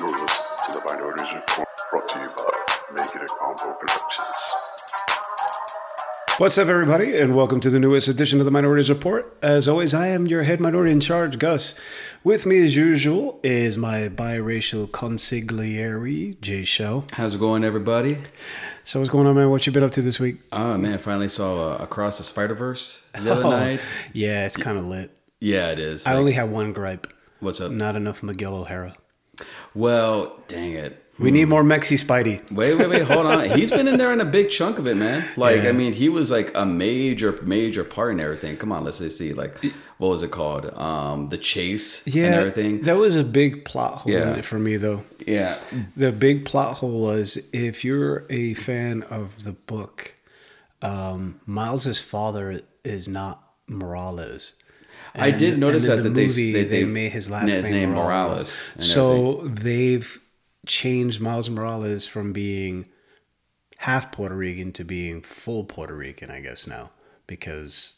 You're 0.00 0.08
listening 0.08 0.26
to 0.66 0.72
the 0.72 0.82
Minorities 0.88 1.26
Report 1.34 1.68
brought 1.90 2.08
to 2.08 2.18
you 2.20 2.28
by 2.28 2.92
Make 2.92 3.14
It 3.14 3.22
a 3.22 3.26
Combo 3.38 3.74
Productions. 3.78 4.54
What's 6.38 6.56
up, 6.56 6.68
everybody, 6.68 7.16
and 7.18 7.36
welcome 7.36 7.60
to 7.60 7.68
the 7.68 7.78
newest 7.78 8.08
edition 8.08 8.38
of 8.40 8.46
the 8.46 8.50
Minorities 8.50 8.88
Report. 8.88 9.36
As 9.42 9.68
always, 9.68 9.92
I 9.92 10.06
am 10.08 10.26
your 10.26 10.44
head 10.44 10.58
minority 10.58 10.90
in 10.92 11.00
charge, 11.00 11.38
Gus. 11.38 11.74
With 12.24 12.46
me, 12.46 12.64
as 12.64 12.76
usual, 12.76 13.38
is 13.42 13.76
my 13.76 14.08
biracial 14.08 14.88
consigliere, 14.88 16.36
Jaychelle. 16.38 17.10
How's 17.12 17.34
it 17.34 17.38
going, 17.38 17.62
everybody? 17.62 18.16
So, 18.84 19.00
what's 19.00 19.10
going 19.10 19.26
on, 19.26 19.34
man? 19.36 19.50
What 19.50 19.66
you 19.66 19.72
been 19.72 19.84
up 19.84 19.92
to 19.92 20.02
this 20.02 20.18
week? 20.18 20.36
Oh 20.52 20.78
man, 20.78 20.96
finally 20.98 21.28
saw 21.28 21.72
uh, 21.74 21.76
Across 21.76 22.18
the 22.18 22.24
Spider 22.24 22.54
Verse 22.54 23.02
the 23.14 23.30
other 23.32 23.44
Oh, 23.44 23.50
night. 23.50 23.80
yeah, 24.14 24.46
it's 24.46 24.56
kind 24.56 24.78
of 24.78 24.84
lit. 24.86 25.10
Yeah, 25.40 25.70
it 25.70 25.78
is. 25.78 26.06
I 26.06 26.10
Like, 26.12 26.18
only 26.20 26.32
have 26.32 26.48
one 26.48 26.72
gripe: 26.72 27.06
what's 27.40 27.60
up? 27.60 27.70
not 27.70 27.96
enough 27.96 28.22
Miguel 28.22 28.54
O'Hara. 28.54 28.96
Well, 29.74 30.36
dang 30.48 30.72
it. 30.72 31.04
We 31.18 31.30
need 31.30 31.48
more 31.50 31.62
Mexi 31.62 32.02
Spidey. 32.02 32.50
Wait, 32.50 32.74
wait, 32.78 32.88
wait. 32.88 33.02
Hold 33.02 33.26
on. 33.26 33.50
He's 33.50 33.70
been 33.70 33.86
in 33.86 33.98
there 33.98 34.10
in 34.10 34.22
a 34.22 34.24
big 34.24 34.48
chunk 34.48 34.78
of 34.78 34.86
it, 34.86 34.96
man. 34.96 35.22
Like, 35.36 35.64
Yeah. 35.64 35.68
I 35.68 35.72
mean, 35.72 35.92
he 35.92 36.08
was 36.08 36.30
like 36.30 36.50
a 36.56 36.64
major, 36.64 37.38
major 37.42 37.84
part 37.84 38.12
in 38.12 38.20
everything. 38.20 38.56
Come 38.56 38.72
on, 38.72 38.84
let's 38.84 39.00
just 39.00 39.18
see. 39.18 39.34
Like, 39.34 39.54
what 39.98 40.08
was 40.08 40.22
it 40.22 40.30
called? 40.30 40.72
Um, 40.78 41.28
the 41.28 41.36
chase 41.36 42.02
Yeah, 42.06 42.24
and 42.26 42.34
everything. 42.36 42.82
that 42.82 42.96
was 42.96 43.16
a 43.16 43.24
big 43.24 43.66
plot 43.66 43.96
hole 43.98 44.12
Yeah. 44.14 44.32
in 44.32 44.38
it 44.38 44.46
for 44.46 44.58
me, 44.58 44.76
though. 44.78 45.04
yeah, 45.26 45.60
The 45.94 46.10
big 46.10 46.46
plot 46.46 46.78
hole 46.78 47.02
was 47.02 47.36
if 47.52 47.84
you're 47.84 48.24
a 48.30 48.54
fan 48.54 49.02
of 49.10 49.44
the 49.44 49.52
book, 49.52 50.14
um, 50.80 51.38
Miles's 51.44 52.00
father 52.00 52.62
is 52.82 53.08
not 53.08 53.42
Morales. 53.68 54.54
I 55.14 55.30
did 55.30 55.58
notice 55.58 55.86
that- 55.86 55.96
the 55.96 56.02
that 56.04 56.14
they- 56.14 56.26
movie, 56.26 56.52
they- 56.52 56.64
they, 56.64 56.80
they- 56.80 56.84
made 56.84 57.12
his 57.12 57.30
last 57.30 57.48
his 57.50 57.62
name, 57.62 57.72
name 57.72 57.90
Morales. 57.90 58.70
Morales 58.76 58.76
So 58.78 59.42
they've 59.46 60.20
changed 60.66 61.20
Miles 61.20 61.48
Morales 61.50 62.06
from 62.06 62.32
being 62.32 62.86
half 63.78 64.12
Puerto 64.12 64.36
Rican 64.36 64.72
to 64.72 64.84
being 64.84 65.22
full 65.22 65.64
Puerto 65.64 65.94
Rican, 65.96 66.30
I 66.30 66.40
guess 66.40 66.66
now, 66.66 66.90
because 67.26 67.96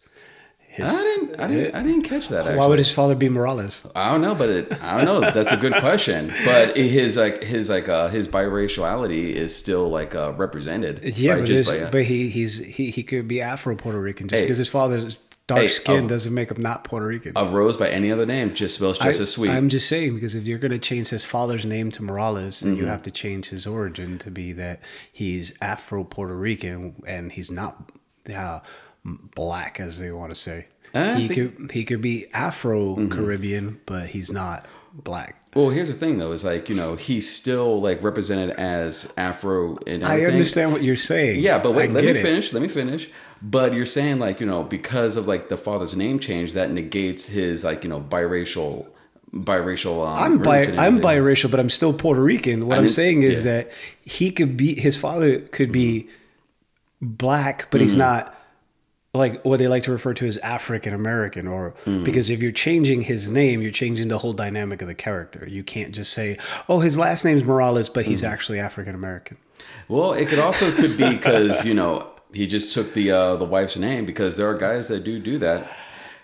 his. 0.59 0.91
I 0.93 0.97
didn't, 1.03 1.41
I 1.41 1.47
didn't, 1.49 1.75
I 1.75 1.83
didn't 1.83 2.03
catch 2.03 2.29
that. 2.29 2.47
Actually. 2.47 2.57
why 2.59 2.67
would 2.67 2.79
his 2.79 2.93
father 2.95 3.15
be 3.15 3.29
Morales? 3.29 3.85
I 3.95 4.11
don't 4.11 4.23
know, 4.23 4.35
but 4.35 4.49
it, 4.49 4.73
I 4.83 4.97
don't 4.97 5.05
know. 5.05 5.31
That's 5.31 5.53
a 5.53 5.57
good 5.57 5.75
question. 5.75 6.33
But 6.47 6.77
his 6.79 7.17
like 7.19 7.43
his 7.45 7.69
like 7.69 7.89
uh 7.91 8.09
his 8.09 8.27
biraciality 8.29 9.33
is 9.33 9.55
still 9.55 9.91
like 9.91 10.15
uh 10.15 10.33
represented. 10.33 11.03
Yeah, 11.19 11.33
right? 11.33 11.39
but, 11.41 11.47
Just 11.47 11.71
by, 11.71 11.79
uh, 11.81 11.91
but 11.91 12.05
he 12.05 12.29
he's 12.31 12.59
he, 12.59 12.91
he 12.91 13.03
could 13.03 13.29
be 13.29 13.43
Afro 13.43 13.77
Puerto 13.77 14.01
Rican 14.01 14.29
just 14.29 14.39
Hey. 14.39 14.45
because 14.47 14.57
his 14.59 14.69
father's 14.71 15.19
dark 15.47 15.61
Hey, 15.63 15.69
skin 15.69 16.05
oh. 16.05 16.09
doesn't 16.09 16.33
make 16.33 16.51
him 16.51 16.61
not 16.63 16.85
Puerto 16.85 17.07
Rican. 17.07 17.33
a 17.37 17.45
rose 17.45 17.77
by 17.77 17.89
any 17.89 18.11
other 18.13 18.25
name 18.27 18.55
just 18.55 18.77
spells 18.77 18.99
just 18.99 19.19
I, 19.19 19.23
as 19.23 19.33
sweet. 19.33 19.51
I'm 19.51 19.69
just 19.69 19.89
saying 19.89 20.15
because 20.15 20.35
if 20.35 20.47
you're 20.47 20.59
going 20.59 20.73
to 20.73 20.79
change 20.79 21.09
his 21.09 21.25
father's 21.25 21.65
name 21.67 21.91
to 21.93 22.03
Morales, 22.03 22.61
then 22.61 22.73
Mm-hmm. 22.75 22.83
you 22.83 22.87
have 22.89 23.03
to 23.03 23.11
change 23.11 23.49
his 23.51 23.67
origin 23.67 24.19
to 24.19 24.31
be 24.31 24.53
that 24.53 24.81
he's 25.13 25.57
Afro 25.61 26.05
Puerto 26.05 26.35
Rican 26.37 26.95
and 27.07 27.33
he's 27.33 27.51
not 27.51 27.91
uh, 28.35 28.61
black 29.05 29.81
as 29.81 29.99
they 29.99 30.13
want 30.13 30.33
to 30.33 30.41
say. 30.41 30.67
I 30.95 31.15
he 31.15 31.29
think- 31.29 31.41
Mm-hmm. 31.41 31.63
could 31.67 31.71
he 31.73 31.85
could 31.85 32.01
be 32.01 32.27
Afro 32.33 33.07
Caribbean, 33.09 33.81
but 33.87 34.09
he's 34.09 34.31
not 34.31 34.67
black. 34.93 35.43
well, 35.55 35.71
here's 35.71 35.89
the 35.89 35.95
thing 35.95 36.19
though, 36.19 36.33
is 36.33 36.45
like 36.45 36.69
you 36.69 36.75
know 36.75 36.97
he's 36.97 37.29
still 37.35 37.81
like 37.81 38.03
represented 38.03 38.51
as 38.51 39.11
Afro 39.17 39.77
and 39.87 40.05
I 40.05 40.21
understand 40.25 40.71
what 40.73 40.83
you're 40.83 40.97
saying. 40.97 41.41
Yeah, 41.41 41.59
but 41.59 41.73
wait, 41.73 41.91
I 41.91 41.93
let 41.95 42.05
me 42.05 42.11
it. 42.11 42.23
finish. 42.23 42.53
Let 42.53 42.63
me 42.63 42.69
finish. 42.69 43.11
But 43.45 43.75
you're 43.75 43.87
saying 43.87 44.19
like 44.21 44.41
you 44.41 44.47
know 44.47 44.63
because 44.63 45.17
of 45.17 45.27
like 45.27 45.49
the 45.49 45.57
father's 45.57 45.97
name 45.97 46.19
change 46.19 46.53
that 46.53 46.71
negates 46.71 47.27
his 47.27 47.65
like 47.65 47.83
you 47.83 47.91
know 47.91 48.01
biracial 48.01 48.87
biracial. 49.35 50.07
Um, 50.07 50.19
I'm 50.35 50.39
bi- 50.43 50.77
I'm 50.77 51.01
biracial, 51.01 51.51
but 51.51 51.59
I'm 51.59 51.71
still 51.71 51.93
Puerto 51.93 52.23
Rican. 52.23 52.67
What 52.69 52.79
I 52.79 52.83
I'm 52.83 52.89
saying 52.89 53.23
is 53.23 53.45
yeah. 53.45 53.53
that 53.63 53.73
he 54.03 54.31
could 54.31 54.57
be 54.57 54.75
his 54.79 54.97
father 54.97 55.41
could 55.41 55.73
be 55.73 56.09
black, 57.01 57.69
but 57.71 57.81
he's 57.81 57.93
Mm-hmm. 57.93 57.99
not 58.01 58.39
like 59.15 59.45
what 59.45 59.59
they 59.59 59.69
like 59.69 59.83
to 59.83 59.93
refer 59.93 60.15
to 60.15 60.27
as 60.27 60.39
African 60.39 60.95
American 60.95 61.47
or 61.47 61.73
Mm-hmm. 61.85 62.05
because 62.05 62.31
if 62.31 62.41
you're 62.41 62.53
changing 62.53 63.03
his 63.03 63.29
name, 63.29 63.61
you're 63.61 63.71
changing 63.71 64.09
the 64.09 64.19
whole 64.19 64.33
dynamic 64.33 64.81
of 64.83 64.89
the 64.89 64.95
character. 64.95 65.47
You 65.49 65.65
can't 65.65 65.93
just 65.93 66.13
say, 66.13 66.39
"Oh, 66.69 66.81
his 66.81 66.97
last 66.97 67.25
name's 67.25 67.43
Morales, 67.45 67.89
but 67.89 68.03
Mm-hmm. 68.05 68.11
he's 68.11 68.25
actually 68.25 68.61
African 68.61 68.95
American." 68.95 69.37
Well, 69.89 70.13
it 70.13 70.29
could 70.29 70.39
also 70.39 70.71
could 70.73 70.97
be 70.97 71.11
because 71.11 71.65
you 71.67 71.75
know 71.75 72.07
he 72.33 72.47
just 72.47 72.73
took 72.75 72.95
the 72.95 73.11
uh, 73.11 73.37
the 73.37 73.45
wife's 73.45 73.77
name 73.77 74.05
because 74.07 74.37
there 74.37 74.49
are 74.49 74.57
guys 74.57 74.89
that 74.89 75.05
do 75.05 75.19
do 75.19 75.39
that. 75.39 75.71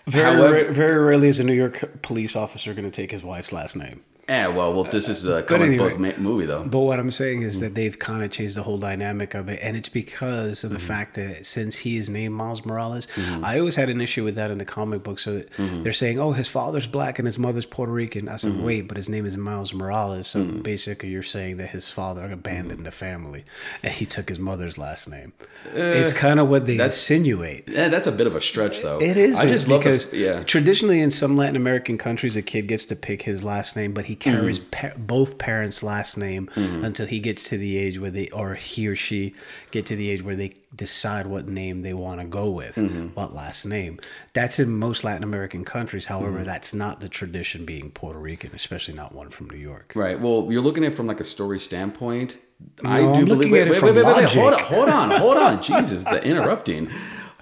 Very 0.07 0.35
However- 0.35 0.65
ra- 0.67 0.73
very 0.73 1.03
rarely 1.03 1.27
is 1.27 1.39
a 1.39 1.43
New 1.43 1.53
York 1.53 2.01
police 2.01 2.35
officer 2.35 2.73
going 2.73 2.85
to 2.89 2.91
take 2.91 3.11
his 3.11 3.23
wife's 3.23 3.51
last 3.53 3.75
name. 3.75 4.03
Yeah, 4.29 4.47
well, 4.47 4.71
well, 4.73 4.83
this 4.83 5.09
is 5.09 5.25
a 5.25 5.41
comic 5.43 5.67
anyway. 5.69 5.89
book 5.89 5.99
ma- 5.99 6.11
movie 6.21 6.45
though. 6.45 6.63
But 6.63 6.79
what 6.79 6.99
I'm 6.99 7.09
saying 7.11 7.41
is 7.41 7.59
that 7.61 7.73
they've 7.75 7.97
kind 7.97 8.23
of 8.23 8.29
changed 8.29 8.55
the 8.55 8.63
whole 8.63 8.77
dynamic 8.77 9.33
of 9.33 9.49
it, 9.49 9.59
and 9.63 9.75
it's 9.75 9.89
because 9.89 10.59
Mm-hmm. 10.59 10.67
of 10.67 10.71
the 10.73 10.79
fact 10.79 11.15
that 11.15 11.45
since 11.45 11.75
he 11.77 11.97
is 11.97 12.09
named 12.09 12.35
Miles 12.35 12.65
Morales, 12.65 13.07
I 13.43 13.59
always 13.59 13.75
had 13.75 13.89
an 13.89 14.01
issue 14.01 14.23
with 14.23 14.35
that 14.35 14.51
in 14.51 14.57
the 14.59 14.65
comic 14.65 15.03
book. 15.03 15.19
So 15.19 15.33
that 15.35 15.51
Mm-hmm. 15.57 15.83
they're 15.83 15.93
saying, 15.93 16.19
"Oh, 16.19 16.31
his 16.31 16.47
father's 16.47 16.87
black 16.87 17.17
and 17.19 17.27
his 17.27 17.39
mother's 17.39 17.65
Puerto 17.65 17.91
Rican." 17.91 18.29
I 18.29 18.35
said, 18.37 18.53
Mm-hmm. 18.53 18.63
"Wait, 18.63 18.87
but 18.87 18.97
his 18.97 19.09
name 19.09 19.25
is 19.25 19.35
Miles 19.35 19.73
Morales." 19.73 20.27
So 20.27 20.43
basically, 20.43 21.09
you're 21.09 21.23
saying 21.23 21.57
that 21.57 21.67
his 21.67 21.89
father 21.91 22.23
abandoned 22.31 22.69
Mm-hmm. 22.79 22.83
the 22.83 22.91
family 22.91 23.43
and 23.83 23.91
he 23.93 24.05
took 24.05 24.29
his 24.29 24.39
mother's 24.39 24.77
last 24.77 25.09
name. 25.09 25.33
it's 25.73 26.13
kind 26.13 26.39
of 26.39 26.47
what 26.49 26.65
they 26.67 26.79
Uh, 26.79 26.85
insinuate. 26.85 27.67
Yeah, 27.67 27.87
that's 27.89 28.07
a 28.07 28.11
bit 28.11 28.27
of 28.27 28.35
a 28.35 28.41
stretch 28.41 28.81
though. 28.81 28.99
It 29.01 29.17
is 29.17 29.39
I 29.39 29.47
just 29.47 29.67
love 29.67 29.79
because 29.81 30.05
the, 30.07 30.17
yeah. 30.17 30.43
traditionally 30.43 30.99
in 31.01 31.09
some 31.11 31.35
Latin 31.35 31.55
American 31.55 31.97
countries, 31.97 32.35
a 32.35 32.41
kid 32.41 32.67
gets 32.67 32.85
to 32.85 32.95
pick 32.95 33.23
his 33.23 33.43
last 33.43 33.75
name, 33.75 33.93
but 33.93 34.05
he 34.05 34.15
carries 34.19 34.59
Mm-hmm. 34.59 34.69
pa- 34.71 34.97
both 34.97 35.37
parents' 35.37 35.81
last 35.83 36.17
name 36.17 36.49
until 36.55 37.05
he 37.07 37.19
gets 37.19 37.43
to 37.49 37.57
the 37.57 37.77
age 37.77 37.99
where 37.99 38.11
they, 38.11 38.27
or 38.29 38.55
he 38.55 38.87
or 38.87 38.95
she, 38.95 39.33
get 39.71 39.85
to 39.87 39.95
the 39.95 40.09
age 40.09 40.21
where 40.23 40.35
they 40.35 40.55
decide 40.75 41.27
what 41.27 41.47
name 41.47 41.81
they 41.81 41.93
want 41.93 42.21
to 42.21 42.27
go 42.27 42.49
with, 42.49 42.75
Mm-hmm. 42.75 43.07
what 43.09 43.33
last 43.33 43.65
name. 43.65 43.99
That's 44.33 44.59
in 44.59 44.69
most 44.77 45.03
Latin 45.03 45.23
American 45.23 45.63
countries. 45.65 46.05
However, 46.05 46.37
Mm-hmm. 46.37 46.45
that's 46.45 46.73
not 46.73 46.99
the 46.99 47.09
tradition 47.09 47.65
being 47.65 47.91
Puerto 47.91 48.19
Rican, 48.19 48.51
especially 48.53 48.93
not 48.93 49.13
one 49.13 49.29
from 49.29 49.49
New 49.49 49.57
York. 49.57 49.93
Right. 49.95 50.19
Well, 50.19 50.47
you're 50.49 50.61
looking 50.61 50.83
at 50.85 50.91
it 50.91 50.95
from 50.95 51.07
like 51.07 51.19
a 51.19 51.23
story 51.25 51.59
standpoint. 51.59 52.37
I 52.83 52.99
do 52.99 53.07
I'm 53.09 53.25
believe. 53.25 53.51
Wait, 53.51 53.69
wait, 53.69 53.81
wait, 53.81 53.83
wait, 53.83 53.95
wait, 53.95 54.03
logic. 54.03 54.37
Hold 54.37 54.53
on, 54.53 54.59
hold 54.59 54.89
on, 54.89 55.11
hold 55.11 55.37
on. 55.37 55.63
Jesus, 55.69 56.03
the 56.03 56.21
interrupting. 56.25 56.89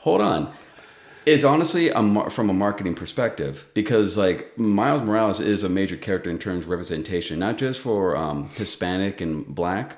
Hold 0.02 0.22
on. 0.22 0.54
It's 1.28 1.44
honestly 1.44 1.90
a 1.90 2.02
mar- 2.02 2.30
from 2.30 2.50
a 2.50 2.54
marketing 2.54 2.96
perspective 2.96 3.68
because 3.74 4.18
like 4.18 4.58
Miles 4.58 5.02
Morales 5.02 5.42
is 5.42 5.62
a 5.62 5.68
major 5.68 5.98
character 5.98 6.30
in 6.30 6.40
terms 6.40 6.64
of 6.64 6.70
representation, 6.70 7.38
not 7.40 7.58
just 7.58 7.82
for 7.82 8.16
um, 8.16 8.48
Hispanic 8.56 9.20
and 9.20 9.46
Black, 9.46 9.98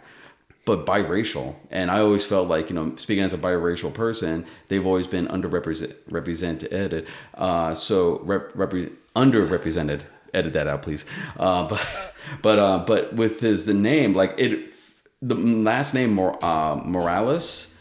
but 0.65 0.87
biracial. 0.87 1.55
And 1.69 1.91
I 1.91 1.99
always 1.99 2.25
felt 2.25 2.47
like 2.47 2.71
you 2.71 2.75
know, 2.75 2.95
speaking 2.95 3.23
as 3.23 3.31
a 3.31 3.37
biracial 3.37 3.93
person, 3.93 4.43
they've 4.69 4.83
always 4.83 5.05
been 5.05 5.27
underrepresented. 5.27 5.97
Represented. 6.09 7.05
Uh, 7.35 7.75
so 7.75 8.21
rep, 8.23 8.51
repre- 8.53 8.91
underrepresented. 9.15 10.01
Edit 10.33 10.53
that 10.53 10.65
out, 10.65 10.81
please. 10.81 11.05
Uh, 11.37 11.67
but 11.67 12.13
but 12.41 12.57
uh, 12.57 12.79
but 12.87 13.13
with 13.13 13.39
his 13.39 13.67
the 13.67 13.75
name, 13.75 14.15
like 14.15 14.33
it, 14.39 14.73
the 15.21 15.35
last 15.35 15.93
name 15.93 16.11
Mor- 16.13 16.43
uh, 16.43 16.81
Morales 16.83 17.75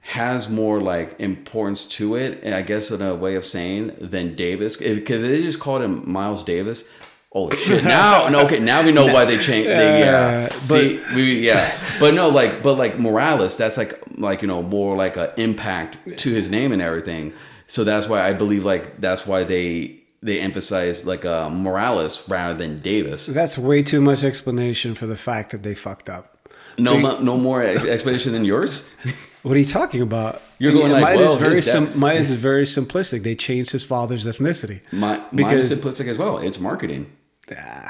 has 0.00 0.48
more 0.48 0.80
like 0.80 1.18
importance 1.20 1.86
to 1.86 2.16
it, 2.16 2.40
and 2.42 2.54
I 2.54 2.62
guess 2.62 2.90
in 2.90 3.02
a 3.02 3.14
way 3.14 3.34
of 3.34 3.44
saying 3.44 3.92
than 4.00 4.34
Davis. 4.34 4.76
Because 4.76 5.22
they 5.22 5.42
just 5.42 5.60
called 5.60 5.82
him 5.82 6.10
Miles 6.10 6.42
Davis. 6.42 6.84
Oh 7.32 7.48
shit! 7.50 7.84
Now, 7.98 8.28
no, 8.28 8.44
okay. 8.44 8.58
Now 8.58 8.84
we 8.84 8.90
know 8.92 9.06
why 9.06 9.24
they 9.24 9.38
changed. 9.38 9.68
They, 9.68 10.00
yeah, 10.00 10.48
Uh, 10.50 10.60
see, 10.62 11.00
we, 11.14 11.46
yeah, 11.46 11.76
but 12.00 12.14
no, 12.14 12.28
like, 12.28 12.62
but 12.62 12.74
like 12.74 12.98
Morales, 12.98 13.56
that's 13.56 13.76
like, 13.76 14.02
like 14.18 14.42
you 14.42 14.48
know, 14.48 14.62
more 14.62 14.96
like 14.96 15.16
an 15.16 15.30
impact 15.36 15.98
to 16.18 16.30
his 16.32 16.50
name 16.50 16.72
and 16.72 16.82
everything. 16.82 17.32
So 17.68 17.84
that's 17.84 18.08
why 18.08 18.26
I 18.26 18.32
believe 18.32 18.64
like 18.64 19.00
that's 19.00 19.28
why 19.28 19.44
they 19.44 20.00
they 20.22 20.40
emphasize 20.40 21.06
like 21.06 21.24
uh, 21.24 21.48
Morales 21.50 22.28
rather 22.28 22.54
than 22.54 22.80
Davis. 22.80 23.26
That's 23.26 23.56
way 23.56 23.82
too 23.84 24.00
much 24.00 24.24
explanation 24.24 24.96
for 24.96 25.06
the 25.06 25.16
fact 25.16 25.52
that 25.52 25.62
they 25.62 25.74
fucked 25.76 26.08
up. 26.08 26.48
No, 26.78 26.98
mo- 26.98 27.18
no 27.20 27.36
more 27.36 27.62
explanation 27.62 28.32
than 28.32 28.44
yours. 28.44 28.90
What 29.42 29.56
are 29.56 29.58
you 29.58 29.64
talking 29.64 30.02
about? 30.02 30.42
You're 30.58 30.72
going 30.72 30.92
like, 30.92 31.02
mine 31.02 31.16
well, 31.16 31.32
is 31.34 31.40
very 31.40 31.62
sim- 31.62 31.98
mine 31.98 32.16
is 32.16 32.30
very 32.34 32.64
simplistic. 32.64 33.22
They 33.22 33.34
changed 33.34 33.70
his 33.72 33.84
father's 33.84 34.26
ethnicity. 34.26 34.80
My, 34.92 35.20
Because- 35.34 35.70
is 35.70 35.78
simplistic 35.78 36.08
as 36.08 36.18
well. 36.18 36.38
It's 36.38 36.58
marketing. 36.60 37.10
Ah, 37.56 37.88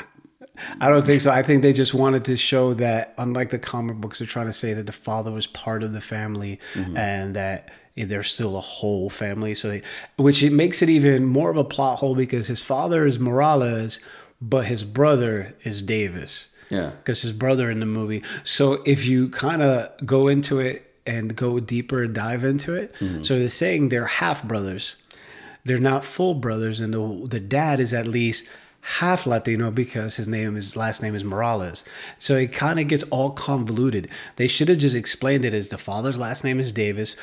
I 0.80 0.88
don't 0.88 1.04
think 1.04 1.20
so. 1.22 1.30
I 1.30 1.42
think 1.42 1.62
they 1.62 1.72
just 1.72 1.92
wanted 1.94 2.24
to 2.26 2.36
show 2.36 2.74
that, 2.74 3.14
unlike 3.18 3.50
the 3.50 3.58
comic 3.58 3.96
books, 3.96 4.18
they're 4.20 4.28
trying 4.28 4.46
to 4.46 4.52
say 4.52 4.72
that 4.74 4.86
the 4.86 4.92
father 4.92 5.32
was 5.32 5.46
part 5.46 5.82
of 5.82 5.92
the 5.92 6.00
family 6.00 6.60
Mm-hmm. 6.74 6.96
and 6.96 7.34
that 7.36 7.70
they're 7.96 8.22
still 8.22 8.56
a 8.56 8.60
whole 8.60 9.10
family. 9.10 9.54
So, 9.54 9.68
they, 9.68 9.82
which 10.16 10.42
it 10.42 10.52
makes 10.52 10.80
it 10.82 10.88
even 10.88 11.24
more 11.26 11.50
of 11.50 11.56
a 11.56 11.64
plot 11.64 11.98
hole 11.98 12.14
because 12.14 12.46
his 12.46 12.62
father 12.62 13.06
is 13.06 13.18
Morales, 13.18 13.98
but 14.40 14.66
his 14.66 14.84
brother 14.84 15.54
is 15.64 15.82
Davis. 15.82 16.48
Yeah. 16.70 16.90
because 16.90 17.20
his 17.22 17.32
brother 17.32 17.68
in 17.68 17.80
the 17.80 17.86
movie. 17.86 18.22
So 18.44 18.74
if 18.86 19.04
you 19.04 19.28
kind 19.30 19.60
of 19.60 19.88
go 20.06 20.28
into 20.28 20.60
it 20.60 20.89
and 21.06 21.34
go 21.36 21.60
deeper 21.60 22.02
and 22.04 22.14
dive 22.14 22.44
into 22.44 22.74
it, 22.74 22.94
Mm-hmm. 23.00 23.22
so 23.22 23.38
they're 23.38 23.48
saying 23.48 23.88
they're 23.88 24.06
half 24.06 24.42
brothers. 24.44 24.96
They're 25.64 25.78
not 25.78 26.04
full 26.04 26.34
brothers, 26.34 26.80
and 26.80 26.92
the 26.94 27.26
the 27.28 27.40
dad 27.40 27.80
is 27.80 27.92
at 27.92 28.06
least 28.06 28.48
half 28.82 29.26
Latino 29.26 29.70
because 29.70 30.16
his 30.16 30.26
name 30.26 30.54
his 30.54 30.74
last 30.74 31.02
name 31.02 31.14
is 31.14 31.22
Morales. 31.22 31.84
So 32.18 32.36
it 32.36 32.52
kind 32.52 32.80
of 32.80 32.88
gets 32.88 33.02
all 33.04 33.30
convoluted. 33.30 34.08
They 34.36 34.46
should 34.46 34.68
have 34.68 34.78
just 34.78 34.96
explained 34.96 35.44
it 35.44 35.52
as 35.52 35.68
the 35.68 35.76
father's 35.76 36.18
last 36.18 36.44
name 36.44 36.58
is 36.60 36.72
Davis, 36.72 37.14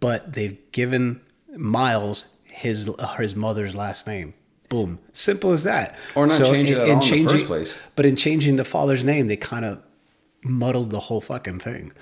but 0.00 0.34
they've 0.34 0.58
given 0.72 1.20
Miles 1.56 2.26
his 2.44 2.90
his 3.18 3.34
mother's 3.34 3.74
last 3.74 4.06
name. 4.06 4.34
Boom, 4.68 4.98
simple 5.12 5.52
as 5.52 5.62
that. 5.64 5.96
Or 6.14 6.26
not 6.26 6.44
change 6.44 6.68
it 6.68 6.78
all 6.78 6.84
in 6.90 6.98
the 6.98 7.24
first 7.28 7.46
place. 7.46 7.78
But 7.94 8.04
in 8.04 8.16
changing 8.16 8.56
the 8.56 8.64
father's 8.64 9.04
name, 9.04 9.28
they 9.28 9.36
kind 9.36 9.64
of 9.64 9.80
muddled 10.42 10.90
the 10.90 11.00
whole 11.00 11.20
fucking 11.22 11.60
thing. 11.60 11.92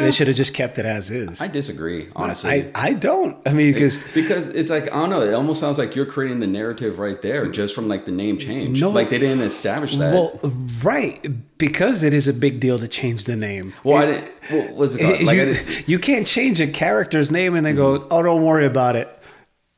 They 0.00 0.10
should 0.10 0.28
have 0.28 0.36
just 0.36 0.54
kept 0.54 0.78
it 0.78 0.84
as 0.84 1.10
is. 1.10 1.40
I 1.40 1.48
disagree, 1.48 2.08
honestly. 2.16 2.50
I, 2.50 2.70
I 2.74 2.92
don't. 2.92 3.36
I 3.46 3.52
mean, 3.52 3.72
because 3.72 3.98
because 4.14 4.48
it's 4.48 4.70
like 4.70 4.84
I 4.92 4.96
don't 4.96 5.10
know. 5.10 5.22
It 5.22 5.32
almost 5.34 5.60
sounds 5.60 5.78
like 5.78 5.94
you're 5.96 6.06
creating 6.06 6.40
the 6.40 6.46
narrative 6.46 6.98
right 6.98 7.20
there, 7.22 7.46
just 7.48 7.74
from 7.74 7.88
like 7.88 8.04
the 8.04 8.12
name 8.12 8.38
change. 8.38 8.80
No. 8.80 8.90
like 8.90 9.10
they 9.10 9.18
didn't 9.18 9.42
establish 9.42 9.96
that. 9.96 10.12
well, 10.12 10.38
right, 10.82 11.20
because 11.58 12.02
it 12.02 12.14
is 12.14 12.28
a 12.28 12.32
big 12.32 12.60
deal 12.60 12.78
to 12.78 12.88
change 12.88 13.24
the 13.24 13.36
name. 13.36 13.72
Well, 13.84 14.02
I 14.02 14.06
didn't. 14.06 14.30
What 14.50 14.74
was 14.74 14.96
it 14.96 15.00
called? 15.00 15.12
Like, 15.22 15.38
I 15.38 15.42
you, 15.44 15.54
didn't, 15.54 15.88
you 15.88 15.98
can't 15.98 16.26
change 16.26 16.60
a 16.60 16.66
character's 16.66 17.30
name 17.30 17.54
and 17.54 17.64
then 17.64 17.76
go, 17.76 18.06
oh, 18.10 18.22
don't 18.22 18.42
worry 18.42 18.66
about 18.66 18.96
it. 18.96 19.08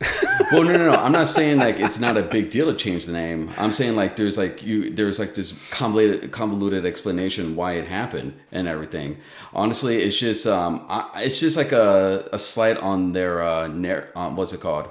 well, 0.51 0.63
no, 0.63 0.73
no, 0.73 0.91
no. 0.91 0.93
I'm 0.93 1.11
not 1.11 1.27
saying 1.27 1.59
like 1.59 1.79
it's 1.79 1.99
not 1.99 2.17
a 2.17 2.23
big 2.23 2.49
deal 2.49 2.67
to 2.67 2.75
change 2.75 3.05
the 3.05 3.11
name. 3.11 3.49
I'm 3.57 3.71
saying 3.71 3.95
like 3.95 4.15
there's 4.15 4.37
like 4.37 4.63
you 4.63 4.89
there's 4.89 5.19
like 5.19 5.33
this 5.33 5.53
convoluted 5.69 6.31
convoluted 6.31 6.85
explanation 6.85 7.55
why 7.55 7.73
it 7.73 7.85
happened 7.85 8.33
and 8.51 8.67
everything. 8.67 9.17
Honestly, 9.53 9.97
it's 9.97 10.17
just 10.17 10.45
um, 10.47 10.85
I, 10.89 11.23
it's 11.23 11.39
just 11.39 11.57
like 11.57 11.71
a 11.71 12.29
a 12.31 12.39
slight 12.39 12.77
on 12.77 13.11
their 13.11 13.41
uh, 13.41 13.67
um, 14.15 14.35
what's 14.35 14.53
it 14.53 14.61
called? 14.61 14.89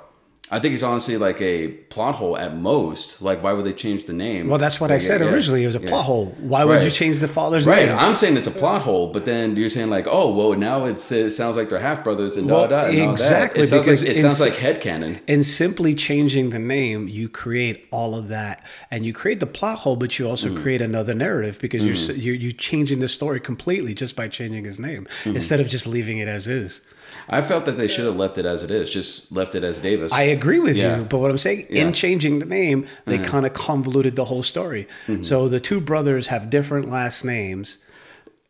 I 0.50 0.60
think 0.60 0.74
it's 0.74 0.82
honestly 0.82 1.16
like 1.16 1.40
a 1.40 1.68
plot 1.88 2.14
hole 2.16 2.36
at 2.36 2.54
most. 2.54 3.22
Like, 3.22 3.42
why 3.42 3.54
would 3.54 3.64
they 3.64 3.72
change 3.72 4.04
the 4.04 4.12
name? 4.12 4.46
Well, 4.48 4.58
that's 4.58 4.78
what 4.78 4.90
I 4.90 4.98
said 4.98 5.22
yeah, 5.22 5.28
originally. 5.32 5.64
It 5.64 5.66
was 5.66 5.74
a 5.76 5.80
yeah. 5.80 5.88
plot 5.88 6.04
hole. 6.04 6.36
Why 6.38 6.64
would 6.64 6.74
Right. 6.76 6.84
you 6.84 6.90
change 6.90 7.18
the 7.20 7.28
father's 7.28 7.66
Right, 7.66 7.86
name? 7.86 7.96
Right. 7.96 8.02
I'm 8.06 8.14
saying 8.14 8.36
it's 8.36 8.46
a 8.46 8.50
plot 8.52 8.82
hole, 8.82 9.10
but 9.10 9.24
then 9.24 9.56
you're 9.56 9.70
saying 9.70 9.88
like, 9.88 10.06
oh, 10.08 10.32
well, 10.34 10.52
now 10.56 10.84
it's, 10.84 11.10
it 11.10 11.30
sounds 11.30 11.56
like 11.56 11.70
they're 11.70 11.78
half 11.78 12.04
brothers 12.04 12.36
and 12.36 12.46
Well, 12.48 12.68
da 12.68 12.82
da 12.82 12.88
and 12.88 13.00
all 13.00 13.16
that. 13.16 13.56
It 13.56 13.66
sounds 13.68 13.70
because 13.70 14.02
like 14.02 14.10
it 14.10 14.16
in 14.18 14.22
sounds 14.30 14.40
like 14.42 14.52
headcanon. 14.52 15.20
and 15.26 15.44
simply 15.46 15.94
changing 15.94 16.50
the 16.50 16.58
name, 16.58 17.08
you 17.08 17.30
create 17.30 17.88
all 17.90 18.14
of 18.14 18.28
that, 18.28 18.64
and 18.90 19.06
you 19.06 19.14
create 19.14 19.40
the 19.40 19.46
plot 19.46 19.78
hole, 19.78 19.96
but 19.96 20.18
you 20.18 20.26
Mm. 20.26 20.28
also 20.28 20.54
create 20.54 20.82
another 20.82 21.14
narrative 21.14 21.58
because 21.58 21.82
you're 21.84 22.16
you're 22.16 22.34
you 22.34 22.52
changing 22.52 23.00
the 23.00 23.08
story 23.08 23.40
completely 23.40 23.94
just 23.94 24.14
by 24.14 24.28
changing 24.28 24.64
his 24.66 24.78
name 24.78 25.06
Mm-hmm. 25.24 25.36
instead 25.36 25.58
of 25.60 25.68
just 25.68 25.86
leaving 25.86 26.18
it 26.18 26.28
as 26.28 26.46
is. 26.46 26.82
I 27.28 27.40
felt 27.42 27.64
that 27.66 27.76
they 27.76 27.88
should 27.88 28.04
have 28.04 28.16
left 28.16 28.36
it 28.38 28.44
as 28.46 28.62
it 28.62 28.70
is, 28.70 28.90
just 28.90 29.32
left 29.32 29.54
it 29.54 29.64
as 29.64 29.80
Davis. 29.80 30.12
I 30.12 30.22
agree 30.22 30.58
with 30.60 30.76
Yeah. 30.76 30.98
you, 30.98 31.04
but 31.04 31.18
what 31.18 31.30
I'm 31.30 31.38
saying 31.38 31.60
Yeah. 31.70 31.78
Mm-hmm. 31.78 31.86
in 31.88 31.92
changing 31.94 32.38
the 32.40 32.46
name, 32.46 32.86
they 33.06 33.18
kind 33.18 33.46
of 33.46 33.52
convoluted 33.54 34.14
the 34.16 34.26
whole 34.26 34.42
story. 34.42 34.86
So 35.22 35.48
the 35.48 35.60
two 35.60 35.80
brothers 35.80 36.28
have 36.28 36.50
different 36.50 36.90
last 36.90 37.24
names. 37.24 37.78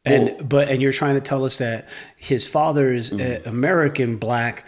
And 0.06 0.24
Well- 0.24 0.36
but 0.44 0.68
and 0.68 0.82
you're 0.82 0.92
trying 0.92 1.14
to 1.14 1.20
tell 1.20 1.44
us 1.46 1.56
that 1.58 1.88
his 2.16 2.46
father 2.46 2.92
is 2.92 3.10
Mm-hmm. 3.10 3.48
American 3.48 4.16
black, 4.16 4.66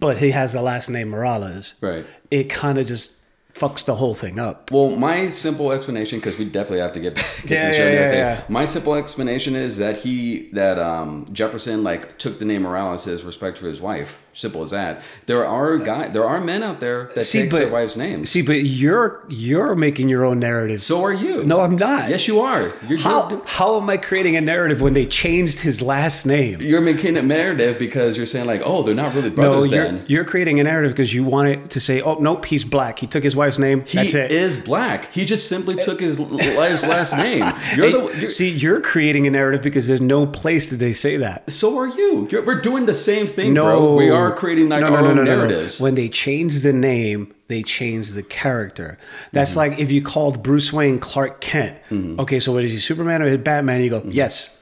but 0.00 0.18
he 0.18 0.30
has 0.32 0.52
the 0.52 0.60
last 0.62 0.90
name 0.90 1.08
Morales. 1.08 1.74
Right. 1.80 2.04
It 2.30 2.50
kind 2.50 2.76
of 2.78 2.86
just 2.86 3.12
fucks 3.58 3.84
the 3.84 3.94
whole 3.94 4.14
thing 4.14 4.38
up. 4.38 4.70
Well, 4.70 4.90
my 4.90 5.28
simple 5.30 5.72
explanation, 5.72 6.18
because 6.18 6.38
we 6.38 6.44
definitely 6.44 6.80
have 6.80 6.92
to 6.92 7.00
get 7.00 7.14
back 7.14 7.24
get 7.42 7.50
Yeah, 7.50 7.60
to 7.62 7.66
the 7.68 7.72
show 7.74 7.84
yeah, 7.84 7.90
yeah, 7.92 7.98
everything. 8.00 8.18
yeah. 8.20 8.42
My 8.48 8.64
simple 8.64 8.94
explanation 8.94 9.56
is 9.56 9.78
that 9.78 9.96
he 9.98 10.50
that 10.52 10.78
um, 10.78 11.26
Jefferson 11.32 11.82
like 11.82 12.18
took 12.18 12.38
the 12.38 12.44
name 12.44 12.62
Morales 12.62 13.06
as 13.06 13.24
respect 13.24 13.58
for 13.58 13.66
his 13.66 13.80
wife. 13.80 14.18
Simple 14.36 14.62
as 14.62 14.70
that. 14.70 15.00
There 15.24 15.46
are 15.46 15.78
guy, 15.78 16.08
there 16.08 16.26
are 16.26 16.40
men 16.42 16.62
out 16.62 16.78
there 16.78 17.04
that 17.14 17.24
See, 17.24 17.40
take 17.40 17.50
but- 17.50 17.58
their 17.60 17.70
wife's 17.70 17.96
name. 17.96 18.26
See, 18.26 18.42
but 18.42 18.62
you're 18.64 19.24
you're 19.30 19.74
making 19.74 20.10
your 20.10 20.26
own 20.26 20.38
narrative. 20.38 20.82
so 20.82 21.02
are 21.02 21.12
you? 21.14 21.42
no, 21.44 21.60
I'm 21.62 21.76
not. 21.76 22.10
Yes, 22.10 22.28
you 22.28 22.40
are. 22.40 22.70
You're 22.86 22.98
How 22.98 23.42
how 23.46 23.80
am 23.80 23.88
I 23.88 23.96
creating 23.96 24.36
a 24.36 24.42
narrative 24.42 24.82
when 24.82 24.92
they 24.92 25.06
changed 25.06 25.60
his 25.60 25.80
last 25.80 26.26
name? 26.26 26.60
you're 26.60 26.82
making 26.82 27.16
a 27.16 27.22
narrative 27.22 27.78
because 27.78 28.18
you're 28.18 28.26
saying 28.26 28.44
like, 28.46 28.60
oh, 28.64 28.82
they're 28.82 28.94
not 28.94 29.14
really 29.14 29.30
No, 29.30 29.36
brothers. 29.36 29.70
you're, 29.70 29.84
then 29.84 30.04
you're 30.06 30.24
creating 30.24 30.60
a 30.60 30.64
narrative 30.64 30.92
because 30.92 31.14
you 31.14 31.24
want 31.24 31.48
it 31.48 31.70
to 31.70 31.80
say, 31.80 32.02
"Oh, 32.02 32.16
nope, 32.20 32.44
he's 32.44 32.64
black. 32.66 32.98
He 32.98 33.06
took 33.06 33.24
his 33.24 33.34
wife's 33.34 33.58
name. 33.58 33.84
he 33.86 33.96
That's 33.96 34.12
it." 34.14 34.30
is 34.32 34.58
black. 34.58 35.10
He 35.14 35.24
just 35.24 35.48
simply 35.48 35.76
took 35.76 35.98
his 36.00 36.20
wife's 36.20 36.84
last 36.86 37.16
name. 37.26 37.50
You're 37.74 37.90
the. 37.90 38.16
You're, 38.20 38.28
See, 38.28 38.50
you're 38.50 38.80
creating 38.82 39.26
a 39.26 39.30
narrative 39.30 39.62
because 39.62 39.86
there's 39.88 40.02
no 40.02 40.26
place 40.26 40.68
that 40.70 40.76
they 40.76 40.92
say 40.92 41.16
that. 41.16 41.50
so 41.50 41.78
are 41.78 41.86
you. 41.88 42.28
You're, 42.30 42.44
we're 42.44 42.60
doing 42.60 42.84
the 42.84 42.94
same 42.94 43.26
thing, 43.26 43.54
bro. 43.54 43.94
We 43.96 44.10
are 44.10 44.25
creating 44.32 44.68
like 44.68 44.82
our 44.84 44.96
own 45.06 45.24
narratives. 45.24 45.80
When 45.80 45.94
they 45.94 46.08
change 46.08 46.62
the 46.62 46.72
name, 46.72 47.34
they 47.48 47.62
change 47.62 48.12
the 48.12 48.22
character. 48.22 48.98
That's 49.32 49.52
Mm-hmm. 49.52 49.58
like 49.72 49.78
if 49.78 49.92
you 49.92 50.02
called 50.02 50.42
Bruce 50.42 50.72
Wayne 50.72 50.98
Clark 50.98 51.40
Kent. 51.40 51.78
Okay, 51.92 52.40
so 52.40 52.52
what 52.52 52.64
is 52.64 52.70
he, 52.70 52.78
Superman 52.78 53.22
or 53.22 53.36
Batman? 53.38 53.82
You 53.82 53.90
go, 53.90 54.00
Mm-hmm. 54.00 54.10
yes. 54.12 54.52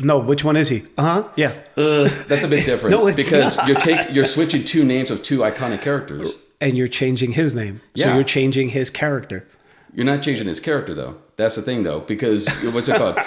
No, 0.00 0.20
which 0.20 0.44
one 0.44 0.56
is 0.56 0.68
he? 0.68 0.84
Uh 0.96 1.02
huh. 1.22 1.28
Yeah. 1.36 1.54
Uh, 1.76 2.08
that's 2.28 2.44
a 2.44 2.48
bit 2.48 2.64
different. 2.70 2.94
No, 2.94 3.08
it's 3.08 3.16
because 3.16 3.56
not. 3.56 3.66
you're 3.66 3.76
take, 3.76 4.12
you're 4.14 4.24
switching 4.24 4.62
two 4.64 4.84
names 4.84 5.10
of 5.10 5.22
two 5.22 5.38
iconic 5.38 5.82
characters. 5.82 6.34
And 6.60 6.76
you're 6.76 6.86
changing 6.86 7.32
his 7.32 7.56
name. 7.56 7.80
So 7.96 8.14
you're 8.14 8.22
changing 8.22 8.68
his 8.68 8.90
character. 8.90 9.44
You're 9.92 10.06
not 10.06 10.22
changing 10.22 10.46
his 10.46 10.60
character 10.60 10.94
though. 10.94 11.16
That's 11.42 11.56
the 11.56 11.62
thing 11.62 11.82
though, 11.82 12.00
because 12.00 12.46
what's 12.72 12.88
it 12.88 12.96
called? 12.96 13.18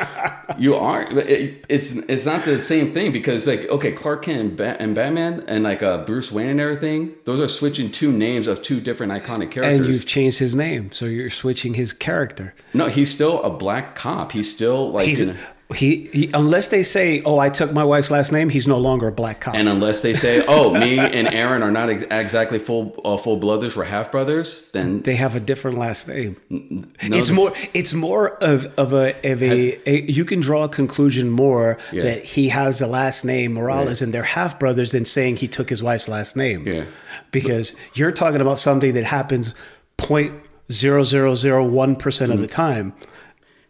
You 0.57 0.75
are. 0.75 1.01
It, 1.01 1.65
it's 1.67 1.91
it's 1.91 2.25
not 2.25 2.45
the 2.45 2.59
same 2.59 2.93
thing 2.93 3.11
because 3.11 3.45
like 3.47 3.67
okay, 3.67 3.91
Clark 3.91 4.23
Kent 4.23 4.61
and, 4.61 4.61
and 4.61 4.95
Batman 4.95 5.43
and 5.47 5.63
like 5.63 5.83
uh, 5.83 6.05
Bruce 6.05 6.31
Wayne 6.31 6.47
and 6.47 6.61
everything. 6.61 7.13
Those 7.25 7.41
are 7.41 7.47
switching 7.47 7.91
two 7.91 8.11
names 8.11 8.47
of 8.47 8.61
two 8.61 8.79
different 8.79 9.11
iconic 9.11 9.51
characters. 9.51 9.79
And 9.81 9.87
you've 9.87 10.05
changed 10.05 10.39
his 10.39 10.55
name. 10.55 10.91
So 10.91 11.07
you're 11.07 11.31
switching 11.31 11.73
his 11.73 11.91
character. 11.91 12.53
no, 12.73 12.87
he's 12.87 13.11
still 13.11 13.41
a 13.43 13.49
black 13.49 13.95
cop. 13.95 14.31
He's 14.31 14.49
still 14.49 14.91
like. 14.91 15.07
He's 15.07 15.19
you 15.19 15.25
know- 15.27 15.37
he, 15.73 16.07
he 16.13 16.29
unless 16.35 16.67
they 16.67 16.83
say, 16.83 17.23
"Oh, 17.25 17.39
I 17.39 17.49
took 17.49 17.73
my 17.73 17.83
wife's 17.83 18.11
last 18.11 18.31
name," 18.31 18.49
he's 18.49 18.67
no 18.67 18.77
longer 18.77 19.07
a 19.07 19.11
black 19.11 19.41
cop. 19.41 19.55
and 19.55 19.67
unless 19.67 20.03
they 20.03 20.13
say, 20.13 20.43
"Oh, 20.47 20.71
me 20.73 20.99
and 21.17 21.27
Aaron 21.33 21.63
are 21.63 21.71
not 21.71 21.89
ex- 21.89 22.03
exactly 22.11 22.59
full 22.59 22.95
uh, 23.03 23.17
full 23.17 23.37
brothers, 23.37 23.75
we're 23.75 23.83
half 23.85 24.11
brothers," 24.11 24.63
then 24.73 25.01
they 25.01 25.15
have 25.15 25.35
a 25.35 25.39
different 25.39 25.77
last 25.79 26.07
name. 26.07 26.37
no, 26.51 26.83
it's 27.01 27.31
more. 27.31 27.51
It's 27.73 27.95
more 27.95 28.35
of 28.43 28.65
of 28.77 28.93
a 28.93 29.15
of 29.31 29.41
a, 29.41 29.79
a. 29.89 30.01
You 30.03 30.23
can 30.23 30.39
draw 30.39 30.65
a 30.65 30.69
conclusion 30.69 31.31
more 31.31 31.79
Yeah. 31.91 32.03
that 32.03 32.23
he 32.23 32.49
has 32.49 32.77
the 32.77 32.87
last 32.87 33.25
name 33.25 33.53
Morales 33.53 34.03
and 34.03 34.13
they're 34.13 34.21
half 34.23 34.59
brothers 34.59 34.91
than 34.91 35.03
saying 35.05 35.37
he 35.37 35.47
took 35.47 35.69
his 35.69 35.81
wife's 35.81 36.07
last 36.07 36.35
name. 36.35 36.67
Yeah. 36.67 36.85
because 37.31 37.73
you're 37.95 38.11
talking 38.11 38.39
about 38.41 38.59
something 38.59 38.93
that 38.93 39.03
happens 39.05 39.55
point 39.97 40.33
zero 40.71 41.03
zero 41.03 41.33
zero 41.33 41.65
one 41.65 41.95
percent 41.95 42.31
Mm-hmm. 42.31 42.41
of 42.43 42.47
the 42.47 42.53
time. 42.53 42.93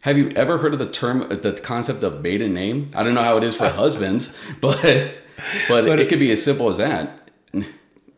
Have 0.05 0.19
you 0.19 0.29
ever 0.35 0.59
heard 0.59 0.71
of 0.73 0.77
the 0.77 0.87
term, 0.87 1.27
the 1.29 1.51
concept 1.63 2.03
of 2.03 2.21
maiden 2.21 2.53
name? 2.53 2.91
I 2.93 3.01
don't 3.01 3.15
know 3.15 3.23
how 3.23 3.37
it 3.37 3.43
is 3.43 3.57
for 3.57 3.67
husbands, 3.83 4.37
but 4.61 4.79
but, 5.67 5.85
But- 5.87 5.99
it 5.99 6.09
could 6.09 6.19
be 6.19 6.29
as 6.31 6.43
simple 6.43 6.69
as 6.69 6.77
that. 6.77 7.24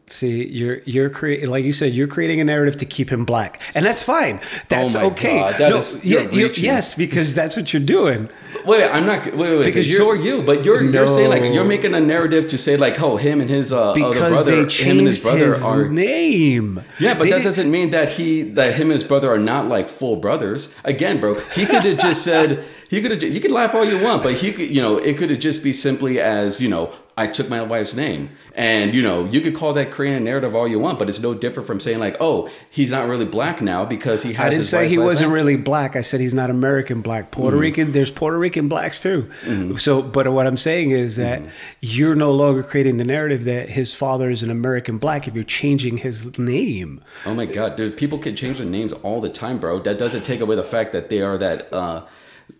See, 0.09 0.47
you're 0.47 0.79
you're 0.85 1.09
creating, 1.09 1.49
like 1.49 1.65
you 1.65 1.73
said, 1.73 1.91
you're 1.93 2.07
creating 2.07 2.39
a 2.39 2.45
narrative 2.45 2.77
to 2.77 2.85
keep 2.85 3.09
him 3.11 3.25
black, 3.25 3.61
and 3.75 3.85
that's 3.85 4.01
fine. 4.01 4.39
That's 4.69 4.93
my 4.93 5.03
okay. 5.03 5.39
God, 5.39 5.55
that 5.55 5.73
is- 5.75 6.05
yeah, 6.05 6.21
you- 6.31 6.45
reaching. 6.47 6.63
yes, 6.63 6.93
because 6.93 7.35
that's 7.35 7.57
what 7.57 7.73
you're 7.73 7.81
doing. 7.83 8.29
Wait, 8.65 8.87
I'm 8.89 9.05
not. 9.05 9.25
Wait, 9.25 9.35
wait, 9.35 9.57
wait. 9.59 9.65
Because 9.65 9.85
so 9.85 9.91
you're- 9.91 10.09
are 10.09 10.15
you, 10.23 10.43
but 10.43 10.63
you're 10.63 10.81
you're 10.81 11.07
saying 11.07 11.29
like 11.29 11.43
you're 11.53 11.65
making 11.65 11.93
a 11.93 11.99
narrative 11.99 12.47
to 12.47 12.57
say 12.57 12.77
like, 12.77 13.01
oh, 13.01 13.17
him 13.17 13.41
and 13.41 13.49
his 13.49 13.73
uh, 13.73 13.91
other 13.91 13.95
Because 13.99 14.29
brother, 14.45 14.63
they 14.65 14.73
him 14.85 14.97
and 14.99 15.07
his 15.07 15.21
changed 15.21 15.23
brother 15.23 15.45
his 15.47 15.65
are. 15.65 15.89
name. 15.89 16.81
Yeah, 17.01 17.13
but 17.15 17.23
They 17.23 17.31
that 17.31 17.35
didn't- 17.39 17.43
doesn't 17.43 17.69
mean 17.71 17.89
that 17.89 18.11
he 18.11 18.43
that 18.43 18.75
him 18.75 18.83
and 18.83 18.93
his 18.93 19.03
brother 19.03 19.29
are 19.29 19.37
not 19.37 19.67
like 19.67 19.89
full 19.89 20.15
brothers. 20.15 20.69
Again, 20.85 21.19
bro, 21.19 21.33
he 21.53 21.65
could 21.65 21.81
have 21.83 21.99
just 21.99 22.21
said 22.23 22.63
he 22.89 23.01
could 23.01 23.11
have. 23.11 23.21
You 23.21 23.41
can 23.41 23.51
laugh 23.51 23.75
all 23.75 23.83
you 23.83 24.01
want, 24.01 24.23
but 24.23 24.35
he 24.35 24.53
could, 24.53 24.69
you 24.69 24.81
know, 24.81 24.97
it 24.99 25.17
could 25.17 25.31
have 25.31 25.39
just 25.39 25.65
be 25.65 25.73
simply 25.73 26.21
as 26.21 26.61
you 26.61 26.69
know, 26.69 26.93
I 27.17 27.25
took 27.27 27.49
my 27.49 27.63
wife's 27.63 27.95
name, 27.95 28.29
and 28.53 28.93
you 28.93 29.01
know, 29.01 29.25
you 29.25 29.41
could 29.41 29.55
call 29.55 29.73
that 29.73 29.89
creating 29.89 30.17
a 30.17 30.23
narrative 30.23 30.53
all 30.55 30.67
you 30.67 30.77
want, 30.79 30.99
but 30.99 31.09
it's 31.09 31.19
no 31.19 31.33
different 31.33 31.65
from 31.65 31.79
saying 31.79 31.99
like, 31.99 32.15
oh, 32.19 32.47
he's 32.69 32.91
not 32.91 33.07
really 33.07 33.25
black 33.25 33.59
now 33.59 33.85
because 33.85 34.21
he 34.21 34.33
has. 34.33 34.45
I 34.45 34.49
didn't 34.51 34.65
say 34.65 34.87
he 34.87 34.99
wasn't 34.99 35.29
name. 35.29 35.35
really 35.35 35.55
black. 35.57 35.95
I 35.95 36.01
said 36.01 36.19
he's 36.19 36.35
not 36.35 36.49
American 36.51 37.01
black. 37.01 37.31
Puerto 37.31 37.55
Mm-hmm. 37.57 37.61
Rican, 37.61 37.91
there's 37.91 38.11
Puerto 38.11 38.37
Rican 38.37 38.67
blacks 38.69 38.99
too. 38.99 39.29
So, 39.77 40.01
but 40.03 40.31
what 40.31 40.45
I'm 40.45 40.57
saying 40.57 40.91
is 40.91 41.15
that 41.15 41.41
Mm-hmm. 41.41 41.49
you're 41.81 42.15
no 42.15 42.31
longer 42.31 42.61
creating 42.61 42.97
the 42.97 43.03
narrative 43.05 43.45
that 43.45 43.69
his 43.69 43.95
father 43.95 44.29
is 44.29 44.43
an 44.43 44.51
American 44.51 44.97
black 44.99 45.27
if 45.27 45.33
you're 45.33 45.43
changing 45.43 45.97
his 45.97 46.37
name. 46.37 47.01
Oh 47.25 47.33
my 47.33 47.45
god, 47.47 47.77
dude! 47.77 47.97
People 47.97 48.19
can 48.19 48.35
change 48.35 48.59
their 48.59 48.67
names 48.67 48.93
all 48.93 49.21
the 49.21 49.29
time, 49.29 49.57
bro. 49.57 49.79
That 49.79 49.97
doesn't 49.97 50.23
take 50.23 50.39
away 50.39 50.55
the 50.55 50.63
fact 50.63 50.93
that 50.93 51.09
they 51.09 51.21
are 51.21 51.37
that 51.39 51.73
uh, 51.73 52.03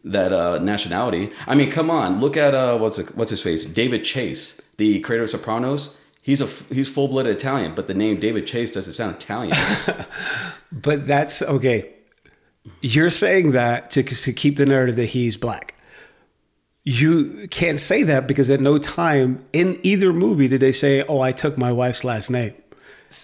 that 0.03 0.34
uh, 0.34 0.60
nationality. 0.60 1.29
I 1.46 1.56
mean, 1.56 1.72
come 1.72 1.89
on, 1.89 2.20
look 2.20 2.38
at 2.38 2.53
uh, 2.53 2.77
what's 2.77 3.00
it, 3.00 3.15
what's 3.15 3.32
his 3.32 3.41
face, 3.41 3.65
David 3.65 4.03
Chase, 4.03 4.62
the 4.77 5.00
creator 5.01 5.24
of 5.24 5.29
Sopranos. 5.29 5.98
He's 6.22 6.41
a 6.41 6.48
he's 6.74 6.89
full 6.89 7.08
blooded 7.08 7.36
Italian, 7.36 7.74
but 7.74 7.88
the 7.88 7.94
name 7.94 8.20
David 8.20 8.46
Chase 8.48 8.72
doesn't 8.72 8.94
sound 8.94 9.15
Italian. 9.15 9.56
But 10.72 11.08
that's 11.08 11.41
okay. 11.41 11.94
You're 12.82 13.10
saying 13.10 13.51
that 13.51 13.89
to, 13.91 14.03
to 14.03 14.34
keep 14.34 14.58
the 14.58 14.65
narrative 14.65 14.98
that 14.98 15.06
he's 15.06 15.38
black. 15.38 15.75
You 16.84 17.48
can't 17.50 17.79
say 17.79 18.03
that 18.03 18.27
because 18.27 18.50
at 18.50 18.60
no 18.60 18.77
time 18.77 19.39
in 19.53 19.79
either 19.84 20.13
movie 20.13 20.48
did 20.48 20.62
they 20.62 20.72
say, 20.72 21.03
"Oh, 21.08 21.20
I 21.20 21.32
took 21.32 21.58
my 21.58 21.72
wife's 21.72 22.03
last 22.03 22.29
name." 22.29 22.53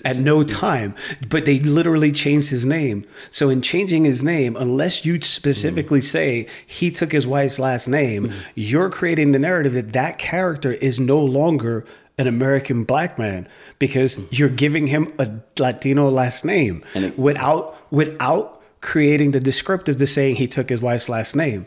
At 0.05 0.17
no 0.17 0.43
time. 0.43 0.95
But 1.29 1.45
they 1.45 1.59
literally 1.59 2.11
changed 2.11 2.49
his 2.49 2.65
name. 2.65 3.05
So 3.29 3.49
in 3.49 3.61
changing 3.61 4.05
his 4.05 4.23
name, 4.23 4.55
unless 4.55 5.05
you 5.05 5.21
specifically 5.21 5.99
mm. 5.99 6.03
say 6.03 6.47
he 6.65 6.91
took 6.91 7.11
his 7.11 7.27
wife's 7.27 7.59
last 7.59 7.87
name, 7.87 8.31
you're 8.55 8.89
creating 8.89 9.31
the 9.31 9.39
narrative 9.39 9.73
that 9.73 9.93
that 9.93 10.17
character 10.17 10.71
is 10.71 10.99
no 10.99 11.19
longer 11.19 11.85
an 12.17 12.27
American 12.27 12.83
black 12.83 13.17
man 13.17 13.47
because 13.79 14.15
mm. 14.15 14.37
you're 14.37 14.49
giving 14.49 14.87
him 14.87 15.11
a 15.19 15.29
Latino 15.57 16.09
last 16.09 16.45
name 16.45 16.83
it- 16.93 17.17
without 17.17 17.75
without 17.91 18.61
creating 18.81 19.31
the 19.31 19.39
descriptive 19.39 19.95
to 19.95 20.05
saying 20.05 20.35
he 20.35 20.47
took 20.47 20.69
his 20.69 20.81
wife's 20.81 21.09
last 21.09 21.35
name. 21.35 21.65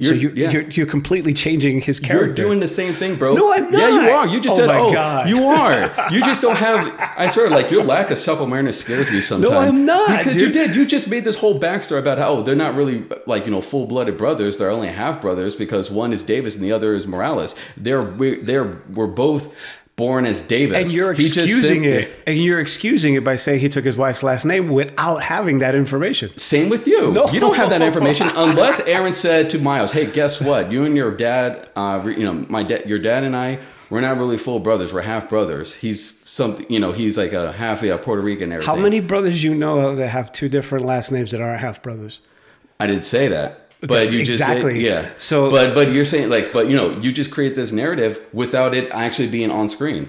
So 0.00 0.14
You're- 0.14 0.18
you're, 0.18 0.32
yeah. 0.34 0.50
you're 0.50 0.62
you're 0.70 0.86
completely 0.86 1.32
changing 1.32 1.80
his 1.80 2.00
character. 2.00 2.26
You're 2.26 2.34
doing 2.34 2.60
the 2.60 2.68
same 2.68 2.92
thing, 2.94 3.16
bro. 3.16 3.34
No, 3.34 3.52
I'm 3.52 3.70
not. 3.70 3.80
Yeah, 3.80 3.88
you 4.04 4.10
are. 4.10 4.26
You 4.26 4.40
just 4.40 4.54
Oh 4.54 4.58
said, 4.58 4.66
my 4.68 4.78
"Oh, 4.78 4.92
God. 4.92 5.28
you 5.28 5.44
are." 5.44 6.12
You 6.12 6.22
just 6.22 6.40
don't 6.42 6.56
have. 6.68 6.92
I 7.16 7.28
swear, 7.28 7.50
like 7.50 7.70
your 7.70 7.84
lack 7.84 8.10
of 8.10 8.18
self 8.18 8.40
awareness 8.40 8.80
scares 8.80 9.12
me 9.12 9.20
sometimes. 9.20 9.50
No, 9.52 9.58
I'm 9.58 9.84
not, 9.84 10.18
because 10.18 10.36
you 10.36 10.50
did. 10.50 10.74
You 10.74 10.86
just 10.86 11.08
made 11.08 11.24
this 11.24 11.36
whole 11.36 11.58
backstory 11.58 11.98
about 11.98 12.18
how 12.18 12.30
oh, 12.32 12.42
they're 12.42 12.54
not 12.56 12.74
really 12.74 13.04
like 13.26 13.44
you 13.44 13.50
know 13.50 13.60
full 13.60 13.86
blooded 13.86 14.16
brothers. 14.16 14.56
They're 14.56 14.70
only 14.70 14.88
half 14.88 15.20
brothers 15.20 15.56
because 15.56 15.90
one 15.90 16.12
is 16.12 16.22
Davis 16.22 16.56
and 16.56 16.64
the 16.64 16.72
other 16.72 16.94
is 16.94 17.06
Morales. 17.06 17.54
They're 17.76 18.02
we- 18.02 18.40
they're 18.40 18.80
we're 18.92 19.06
both 19.06 19.54
born 19.96 20.24
as 20.26 20.40
Davis, 20.40 20.76
and 20.76 20.92
you're 20.92 21.12
excusing 21.12 21.84
it, 21.84 22.10
and 22.26 22.38
you're 22.38 22.60
excusing 22.60 23.14
it 23.14 23.24
by 23.24 23.36
saying 23.36 23.60
he 23.60 23.68
took 23.68 23.84
his 23.84 23.96
wife's 23.96 24.22
last 24.22 24.44
name 24.44 24.68
without 24.68 25.22
having 25.22 25.58
that 25.58 25.74
information. 25.74 26.34
Same 26.36 26.68
with 26.68 26.86
you. 26.86 27.12
No. 27.12 27.28
You 27.30 27.40
don't 27.40 27.56
have 27.56 27.70
that 27.70 27.82
information 27.82 28.28
unless 28.34 28.80
Aaron 28.80 29.12
said 29.12 29.50
to 29.50 29.58
Miles, 29.58 29.90
"Hey, 29.90 30.10
guess 30.10 30.40
what? 30.40 30.72
You 30.72 30.84
and 30.84 30.96
your 30.96 31.14
dad, 31.14 31.68
uh, 31.76 32.02
you 32.06 32.24
know, 32.24 32.46
my 32.48 32.62
dad, 32.62 32.88
your 32.88 32.98
dad 32.98 33.24
and 33.24 33.36
I, 33.36 33.58
we're 33.92 34.00
not 34.00 34.16
really 34.16 34.38
full 34.38 34.58
brothers. 34.58 34.92
We're 34.92 35.02
half 35.02 35.28
brothers. 35.28 35.74
He's 35.74 36.18
something, 36.24 36.64
you 36.70 36.80
know, 36.80 36.92
he's 36.92 37.18
like 37.18 37.34
a 37.34 37.52
half 37.52 37.82
yeah, 37.82 37.98
Puerto 37.98 38.22
Rican. 38.22 38.50
Everything. 38.50 38.74
How 38.74 38.80
many 38.80 39.00
brothers 39.00 39.44
you 39.44 39.54
know 39.54 39.94
that 39.96 40.08
have 40.08 40.32
two 40.32 40.48
different 40.48 40.86
last 40.86 41.12
names 41.12 41.32
that 41.32 41.42
aren't 41.42 41.60
half 41.60 41.82
brothers? 41.82 42.20
I 42.80 42.86
didn't 42.86 43.04
say 43.04 43.28
that. 43.28 43.61
But 43.84 44.12
you 44.12 44.20
Exactly. 44.20 44.80
just 44.80 45.06
yeah. 45.06 45.12
So- 45.18 45.50
but 45.50 45.74
but 45.74 45.90
you're 45.92 46.04
saying 46.04 46.30
like, 46.30 46.52
but 46.52 46.68
you 46.70 46.76
know, 46.76 46.98
you 47.00 47.10
just 47.12 47.30
create 47.32 47.56
this 47.56 47.72
narrative 47.72 48.24
without 48.32 48.74
it 48.74 48.88
actually 48.92 49.28
being 49.28 49.50
on 49.50 49.68
screen. 49.68 50.08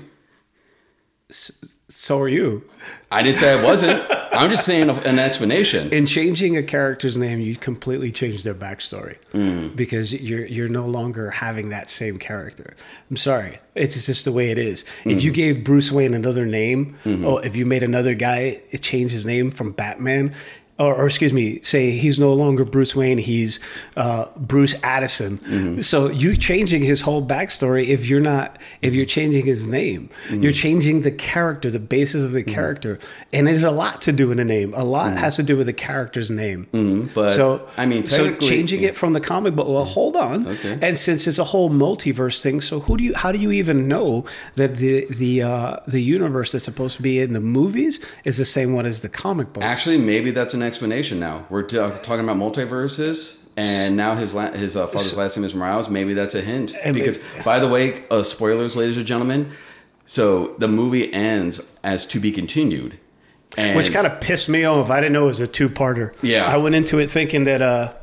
So 1.89 2.19
are 2.19 2.27
you. 2.27 2.63
I 3.11 3.21
didn't 3.23 3.37
say 3.37 3.59
I 3.59 3.63
wasn't. 3.63 4.03
I'm 4.31 4.49
just 4.49 4.65
saying 4.65 4.89
an 4.89 5.19
explanation. 5.19 5.91
In 5.91 6.05
changing 6.05 6.57
a 6.57 6.63
character's 6.63 7.17
name, 7.17 7.39
you 7.39 7.55
completely 7.55 8.11
change 8.11 8.43
their 8.43 8.55
backstory 8.55 9.17
Mm. 9.33 9.75
because 9.75 10.13
you're 10.13 10.45
you're 10.45 10.67
no 10.69 10.85
longer 10.85 11.29
having 11.29 11.69
that 11.69 11.89
same 11.89 12.17
character. 12.17 12.75
I'm 13.09 13.15
sorry, 13.15 13.59
it's 13.75 14.05
just 14.05 14.25
the 14.25 14.31
way 14.31 14.49
it 14.51 14.57
is. 14.57 14.85
If 15.05 15.23
you 15.23 15.31
Mm-hmm. 15.31 15.35
gave 15.35 15.63
Bruce 15.63 15.91
Wayne 15.91 16.13
another 16.13 16.45
name, 16.45 16.95
or 17.23 17.43
if 17.45 17.55
you 17.55 17.65
made 17.65 17.83
another 17.83 18.13
guy 18.15 18.61
it 18.71 18.81
changed 18.81 19.13
his 19.13 19.25
name 19.25 19.49
from 19.51 19.71
Batman. 19.71 20.33
Or, 20.79 20.95
or 20.95 21.05
excuse 21.05 21.33
me, 21.33 21.61
say 21.61 21.91
he's 21.91 22.17
no 22.17 22.33
longer 22.33 22.65
Bruce 22.65 22.95
Wayne, 22.95 23.19
he's 23.19 23.59
uh, 23.95 24.25
Bruce 24.35 24.75
Addison. 24.81 25.37
Mm-hmm. 25.37 25.81
So 25.81 26.09
you're 26.09 26.35
changing 26.35 26.81
his 26.81 26.99
whole 27.01 27.23
backstory 27.23 27.85
if 27.85 28.07
you're 28.07 28.19
not 28.19 28.57
if 28.81 28.95
you're 28.95 29.05
changing 29.05 29.45
his 29.45 29.67
name, 29.67 30.09
Mm-hmm. 30.27 30.41
you're 30.41 30.51
changing 30.51 31.01
the 31.01 31.11
character, 31.11 31.69
the 31.69 31.79
basis 31.79 32.23
of 32.23 32.33
the 32.33 32.41
character, 32.43 32.97
and 33.31 33.45
there's 33.47 33.63
a 33.63 33.69
lot 33.71 34.01
to 34.01 34.11
do 34.11 34.31
in 34.31 34.39
a 34.39 34.43
name. 34.43 34.73
A 34.73 34.83
lot 34.83 35.15
has 35.15 35.35
to 35.35 35.43
do 35.43 35.55
with 35.57 35.67
the 35.67 35.73
character's 35.73 36.31
name. 36.31 36.67
Mm-hmm. 36.73 37.13
But 37.13 37.29
So 37.29 37.67
I 37.77 37.85
mean, 37.85 38.07
so 38.07 38.33
changing 38.37 38.81
it 38.81 38.95
from 38.97 39.13
the 39.13 39.21
comic 39.21 39.55
book. 39.55 39.67
Well, 39.67 39.85
hold 39.85 40.15
on. 40.15 40.47
Okay. 40.47 40.79
And 40.81 40.97
since 40.97 41.27
it's 41.27 41.37
a 41.39 41.43
whole 41.43 41.69
multiverse 41.69 42.41
thing, 42.41 42.61
so 42.61 42.79
who 42.79 42.97
do 42.97 43.03
you? 43.03 43.13
How 43.13 43.31
do 43.31 43.37
you 43.37 43.51
even 43.51 43.87
know 43.87 44.25
that 44.55 44.77
the 44.77 45.05
the 45.11 45.43
uh, 45.43 45.77
the 45.87 45.99
universe 46.01 46.51
that's 46.51 46.65
supposed 46.65 46.95
to 46.97 47.03
be 47.03 47.19
in 47.19 47.33
the 47.33 47.41
movies 47.41 48.03
is 48.23 48.37
the 48.37 48.45
same 48.45 48.73
one 48.73 48.87
as 48.87 49.03
the 49.03 49.09
comic 49.09 49.53
book? 49.53 49.63
Actually, 49.63 49.99
maybe 49.99 50.31
that's 50.31 50.55
an 50.55 50.63
explanation 50.73 51.19
now. 51.19 51.45
We're 51.51 51.61
t- 51.61 51.77
talking 51.77 52.21
about 52.27 52.37
multiverses, 52.37 53.37
and 53.55 53.95
now 53.95 54.15
his 54.15 54.33
la- 54.33 54.51
his 54.51 54.75
uh, 54.75 54.87
father's 54.87 55.15
last 55.15 55.37
name 55.37 55.43
is 55.45 55.53
Morales. 55.53 55.87
Maybe 55.87 56.15
that's 56.15 56.33
a 56.33 56.41
hint. 56.41 56.73
And 56.81 56.95
because, 56.95 57.19
by 57.45 57.59
the 57.59 57.67
way, 57.67 58.03
uh, 58.09 58.23
spoilers, 58.23 58.75
ladies 58.75 58.97
and 58.97 59.05
gentlemen. 59.05 59.51
So 60.05 60.55
the 60.57 60.67
movie 60.67 61.13
ends 61.13 61.61
as 61.83 62.07
to 62.07 62.19
be 62.19 62.31
continued, 62.31 62.97
and 63.55 63.77
which 63.77 63.93
kind 63.93 64.07
of 64.07 64.19
pissed 64.19 64.49
me 64.49 64.63
off. 64.65 64.89
I 64.89 64.99
didn't 64.99 65.13
know 65.13 65.25
it 65.25 65.27
was 65.27 65.39
a 65.39 65.47
two-parter. 65.47 66.13
Yeah. 66.23 66.45
I 66.45 66.57
went 66.57 66.73
into 66.75 66.97
it 66.99 67.09
thinking 67.11 67.43
that 67.43 67.61
uh, 67.61 67.93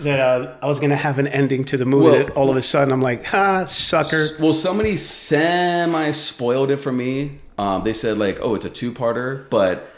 that 0.00 0.20
uh, 0.20 0.54
I 0.62 0.66
was 0.68 0.78
gonna 0.78 0.96
have 0.96 1.18
an 1.18 1.26
ending 1.26 1.64
to 1.64 1.76
the 1.76 1.84
movie. 1.84 2.24
Well- 2.24 2.30
all 2.36 2.50
of 2.50 2.56
a 2.56 2.62
sudden, 2.62 2.92
I'm 2.92 3.02
like, 3.02 3.24
ha, 3.24 3.64
sucker. 3.66 4.28
well, 4.40 4.52
somebody 4.52 4.96
semi 4.96 6.12
spoiled 6.12 6.70
it 6.70 6.76
for 6.78 6.92
me. 6.92 7.40
Um, 7.58 7.82
they 7.84 7.92
said 7.92 8.16
like, 8.16 8.38
oh, 8.40 8.54
it's 8.54 8.64
a 8.64 8.70
two 8.70 8.92
parter, 8.92 9.50
but 9.50 9.89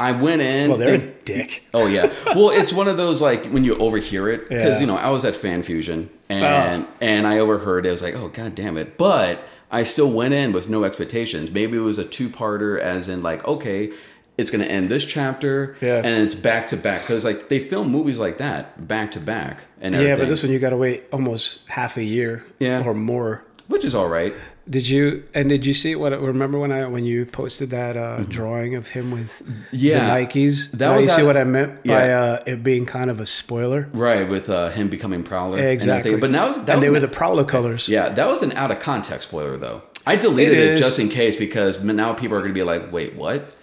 I 0.00 0.12
went 0.12 0.40
in. 0.42 0.68
Well, 0.70 0.78
they're 0.78 0.94
a 0.94 0.98
dick. 0.98 1.64
Oh 1.74 1.86
yeah. 1.86 2.10
Well, 2.34 2.50
it's 2.50 2.72
one 2.72 2.88
of 2.88 2.96
those 2.96 3.20
like 3.20 3.46
when 3.46 3.64
you 3.64 3.76
overhear 3.76 4.28
it 4.28 4.48
because 4.48 4.76
Yeah. 4.76 4.80
you 4.80 4.86
know 4.86 4.96
I 4.96 5.10
was 5.10 5.24
at 5.24 5.36
Fan 5.36 5.62
Fusion 5.62 6.08
ah. 6.30 6.34
and 6.34 6.86
and 7.00 7.26
I 7.26 7.38
overheard 7.38 7.86
it. 7.86 7.90
I 7.90 7.92
was 7.92 8.02
like, 8.02 8.14
oh 8.16 8.28
god 8.28 8.54
damn 8.54 8.76
it! 8.76 8.96
But 8.96 9.46
I 9.70 9.82
still 9.84 10.10
went 10.10 10.34
in 10.34 10.52
with 10.52 10.68
no 10.68 10.84
expectations. 10.84 11.50
Maybe 11.50 11.76
it 11.76 11.80
was 11.82 11.98
a 11.98 12.04
two 12.04 12.28
parter, 12.28 12.78
as 12.80 13.08
in 13.08 13.22
like 13.22 13.46
okay. 13.46 13.92
It's 14.38 14.50
gonna 14.50 14.64
end 14.64 14.88
this 14.88 15.04
chapter, 15.04 15.76
Yeah. 15.82 15.96
and 15.98 16.24
it's 16.24 16.34
back 16.34 16.68
to 16.68 16.76
back 16.78 17.02
because 17.02 17.26
like 17.26 17.50
they 17.50 17.58
film 17.58 17.90
movies 17.90 18.18
like 18.18 18.38
that 18.38 18.88
back 18.88 19.10
to 19.10 19.20
back, 19.20 19.64
and 19.82 19.94
Yeah, 19.94 20.00
everything, 20.00 20.18
but 20.24 20.28
this 20.30 20.42
one 20.42 20.50
you 20.50 20.58
got 20.58 20.70
to 20.70 20.78
wait 20.78 21.04
almost 21.12 21.58
half 21.66 21.98
a 21.98 22.02
year, 22.02 22.42
Yeah. 22.58 22.82
or 22.86 22.94
more. 22.94 23.44
Which 23.70 23.84
is 23.84 23.94
all 23.94 24.08
right. 24.08 24.34
Did 24.68 24.88
you 24.88 25.24
and 25.34 25.48
did 25.48 25.64
you 25.66 25.74
see 25.74 25.94
what? 25.96 26.12
Remember 26.20 26.58
when 26.58 26.70
I 26.70 26.86
when 26.86 27.04
you 27.04 27.24
posted 27.26 27.70
that 27.70 27.96
uh, 27.96 28.22
drawing 28.24 28.74
of 28.74 28.88
him 28.90 29.10
with 29.10 29.32
Mm-hmm. 29.42 29.62
Yeah. 29.72 30.14
the 30.18 30.26
Nikes? 30.26 30.70
That 30.72 30.88
Now 30.90 30.96
was 30.96 31.06
you 31.06 31.10
see 31.12 31.22
at- 31.22 31.26
what 31.26 31.36
I 31.36 31.44
meant 31.44 31.82
by 31.84 32.06
yeah. 32.08 32.20
uh, 32.20 32.42
it 32.46 32.62
being 32.62 32.84
kind 32.86 33.10
of 33.10 33.18
a 33.20 33.26
spoiler. 33.26 33.88
Right, 33.92 34.28
with 34.28 34.48
uh, 34.50 34.68
him 34.70 34.88
becoming 34.88 35.22
Prowler. 35.24 35.58
Exactly. 35.58 36.16
But 36.16 36.30
now 36.30 36.48
that 36.52 36.56
and 36.58 36.68
was 36.68 36.80
they 36.80 36.90
were 36.90 36.96
an- 36.96 37.02
the 37.02 37.08
Prowler 37.08 37.44
colors. 37.44 37.88
yeah, 37.88 38.10
that 38.10 38.28
was 38.28 38.42
an 38.42 38.52
out 38.52 38.70
of 38.70 38.78
context 38.80 39.28
spoiler 39.30 39.56
though. 39.56 39.82
I 40.06 40.16
deleted 40.16 40.58
It 40.58 40.74
it, 40.74 40.76
just 40.78 40.98
in 40.98 41.08
case 41.08 41.36
because 41.36 41.82
now 41.82 42.12
people 42.12 42.36
are 42.36 42.40
going 42.40 42.52
to 42.52 42.54
be 42.54 42.62
like, 42.62 42.92
"Wait, 42.92 43.14
what?" 43.16 43.56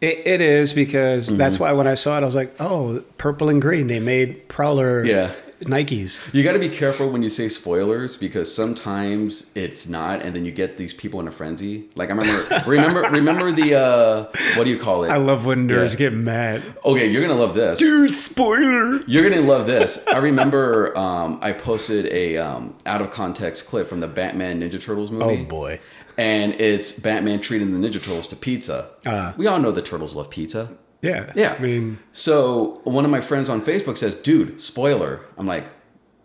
It, 0.00 0.26
it 0.26 0.40
is 0.40 0.72
because 0.72 1.28
Mm-hmm. 1.28 1.38
that's 1.38 1.58
why 1.58 1.72
when 1.72 1.86
I 1.86 1.94
saw 1.94 2.16
it, 2.18 2.22
I 2.22 2.24
was 2.24 2.36
like, 2.36 2.54
oh, 2.60 3.02
purple 3.16 3.48
and 3.48 3.60
green. 3.60 3.86
They 3.88 3.98
made 4.00 4.48
Prowler 4.48 5.04
Yeah. 5.04 5.32
Nikes. 5.60 6.32
You 6.32 6.42
got 6.42 6.52
to 6.52 6.58
be 6.58 6.68
careful 6.68 7.10
when 7.10 7.22
you 7.22 7.30
say 7.30 7.48
spoilers 7.48 8.16
because 8.16 8.54
sometimes 8.54 9.50
it's 9.54 9.88
not, 9.88 10.22
and 10.22 10.34
then 10.34 10.44
you 10.44 10.52
get 10.52 10.76
these 10.76 10.94
people 10.94 11.18
in 11.20 11.28
a 11.28 11.30
frenzy. 11.30 11.88
Like 11.94 12.10
I 12.10 12.14
remember, 12.14 12.62
remember, 12.66 13.00
remember 13.10 13.52
the 13.52 13.74
uh, 13.74 14.24
what 14.56 14.64
do 14.64 14.70
you 14.70 14.78
call 14.78 15.04
it? 15.04 15.10
I 15.10 15.16
love 15.16 15.46
when 15.46 15.68
nerds 15.68 15.90
Yeah. 15.90 15.96
get 15.96 16.12
mad. 16.12 16.62
Okay, 16.84 17.06
you're 17.08 17.22
gonna 17.22 17.38
love 17.40 17.54
this. 17.54 17.78
Dude, 17.78 18.10
spoiler. 18.10 19.02
You're 19.06 19.28
gonna 19.28 19.42
love 19.42 19.66
this. 19.66 20.04
I 20.06 20.18
remember 20.18 20.96
um, 20.96 21.38
I 21.42 21.52
posted 21.52 22.06
a 22.06 22.36
um, 22.38 22.76
out 22.86 23.00
of 23.02 23.10
context 23.10 23.66
clip 23.66 23.88
from 23.88 24.00
the 24.00 24.08
Batman 24.08 24.60
Ninja 24.60 24.80
Turtles 24.80 25.10
movie. 25.10 25.42
Oh 25.42 25.44
boy. 25.44 25.80
and 26.16 26.52
it's 26.54 26.92
Batman 26.92 27.40
treating 27.40 27.72
the 27.80 27.88
Ninja 27.88 27.94
Turtles 28.02 28.26
to 28.28 28.36
pizza. 28.36 28.90
Ah. 29.06 29.34
we 29.36 29.46
all 29.46 29.58
know 29.58 29.70
the 29.70 29.82
turtles 29.82 30.14
love 30.14 30.30
pizza. 30.30 30.70
Yeah. 31.02 31.32
Yeah. 31.34 31.54
I 31.58 31.62
mean, 31.62 31.98
so 32.12 32.80
one 32.84 33.04
of 33.04 33.10
my 33.10 33.20
friends 33.20 33.48
on 33.48 33.60
Facebook 33.62 33.98
says, 33.98 34.14
"Dude, 34.14 34.60
spoiler." 34.60 35.20
I'm 35.36 35.46
like, 35.46 35.64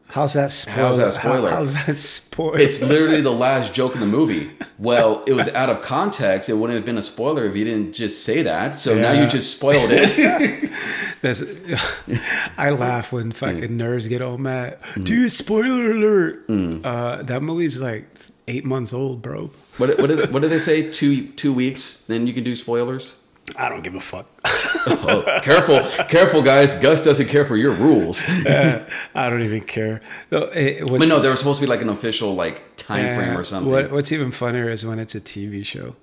how's 0.08 0.34
that 0.34 0.52
spoiler? 0.52 0.78
How's 0.88 0.98
that 0.98 1.16
How- 1.16 1.30
spoiler? 1.32 1.50
how's 1.52 1.74
that 1.86 1.96
spoiler? 1.96 2.58
"It's 2.60 2.82
literally 2.82 3.22
the 3.22 3.32
last 3.48 3.74
joke 3.74 3.94
in 3.94 4.00
the 4.00 4.08
movie." 4.08 4.50
Well, 4.80 5.24
it 5.28 5.34
was 5.34 5.48
out 5.50 5.70
of 5.70 5.82
context. 5.82 6.50
It 6.50 6.54
wouldn't 6.56 6.76
have 6.76 6.86
been 6.86 6.98
a 6.98 7.04
spoiler 7.04 7.46
if 7.46 7.56
you 7.56 7.64
didn't 7.64 7.94
just 7.94 8.26
say 8.26 8.42
that. 8.42 8.78
So 8.78 8.96
now 8.96 9.12
you 9.14 9.28
just 9.28 9.54
spoiled 9.56 9.92
it. 9.92 10.72
That's, 11.22 11.42
I 12.58 12.72
laugh 12.72 13.14
when 13.14 13.32
fucking 13.32 13.70
Mm. 13.70 13.80
nerds 13.80 14.10
get 14.10 14.22
all 14.22 14.38
mad. 14.38 14.78
Dude, 15.02 15.32
spoiler 15.32 15.92
alert! 15.92 16.48
Mm. 16.50 16.82
Uh, 16.84 17.22
that 17.24 17.42
movie's 17.44 17.80
like 17.80 18.08
eight 18.48 18.66
months 18.66 18.92
old, 18.94 19.22
bro. 19.22 19.52
what, 19.78 19.98
what, 20.00 20.08
did, 20.08 20.34
what 20.34 20.42
did 20.42 20.52
they 20.52 20.58
say? 20.60 20.90
Two 20.90 21.28
two 21.28 21.54
weeks, 21.54 22.00
then 22.08 22.28
you 22.28 22.34
can 22.34 22.44
do 22.44 22.56
spoilers. 22.56 23.16
I 23.58 23.68
don't 23.70 23.84
give 23.84 23.96
a 23.96 24.00
fuck. 24.00 24.28
Oh, 24.86 25.24
careful, 25.44 25.80
careful, 26.08 26.42
guys. 26.42 26.74
Gus 26.74 27.02
doesn't 27.02 27.28
care 27.30 27.46
for 27.46 27.56
your 27.56 27.72
rules. 27.72 28.22
I 28.28 29.30
don't 29.30 29.42
even 29.44 29.62
care. 29.62 30.02
No, 30.30 30.40
it, 30.40 30.86
But 30.86 31.08
no, 31.08 31.20
there 31.20 31.32
was 31.32 31.40
supposed 31.40 31.60
to 31.62 31.66
be 31.66 31.70
like 31.70 31.82
an 31.82 31.88
official 31.88 32.36
like 32.36 32.76
time 32.76 33.06
Yeah, 33.06 33.16
frame 33.16 33.38
or 33.38 33.46
something. 33.46 33.72
What, 33.72 33.92
what's 33.92 34.12
even 34.12 34.32
funnier 34.32 34.70
is 34.70 34.86
when 34.86 35.00
it's 35.00 35.16
a 35.16 35.22
TV 35.22 35.66
show. 35.66 35.96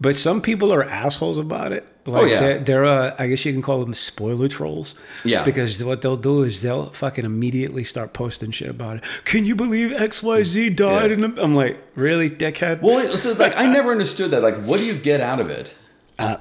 But 0.00 0.14
some 0.16 0.42
people 0.42 0.72
are 0.74 0.84
assholes 0.84 1.38
about 1.38 1.72
it. 1.72 1.86
Like 2.04 2.22
Oh, 2.22 2.26
yeah. 2.26 2.38
they're, 2.38 2.58
they're 2.58 2.84
uh, 2.84 3.16
I 3.18 3.28
guess 3.28 3.44
you 3.46 3.52
can 3.52 3.62
call 3.62 3.80
them 3.80 3.94
spoiler 3.94 4.48
trolls. 4.48 4.94
Yeah. 5.24 5.42
Because 5.44 5.82
what 5.82 6.02
they'll 6.02 6.16
do 6.18 6.42
is 6.42 6.60
they'll 6.60 6.86
fucking 6.90 7.24
immediately 7.24 7.84
start 7.84 8.12
posting 8.12 8.50
shit 8.50 8.68
about 8.68 8.98
it. 8.98 9.04
Can 9.24 9.46
you 9.46 9.54
believe 9.56 9.92
X 9.94 10.22
Y 10.22 10.42
Z 10.42 10.68
died? 10.70 11.10
Yeah. 11.10 11.14
In 11.24 11.34
the, 11.34 11.42
I'm 11.42 11.54
like, 11.54 11.82
really, 11.94 12.28
dickhead? 12.28 12.82
Well, 12.82 13.16
so 13.16 13.32
like 13.32 13.56
I 13.56 13.66
never 13.72 13.90
understood 13.90 14.32
that. 14.32 14.42
Like, 14.42 14.62
what 14.64 14.80
do 14.80 14.84
you 14.84 14.94
get 14.94 15.22
out 15.22 15.40
of 15.40 15.48
it? 15.48 15.74
Uh, 16.18 16.36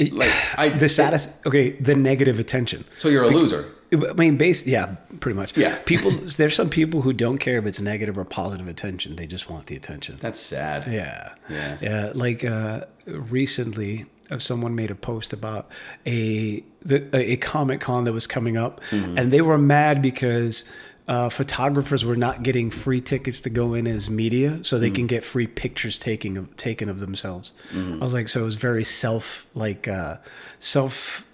Like, 0.00 0.32
I 0.58 0.70
the 0.70 0.88
saddest. 0.88 1.44
Okay, 1.46 1.70
the 1.70 1.94
negative 1.94 2.38
attention. 2.40 2.84
So 2.96 3.08
you're 3.08 3.24
a 3.24 3.28
loser. 3.28 3.72
I 3.92 3.96
mean, 4.14 4.36
based, 4.36 4.66
yeah, 4.66 4.96
pretty 5.20 5.38
much. 5.38 5.56
Yeah. 5.56 5.78
People, 5.86 6.10
there's 6.36 6.54
some 6.54 6.68
people 6.68 7.00
who 7.00 7.12
don't 7.14 7.38
care 7.38 7.58
if 7.58 7.64
it's 7.64 7.80
negative 7.80 8.18
or 8.18 8.24
positive 8.24 8.68
attention. 8.68 9.16
They 9.16 9.26
just 9.26 9.48
want 9.48 9.66
the 9.66 9.76
attention. 9.76 10.18
That's 10.20 10.40
sad. 10.40 10.92
Yeah. 10.92 11.32
Yeah. 11.48 11.78
Yeah. 11.80 12.12
Like 12.14 12.44
uh, 12.44 12.82
recently, 13.06 14.06
uh, 14.30 14.38
someone 14.38 14.74
made 14.74 14.90
a 14.90 14.94
post 14.94 15.32
about 15.32 15.70
a 16.06 16.62
the, 16.82 17.08
a 17.16 17.36
Comic 17.36 17.80
Con 17.80 18.04
that 18.04 18.12
was 18.12 18.26
coming 18.26 18.56
up, 18.56 18.80
Mm-hmm. 18.90 19.16
and 19.18 19.32
they 19.32 19.40
were 19.42 19.58
mad 19.58 20.02
because. 20.02 20.64
Uh, 21.08 21.30
photographers 21.30 22.04
were 22.04 22.16
not 22.16 22.42
getting 22.42 22.70
free 22.70 23.00
tickets 23.00 23.40
to 23.40 23.48
go 23.48 23.72
in 23.72 23.86
as 23.86 24.10
media, 24.10 24.58
so 24.62 24.76
Mm. 24.76 24.80
they 24.80 24.90
can 24.90 25.06
get 25.06 25.24
free 25.24 25.46
pictures 25.46 25.96
taken 25.98 26.36
of, 26.36 26.54
taken 26.58 26.88
of 26.90 27.00
themselves. 27.00 27.54
Mm-hmm. 27.72 28.02
I 28.02 28.04
was 28.04 28.12
like, 28.12 28.28
so 28.28 28.42
it 28.42 28.44
was 28.44 28.56
very 28.56 28.84
self 28.84 29.46
like 29.54 29.88
uh, 29.88 30.18
self 30.58 31.24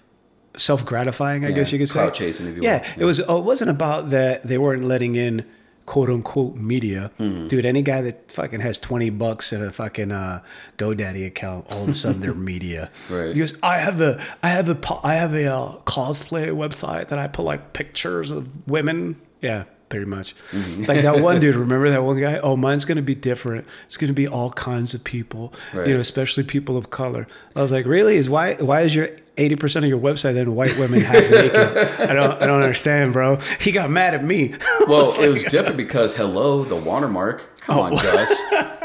self 0.57 0.85
gratifying, 0.85 1.43
I 1.43 1.49
Yeah, 1.49 1.55
guess 1.55 1.71
you 1.73 1.77
could 1.79 1.89
say. 1.89 1.99
crowd 1.99 2.13
chasing, 2.13 2.47
if 2.47 2.55
you 2.55 2.63
yeah, 2.63 2.87
will. 2.95 3.01
it 3.03 3.05
was. 3.05 3.19
Oh, 3.27 3.37
it 3.39 3.43
wasn't 3.43 3.69
about 3.71 4.09
that 4.11 4.43
they 4.43 4.57
weren't 4.57 4.85
letting 4.85 5.15
in 5.15 5.43
quote 5.85 6.09
unquote 6.09 6.55
media, 6.55 7.11
Mm-hmm. 7.19 7.47
dude. 7.49 7.65
Any 7.65 7.81
guy 7.81 8.01
that 8.01 8.31
fucking 8.31 8.61
has 8.61 8.79
twenty 8.79 9.09
bucks 9.09 9.51
in 9.51 9.61
a 9.61 9.71
fucking 9.71 10.13
uh, 10.13 10.41
GoDaddy 10.77 11.27
account, 11.27 11.65
all 11.69 11.83
of 11.83 11.89
a 11.89 11.95
sudden 11.95 12.21
they're 12.21 12.33
media. 12.53 12.89
Right. 13.09 13.35
Goes, 13.35 13.57
I 13.61 13.79
have 13.79 13.99
a, 13.99 14.23
I 14.41 14.47
have 14.49 14.69
a 14.69 14.77
I 15.03 15.15
have 15.15 15.33
a 15.33 15.47
uh, 15.53 15.75
cosplay 15.81 16.47
website 16.55 17.09
that 17.09 17.19
I 17.19 17.27
put 17.27 17.43
like 17.43 17.73
pictures 17.73 18.31
of 18.31 18.47
women. 18.69 19.17
Yeah. 19.45 19.63
Pretty 19.87 20.07
much, 20.07 20.35
Mm-hmm. 20.51 20.83
like 20.85 21.03
that 21.03 21.19
one 21.21 21.39
dude. 21.39 21.55
Remember 21.65 21.89
that 21.91 22.03
one 22.03 22.19
guy? 22.19 22.39
Oh, 22.39 22.55
mine's 22.57 22.85
gonna 22.85 23.03
be 23.03 23.13
different. 23.13 23.67
It's 23.85 23.97
gonna 23.97 24.13
be 24.13 24.27
all 24.27 24.49
kinds 24.49 24.95
of 24.95 25.03
people, 25.03 25.53
Right. 25.75 25.87
you 25.87 25.93
know, 25.93 25.99
especially 25.99 26.43
people 26.43 26.75
of 26.75 26.89
color. 26.89 27.27
I 27.55 27.61
was 27.61 27.71
like, 27.71 27.85
really? 27.85 28.17
Is 28.17 28.27
why? 28.27 28.55
Why 28.55 28.81
is 28.81 28.95
your 28.95 29.09
eighty 29.37 29.55
percent 29.55 29.85
of 29.85 29.89
your 29.89 29.99
website 29.99 30.33
then 30.33 30.55
white 30.55 30.75
women 30.79 31.01
half 31.01 31.29
naked? 31.29 31.55
I 32.09 32.13
don't, 32.13 32.41
I 32.41 32.47
don't 32.47 32.63
understand, 32.63 33.13
bro. 33.13 33.37
He 33.61 33.71
got 33.71 33.91
mad 33.91 34.15
at 34.15 34.23
me. 34.23 34.55
Well, 34.87 35.13
it 35.21 35.29
was 35.29 35.43
different 35.43 35.77
because 35.77 36.15
hello, 36.15 36.63
the 36.63 36.75
watermark. 36.75 37.45
Come 37.65 37.77
Oh. 37.77 37.81
on, 37.83 37.91
Gus, 37.93 38.43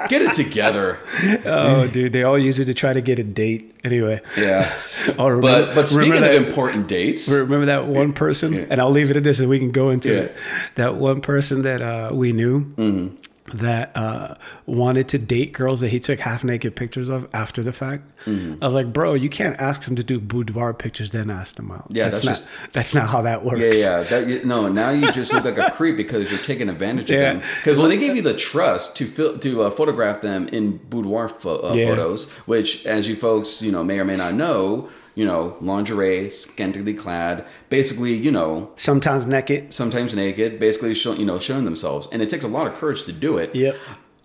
get 0.08 0.22
it 0.22 0.32
together. 0.34 0.98
oh, 1.44 1.86
dude, 1.86 2.12
they 2.12 2.22
all 2.22 2.38
use 2.38 2.58
it 2.58 2.64
to 2.66 2.74
try 2.74 2.92
to 2.92 3.00
get 3.00 3.18
a 3.18 3.24
date. 3.24 3.74
Anyway, 3.84 4.20
Yeah, 4.38 4.70
oh, 5.18 5.28
remember, 5.28 5.66
but 5.66 5.74
but 5.74 5.88
speaking 5.88 6.12
remember 6.12 6.28
of 6.36 6.42
that, 6.42 6.48
important 6.48 6.86
dates, 6.88 7.28
remember 7.28 7.66
that 7.66 7.86
one 7.86 8.12
person, 8.12 8.52
Yeah. 8.52 8.64
and 8.70 8.80
I'll 8.80 8.90
leave 8.90 9.10
it 9.10 9.16
at 9.16 9.22
this, 9.24 9.40
and 9.40 9.48
we 9.48 9.58
can 9.58 9.70
go 9.70 9.90
into 9.90 10.12
Yeah. 10.12 10.18
it. 10.20 10.36
That 10.76 10.94
one 10.96 11.20
person 11.20 11.62
that 11.62 11.80
uh, 11.82 12.10
we 12.12 12.32
knew. 12.32 12.60
Mm-hmm. 12.76 13.16
That 13.54 13.96
uh, 13.96 14.34
wanted 14.66 15.08
to 15.08 15.18
date 15.18 15.52
girls 15.52 15.80
that 15.80 15.88
he 15.88 15.98
took 15.98 16.20
half 16.20 16.44
naked 16.44 16.76
pictures 16.76 17.08
of 17.08 17.28
after 17.32 17.62
the 17.64 17.72
fact. 17.72 18.04
Mm-hmm. 18.26 18.62
I 18.62 18.66
was 18.66 18.74
like, 18.74 18.92
bro, 18.92 19.14
you 19.14 19.28
can't 19.28 19.58
ask 19.60 19.82
them 19.86 19.96
to 19.96 20.04
do 20.04 20.20
boudoir 20.20 20.72
pictures 20.72 21.10
then 21.10 21.30
ask 21.30 21.56
them 21.56 21.70
out. 21.72 21.86
Yeah, 21.90 22.10
that's, 22.10 22.22
that's 22.22 22.24
not 22.42 22.48
just- 22.62 22.72
that's 22.72 22.94
not 22.94 23.08
how 23.08 23.22
that 23.22 23.44
works. 23.44 23.60
Yeah, 23.80 23.98
yeah. 23.98 24.02
That, 24.04 24.28
you- 24.28 24.44
no, 24.44 24.68
now 24.68 24.90
you 24.90 25.10
just 25.10 25.32
look 25.32 25.44
like 25.44 25.58
a 25.58 25.70
creep 25.72 25.96
because 25.96 26.30
you're 26.30 26.38
taking 26.40 26.68
advantage 26.68 27.10
of 27.10 27.16
Yeah. 27.18 27.32
them. 27.34 27.42
Because 27.56 27.78
when 27.80 27.88
they 27.88 27.96
gave 27.98 28.14
you 28.14 28.22
the 28.22 28.36
trust 28.36 28.96
to 28.98 29.06
fil- 29.06 29.38
to 29.38 29.62
uh, 29.64 29.70
photograph 29.70 30.20
them 30.22 30.46
in 30.48 30.76
boudoir 30.76 31.28
pho- 31.28 31.70
uh, 31.70 31.74
Yeah. 31.74 31.88
photos, 31.88 32.28
which, 32.46 32.86
as 32.86 33.08
you 33.08 33.16
folks, 33.16 33.62
you 33.62 33.72
know, 33.72 33.82
may 33.82 33.98
or 33.98 34.04
may 34.04 34.16
not 34.16 34.34
know, 34.34 34.88
you 35.20 35.26
know, 35.30 35.42
lingerie, 35.70 36.30
scantily 36.30 36.94
clad, 37.02 37.44
basically, 37.76 38.14
you 38.26 38.32
know, 38.38 38.50
Sometimes 38.74 39.26
naked. 39.26 39.62
sometimes 39.80 40.10
naked, 40.14 40.58
basically, 40.66 40.94
show, 40.94 41.12
you 41.20 41.26
know, 41.30 41.38
showing 41.38 41.64
themselves, 41.70 42.08
and 42.12 42.18
it 42.22 42.28
takes 42.32 42.44
a 42.44 42.52
lot 42.56 42.66
of 42.68 42.72
courage 42.80 43.02
to 43.08 43.12
do 43.12 43.32
it. 43.42 43.48
Yep. 43.54 43.74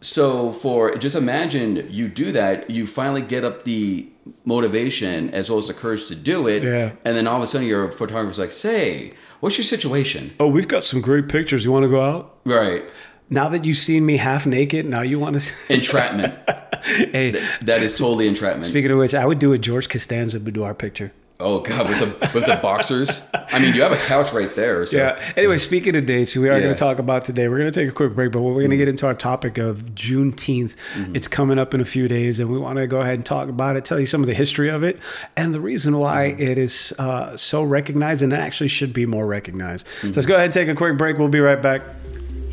So 0.02 0.52
for 0.64 0.80
just 1.06 1.16
imagine 1.16 1.70
you 2.00 2.08
do 2.08 2.28
that, 2.40 2.70
you 2.70 2.84
finally 3.00 3.22
get 3.34 3.44
up 3.50 3.64
the 3.64 4.08
motivation 4.46 5.30
as 5.32 5.50
well 5.50 5.60
as 5.60 5.68
the 5.68 5.74
courage 5.74 6.08
to 6.08 6.16
do 6.16 6.48
it, 6.48 6.64
Yeah. 6.64 6.92
and 7.06 7.16
then 7.18 7.26
all 7.28 7.38
of 7.38 7.44
a 7.44 7.48
sudden 7.48 7.68
your 7.68 7.92
photographer's 7.92 8.40
like, 8.40 8.52
"Say, 8.54 9.14
what's 9.42 9.58
your 9.58 9.66
situation?" 9.66 10.32
Oh, 10.40 10.48
we've 10.48 10.68
got 10.76 10.84
some 10.84 11.02
great 11.02 11.28
pictures. 11.28 11.66
You 11.66 11.72
want 11.72 11.84
to 11.84 11.90
go 11.90 12.02
out? 12.02 12.24
Right, 12.46 12.84
Now 13.30 13.50
that 13.50 13.66
you've 13.66 13.78
seen 13.90 14.06
me 14.06 14.18
half 14.18 14.46
naked, 14.46 14.86
now 14.86 15.02
you 15.02 15.18
want 15.20 15.34
to. 15.42 15.52
entrapment. 15.74 16.34
hey, 16.84 17.32
that 17.62 17.82
is 17.82 17.98
totally 17.98 18.28
entrapment. 18.28 18.66
speaking 18.66 18.92
of 18.92 18.98
which, 18.98 19.14
I 19.14 19.26
would 19.26 19.40
do 19.40 19.54
a 19.54 19.58
George 19.58 19.90
Costanza 19.90 20.40
boudoir 20.40 20.74
picture. 20.74 21.12
oh 21.40 21.60
god, 21.60 21.88
with 21.88 22.00
the 22.00 22.32
with 22.34 22.46
the 22.46 22.56
boxers. 22.62 23.22
I 23.34 23.60
mean, 23.60 23.74
you 23.76 23.82
have 23.82 23.92
a 23.92 23.98
couch 23.98 24.34
right 24.34 24.54
there. 24.56 24.86
So. 24.86 24.98
Yeah. 24.98 25.34
Anyway, 25.36 25.58
speaking 25.58 25.96
of 25.96 26.06
dates, 26.06 26.36
we 26.36 26.50
are 26.50 26.54
Yeah. 26.54 26.60
going 26.60 26.74
to 26.74 26.80
talk 26.80 27.00
about 27.00 27.26
today. 27.26 27.48
We're 27.50 27.58
going 27.58 27.72
to 27.72 27.78
take 27.78 27.90
a 27.90 27.92
quick 27.92 28.16
break, 28.16 28.32
but 28.32 28.42
we're 28.42 28.54
going 28.54 28.70
to 28.70 28.76
mm-hmm. 28.76 28.80
get 28.80 28.88
into 28.88 29.06
our 29.06 29.14
topic 29.14 29.58
of 29.58 29.80
Juneteenth. 29.96 30.76
Mm-hmm. 30.96 31.16
It's 31.16 31.28
coming 31.28 31.60
up 31.60 31.74
in 31.74 31.82
a 31.82 31.86
few 31.86 32.08
days, 32.08 32.40
and 32.40 32.50
we 32.50 32.58
want 32.58 32.78
to 32.78 32.88
go 32.88 33.02
ahead 33.02 33.16
and 33.16 33.26
talk 33.26 33.50
about 33.50 33.76
it, 33.76 33.86
tell 33.86 34.00
you 34.00 34.06
some 34.06 34.22
of 34.22 34.28
the 34.28 34.34
history 34.34 34.70
of 34.70 34.84
it, 34.84 35.00
and 35.36 35.54
the 35.54 35.60
reason 35.60 35.98
why 35.98 36.32
mm-hmm. 36.32 36.42
it 36.42 36.58
is 36.58 36.94
uh, 37.00 37.36
so 37.36 37.64
recognized 37.64 38.22
and 38.22 38.32
it 38.34 38.38
actually 38.38 38.70
should 38.70 38.94
be 38.94 39.06
more 39.06 39.28
recognized. 39.28 39.88
So 40.02 40.08
let's 40.08 40.26
go 40.26 40.36
ahead 40.36 40.46
and 40.46 40.54
take 40.54 40.70
a 40.70 40.76
quick 40.76 40.98
break. 40.98 41.18
We'll 41.18 41.28
be 41.28 41.40
right 41.40 41.62
back. 41.62 41.82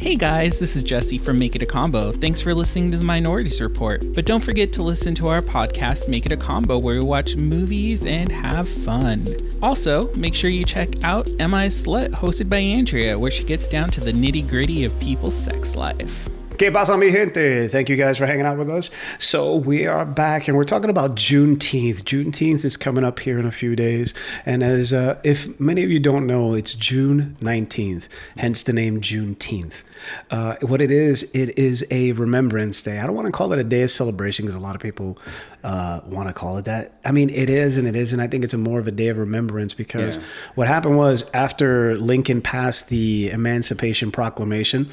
Hey 0.02 0.16
guys, 0.16 0.58
this 0.58 0.74
is 0.74 0.82
Jesse 0.82 1.16
from 1.16 1.38
Make 1.38 1.54
It 1.54 1.62
a 1.62 1.66
Combo. 1.66 2.10
Thanks 2.10 2.40
for 2.40 2.52
listening 2.52 2.90
to 2.90 2.98
the 2.98 3.04
Minorities 3.04 3.60
Report. 3.60 4.02
But 4.14 4.26
don't 4.26 4.40
forget 4.40 4.72
to 4.72 4.82
listen 4.82 5.14
to 5.14 5.28
our 5.28 5.40
podcast, 5.40 6.08
Make 6.08 6.26
It 6.26 6.32
a 6.32 6.36
Combo, 6.36 6.76
where 6.76 6.96
we 6.96 7.04
watch 7.04 7.36
movies 7.36 8.04
and 8.04 8.32
have 8.32 8.68
fun. 8.68 9.24
Also, 9.62 10.12
make 10.14 10.34
sure 10.34 10.50
you 10.50 10.64
check 10.64 11.04
out 11.04 11.28
MI 11.38 11.70
Slut, 11.70 12.10
hosted 12.10 12.48
by 12.48 12.58
Andrea, 12.58 13.16
where 13.16 13.30
she 13.30 13.44
gets 13.44 13.68
down 13.68 13.92
to 13.92 14.00
the 14.00 14.12
nitty 14.12 14.48
gritty 14.48 14.84
of 14.84 14.98
people's 14.98 15.36
sex 15.36 15.76
life. 15.76 16.28
Que 16.58 16.70
pasa, 16.70 16.96
mi 16.96 17.10
gente? 17.10 17.66
Thank 17.68 17.88
you 17.88 17.96
guys 17.96 18.18
for 18.18 18.26
hanging 18.26 18.44
out 18.46 18.56
with 18.58 18.68
us. 18.70 18.90
So 19.18 19.56
we 19.56 19.86
are 19.86 20.04
back, 20.04 20.46
and 20.46 20.56
we're 20.56 20.64
talking 20.64 20.90
about 20.90 21.16
Juneteenth. 21.16 22.02
Juneteenth 22.04 22.64
is 22.64 22.76
coming 22.76 23.04
up 23.04 23.18
here 23.18 23.38
in 23.40 23.46
a 23.46 23.50
few 23.50 23.74
days, 23.74 24.14
and 24.46 24.62
as 24.62 24.92
uh, 24.92 25.18
if 25.24 25.58
many 25.58 25.82
of 25.82 25.90
you 25.90 25.98
don't 25.98 26.26
know, 26.26 26.54
it's 26.54 26.74
June 26.74 27.36
nineteenth, 27.40 28.08
hence 28.36 28.62
the 28.62 28.72
name 28.72 29.00
Juneteenth. 29.00 29.82
Uh, 30.30 30.56
what 30.62 30.82
it 30.82 30.90
is, 30.90 31.22
it 31.32 31.56
is 31.58 31.86
a 31.90 32.12
remembrance 32.12 32.82
day. 32.82 32.98
I 32.98 33.06
don't 33.06 33.14
want 33.16 33.26
to 33.26 33.32
call 33.32 33.52
it 33.52 33.58
a 33.58 33.64
day 33.64 33.82
of 33.82 33.90
celebration 33.90 34.44
because 34.44 34.56
a 34.56 34.60
lot 34.60 34.74
of 34.74 34.80
people 34.82 35.16
uh, 35.62 36.00
want 36.06 36.26
to 36.28 36.34
call 36.34 36.58
it 36.58 36.64
that. 36.64 36.98
I 37.04 37.12
mean, 37.12 37.30
it 37.30 37.48
is 37.48 37.78
and 37.78 37.86
it 37.88 37.94
isn't. 37.96 38.18
I 38.18 38.26
think 38.26 38.42
it's 38.44 38.54
a 38.54 38.58
more 38.58 38.78
of 38.80 38.88
a 38.88 38.90
day 38.90 39.08
of 39.08 39.18
remembrance 39.18 39.74
because 39.74 40.16
Yeah. 40.18 40.24
what 40.56 40.66
happened 40.68 40.96
was 40.96 41.28
after 41.34 41.96
Lincoln 41.98 42.40
passed 42.42 42.88
the 42.88 43.30
Emancipation 43.30 44.10
Proclamation, 44.10 44.90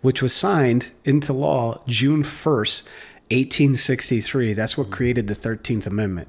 which 0.00 0.22
was 0.22 0.32
signed 0.32 0.92
into 1.04 1.32
law 1.32 1.82
June 1.86 2.22
1st, 2.22 2.84
1863, 3.30 4.52
that's 4.52 4.76
what 4.76 4.84
mm-hmm. 4.84 4.94
created 4.94 5.26
the 5.26 5.34
13th 5.34 5.86
Amendment. 5.86 6.28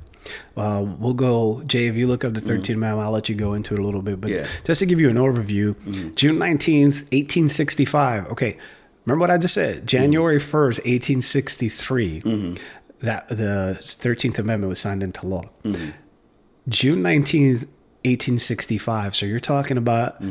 Uh, 0.55 0.85
we'll 0.99 1.13
go, 1.13 1.61
Jay, 1.63 1.87
if 1.87 1.95
you 1.95 2.07
look 2.07 2.23
up 2.23 2.33
the 2.33 2.39
13th 2.39 2.59
mm-hmm. 2.59 2.73
Amendment, 2.73 3.05
I'll 3.05 3.11
let 3.11 3.27
you 3.27 3.35
go 3.35 3.53
into 3.53 3.73
it 3.73 3.79
a 3.79 3.83
little 3.83 4.01
bit. 4.01 4.21
But 4.21 4.31
Yeah. 4.31 4.47
just 4.63 4.79
to 4.79 4.85
give 4.85 4.99
you 4.99 5.09
an 5.09 5.17
overview, 5.17 5.75
mm-hmm. 5.75 6.15
June 6.15 6.37
19th, 6.37 7.03
1865. 7.11 8.27
Okay, 8.31 8.57
remember 9.05 9.21
what 9.21 9.31
I 9.31 9.37
just 9.37 9.53
said? 9.53 9.85
January 9.85 10.39
1st, 10.39 10.85
1863, 10.85 12.21
that 12.99 13.27
the 13.27 13.77
13th 13.81 14.39
Amendment 14.39 14.69
was 14.69 14.79
signed 14.79 15.03
into 15.03 15.27
law. 15.27 15.43
June 16.69 17.03
19th, 17.03 17.67
1865. 18.05 19.15
So 19.15 19.25
you're 19.25 19.39
talking 19.41 19.77
about 19.77 20.21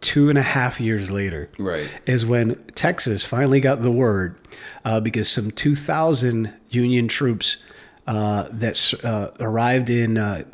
two 0.00 0.28
and 0.28 0.38
a 0.38 0.42
half 0.42 0.80
years 0.80 1.10
later. 1.10 1.48
Right. 1.58 1.88
Is 2.06 2.24
when 2.24 2.54
Texas 2.74 3.24
finally 3.24 3.60
got 3.60 3.82
the 3.82 3.90
word 3.90 4.36
uh, 4.84 5.00
because 5.00 5.28
some 5.28 5.50
2,000 5.50 6.52
Union 6.70 7.08
troops 7.08 7.58
uh, 8.06 8.48
that 8.52 8.94
uh, 9.04 9.30
arrived 9.40 9.90
in 9.90 10.18
uh, 10.18 10.44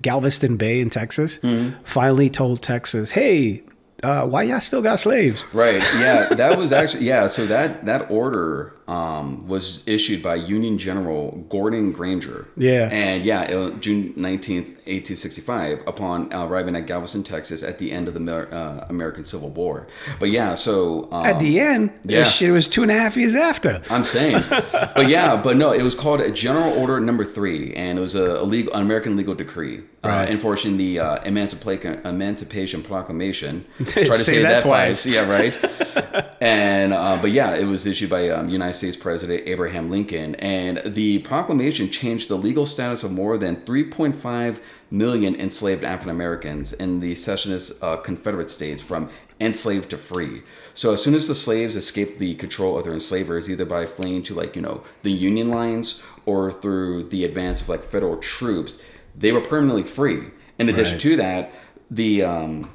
Galveston 0.00 0.56
Bay 0.56 0.80
in 0.80 0.90
Texas 0.90 1.38
finally 1.84 2.30
told 2.30 2.62
Texas, 2.62 3.10
hey, 3.10 3.62
uh, 4.02 4.26
why 4.26 4.42
y'all 4.42 4.60
still 4.60 4.82
got 4.82 4.98
slaves? 4.98 5.44
Right. 5.52 5.82
Yeah, 5.98 6.28
that 6.30 6.58
was 6.58 6.72
actually 6.72 7.04
yeah. 7.04 7.28
So 7.28 7.46
that 7.46 7.84
that 7.84 8.10
order 8.10 8.74
um, 8.92 9.46
was 9.46 9.86
issued 9.88 10.22
by 10.22 10.34
Union 10.34 10.76
General 10.76 11.30
Gordon 11.48 11.92
Granger. 11.92 12.48
Yeah. 12.56 12.88
And 12.92 13.24
yeah, 13.24 13.42
it 13.50 13.80
June 13.80 14.12
nineteenth, 14.16 14.82
eighteen 14.86 15.16
sixty-five, 15.16 15.78
upon 15.86 16.32
arriving 16.32 16.76
at 16.76 16.86
Galveston, 16.86 17.22
Texas, 17.22 17.62
at 17.62 17.78
the 17.78 17.90
end 17.90 18.08
of 18.08 18.14
the 18.14 18.20
uh, 18.52 18.86
American 18.90 19.24
Civil 19.24 19.50
War. 19.50 19.86
But 20.20 20.30
yeah, 20.30 20.54
so 20.54 21.08
um, 21.10 21.24
At 21.24 21.40
the 21.40 21.58
end, 21.58 21.90
yeah. 22.04 22.18
this 22.20 22.34
shit 22.34 22.50
was 22.50 22.68
two 22.68 22.82
and 22.82 22.90
a 22.90 22.94
half 22.94 23.16
years 23.16 23.34
after. 23.34 23.80
I'm 23.88 24.04
saying, 24.04 24.42
but 24.50 25.08
yeah, 25.08 25.40
but 25.40 25.56
no, 25.56 25.72
it 25.72 25.82
was 25.82 25.94
called 25.94 26.20
General 26.34 26.72
Order 26.78 27.00
Number 27.00 27.24
Three, 27.24 27.72
and 27.74 27.98
it 27.98 28.02
was 28.02 28.14
a, 28.14 28.42
legal, 28.42 28.74
an 28.74 28.82
American 28.82 29.16
legal 29.16 29.34
decree 29.34 29.82
Right. 30.04 30.28
uh, 30.28 30.32
enforcing 30.32 30.76
the 30.78 30.98
uh, 30.98 31.22
Emancipation 31.22 32.04
Emancipation 32.04 32.82
Proclamation. 32.82 33.64
Try 33.86 34.02
to 34.02 34.16
say, 34.16 34.42
that 34.42 34.48
that, 34.48 34.62
twice. 34.62 35.04
twice. 35.04 35.06
yeah, 35.06 35.28
right. 35.28 36.36
and 36.40 36.92
uh, 36.92 37.18
but 37.22 37.30
yeah, 37.30 37.54
it 37.54 37.66
was 37.66 37.86
issued 37.86 38.10
by 38.10 38.28
um, 38.30 38.48
United 38.48 38.74
States 38.82 38.96
President 38.96 39.44
Abraham 39.46 39.88
Lincoln, 39.88 40.34
and 40.36 40.78
the 40.84 41.20
proclamation 41.20 41.88
changed 41.88 42.28
the 42.28 42.34
legal 42.34 42.66
status 42.66 43.04
of 43.04 43.12
more 43.12 43.38
than 43.38 43.54
3.5 43.58 44.60
million 44.90 45.36
enslaved 45.36 45.84
African 45.84 46.10
Americans 46.10 46.72
in 46.72 46.98
the 46.98 47.14
secessionist 47.14 47.80
uh, 47.80 47.96
Confederate 47.98 48.50
states 48.50 48.82
from 48.82 49.08
enslaved 49.40 49.90
to 49.90 49.96
free. 49.96 50.42
So 50.74 50.92
as 50.92 51.00
soon 51.00 51.14
as 51.14 51.28
the 51.28 51.34
slaves 51.36 51.76
escaped 51.76 52.18
the 52.18 52.34
control 52.34 52.76
of 52.76 52.82
their 52.82 52.92
enslavers, 52.92 53.48
either 53.48 53.64
by 53.64 53.86
fleeing 53.86 54.24
to 54.24 54.34
like 54.34 54.56
you 54.56 54.62
know 54.62 54.82
the 55.04 55.12
Union 55.12 55.48
lines 55.48 56.02
or 56.26 56.50
through 56.50 57.04
the 57.04 57.24
advance 57.24 57.60
of 57.60 57.68
like 57.68 57.84
federal 57.84 58.16
troops, 58.16 58.78
they 59.14 59.30
were 59.30 59.40
permanently 59.40 59.84
free. 59.84 60.24
In 60.58 60.68
addition 60.68 60.94
Right. 60.94 61.02
to 61.02 61.16
that, 61.16 61.52
the 61.88 62.24
um, 62.24 62.68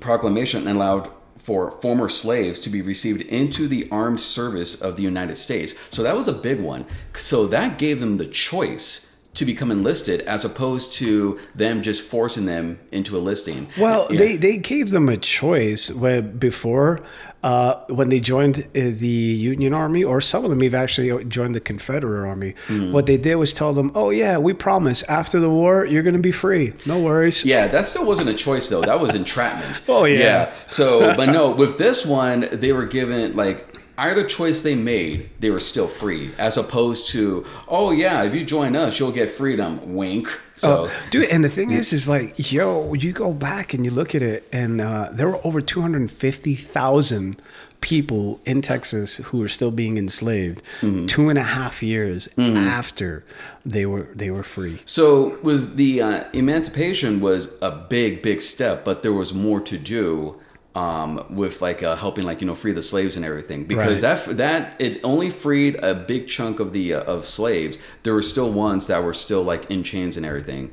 proclamation 0.00 0.66
allowed 0.66 1.10
for 1.46 1.70
former 1.80 2.08
slaves 2.08 2.58
to 2.58 2.68
be 2.68 2.82
received 2.82 3.20
into 3.22 3.68
the 3.68 3.86
armed 3.92 4.18
service 4.18 4.74
of 4.74 4.96
the 4.96 5.02
United 5.04 5.36
States. 5.36 5.74
So 5.90 6.02
that 6.02 6.16
was 6.16 6.26
a 6.26 6.32
big 6.32 6.58
one. 6.60 6.86
So 7.14 7.46
that 7.46 7.78
gave 7.78 8.00
them 8.00 8.16
the 8.16 8.26
choice 8.26 9.08
to 9.34 9.44
become 9.44 9.70
enlisted 9.70 10.22
as 10.22 10.44
opposed 10.44 10.92
to 10.94 11.38
them 11.54 11.82
just 11.82 12.02
forcing 12.02 12.46
them 12.46 12.80
into 12.90 13.16
a 13.16 13.20
listing. 13.20 13.68
Well, 13.78 14.08
Yeah. 14.10 14.18
they, 14.18 14.36
they 14.36 14.56
gave 14.56 14.88
them 14.88 15.08
a 15.08 15.16
choice 15.18 15.88
where 15.92 16.20
before 16.20 17.00
uh, 17.46 17.80
when 17.86 18.08
they 18.08 18.18
joined 18.18 18.58
uh, 18.58 18.64
the 18.74 19.06
Union 19.06 19.72
Army, 19.72 20.02
or 20.02 20.20
some 20.20 20.42
of 20.42 20.50
them 20.50 20.64
even 20.64 20.80
actually 20.80 21.24
joined 21.26 21.54
the 21.54 21.60
Confederate 21.60 22.26
Army. 22.28 22.54
Mm-hmm. 22.66 22.90
What 22.90 23.06
they 23.06 23.16
did 23.16 23.36
was 23.36 23.54
tell 23.54 23.72
them, 23.72 23.92
"Oh 23.94 24.10
yeah, 24.10 24.36
we 24.36 24.52
promise 24.52 25.04
after 25.04 25.38
the 25.38 25.48
war 25.48 25.86
you're 25.86 26.02
going 26.02 26.16
to 26.16 26.20
be 26.20 26.32
free. 26.32 26.72
No 26.86 26.98
worries." 26.98 27.44
Yeah, 27.44 27.68
that 27.68 27.86
still 27.86 28.04
wasn't 28.04 28.30
a 28.30 28.34
choice 28.34 28.68
though. 28.68 28.80
That 28.80 28.98
was 28.98 29.14
entrapment. 29.14 29.80
Oh, 29.88 30.04
yeah. 30.04 30.50
So, 30.66 31.14
but 31.16 31.26
no, 31.26 31.52
with 31.52 31.78
this 31.78 32.04
one, 32.04 32.48
they 32.50 32.72
were 32.72 32.86
given 32.86 33.36
like 33.36 33.75
either 33.98 34.24
choice 34.24 34.62
they 34.62 34.74
made, 34.74 35.30
they 35.40 35.50
were 35.50 35.60
still 35.60 35.88
free, 35.88 36.32
as 36.38 36.56
opposed 36.56 37.10
to, 37.12 37.46
oh 37.68 37.90
yeah, 37.92 38.22
if 38.24 38.34
you 38.34 38.44
join 38.44 38.76
us, 38.76 38.98
you'll 39.00 39.12
get 39.12 39.30
freedom. 39.30 39.94
Wink. 39.94 40.28
So, 40.56 40.88
Oh, 40.88 41.02
dude, 41.10 41.28
and 41.30 41.44
the 41.44 41.48
thing 41.48 41.70
is, 41.70 41.92
is 41.92 42.08
like, 42.08 42.50
yo, 42.52 42.94
you 42.94 43.12
go 43.12 43.32
back 43.32 43.74
and 43.74 43.84
you 43.84 43.90
look 43.90 44.14
at 44.14 44.22
it, 44.22 44.46
and 44.52 44.80
uh, 44.80 45.10
there 45.12 45.28
were 45.28 45.40
over 45.46 45.60
250,000 45.60 47.40
people 47.82 48.40
in 48.46 48.62
Texas 48.62 49.16
who 49.16 49.38
were 49.38 49.48
still 49.48 49.70
being 49.70 49.98
enslaved 49.98 50.62
Mm-hmm. 50.80 51.06
two 51.06 51.28
and 51.28 51.38
a 51.38 51.42
half 51.42 51.82
years 51.82 52.28
after 52.38 53.22
they 53.64 53.84
were 53.86 54.08
they 54.14 54.30
were 54.30 54.42
free. 54.42 54.78
so 54.84 55.38
with 55.42 55.76
the 55.76 56.00
uh, 56.02 56.24
emancipation 56.32 57.20
was 57.20 57.48
a 57.62 57.70
big, 57.70 58.22
big 58.22 58.40
step, 58.42 58.84
but 58.84 59.02
there 59.02 59.12
was 59.12 59.32
more 59.34 59.60
to 59.60 59.76
do. 59.78 60.40
Um, 60.76 61.24
with 61.30 61.62
like 61.62 61.82
uh, 61.82 61.96
helping 61.96 62.26
like 62.26 62.42
you 62.42 62.46
know 62.46 62.54
free 62.54 62.72
the 62.72 62.82
slaves 62.82 63.16
and 63.16 63.24
everything. 63.24 63.64
Because 63.64 64.02
Right. 64.02 64.14
that 64.26 64.36
that 64.36 64.74
it 64.78 65.00
only 65.02 65.30
freed 65.30 65.76
a 65.82 65.94
big 65.94 66.28
chunk 66.28 66.60
of 66.60 66.74
the 66.74 66.92
uh, 66.92 67.00
of 67.14 67.24
slaves. 67.26 67.78
There 68.02 68.12
were 68.12 68.20
still 68.22 68.52
ones 68.52 68.86
that 68.88 69.02
were 69.02 69.14
still 69.14 69.42
like 69.42 69.70
in 69.70 69.82
chains 69.84 70.18
and 70.18 70.26
everything. 70.26 70.72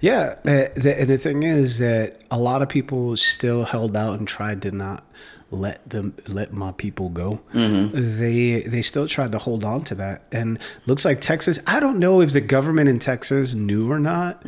Yeah, 0.00 0.36
uh, 0.46 0.68
the, 0.74 1.04
the 1.06 1.18
thing 1.18 1.42
is 1.42 1.78
that 1.78 2.18
a 2.30 2.38
lot 2.38 2.62
of 2.62 2.68
people 2.70 3.16
still 3.16 3.64
held 3.64 3.96
out 3.96 4.18
and 4.18 4.26
tried 4.26 4.62
to 4.62 4.70
not 4.70 5.04
let 5.50 5.88
them 5.88 6.14
let 6.28 6.52
my 6.52 6.72
people 6.72 7.10
go. 7.10 7.40
They 7.52 8.62
they 8.62 8.82
still 8.82 9.06
tried 9.06 9.32
to 9.32 9.38
hold 9.38 9.64
on 9.64 9.84
to 9.84 9.94
that, 9.96 10.24
and 10.32 10.58
looks 10.86 11.04
like 11.04 11.20
Texas. 11.20 11.58
I 11.66 11.80
don't 11.80 11.98
know 11.98 12.20
if 12.20 12.32
the 12.32 12.40
government 12.40 12.88
in 12.88 12.98
Texas 12.98 13.54
knew 13.54 13.90
or 13.90 13.98
not 13.98 14.42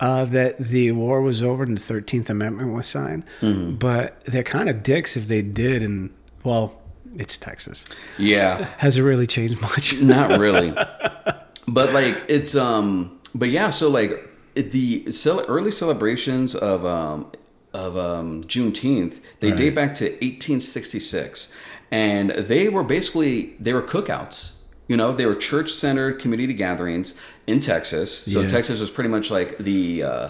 uh, 0.00 0.24
that 0.26 0.58
the 0.58 0.92
war 0.92 1.22
was 1.22 1.42
over 1.42 1.62
and 1.64 1.76
the 1.76 1.82
Thirteenth 1.82 2.28
Amendment 2.30 2.72
was 2.72 2.86
signed, 2.86 3.24
but 3.40 4.20
they're 4.24 4.42
kind 4.42 4.68
of 4.68 4.82
dicks 4.82 5.16
if 5.16 5.28
they 5.28 5.42
did. 5.42 5.82
And 5.82 6.10
well, 6.44 6.80
it's 7.16 7.36
Texas. 7.36 7.84
yeah 8.18 8.64
Has 8.78 8.96
it 8.98 9.02
really 9.02 9.26
changed 9.26 9.60
much? 9.60 9.94
not 10.00 10.38
really 10.38 10.70
but 11.68 11.92
like 11.92 12.22
it's 12.28 12.54
um 12.54 13.18
but 13.34 13.48
yeah 13.48 13.70
so 13.70 13.88
like 13.88 14.28
the 14.54 15.06
early 15.48 15.70
celebrations 15.70 16.54
of 16.54 16.84
um 16.84 17.30
of 17.72 17.96
um 17.96 18.42
juneteenth 18.44 19.20
they 19.38 19.50
date 19.52 19.74
back 19.74 19.94
to 19.94 20.04
1866 20.04 21.52
and 21.90 22.30
they 22.30 22.68
were 22.68 22.82
basically 22.82 23.54
they 23.60 23.72
were 23.72 23.82
cookouts 23.82 24.52
you 24.88 24.96
know 24.96 25.12
they 25.12 25.26
were 25.26 25.34
church 25.34 25.70
centered 25.70 26.18
community 26.18 26.52
gatherings 26.54 27.14
in 27.46 27.60
texas 27.60 28.24
so 28.24 28.40
Yeah. 28.40 28.48
texas 28.48 28.80
was 28.80 28.90
pretty 28.90 29.10
much 29.10 29.30
like 29.30 29.58
the 29.58 30.02
uh 30.02 30.28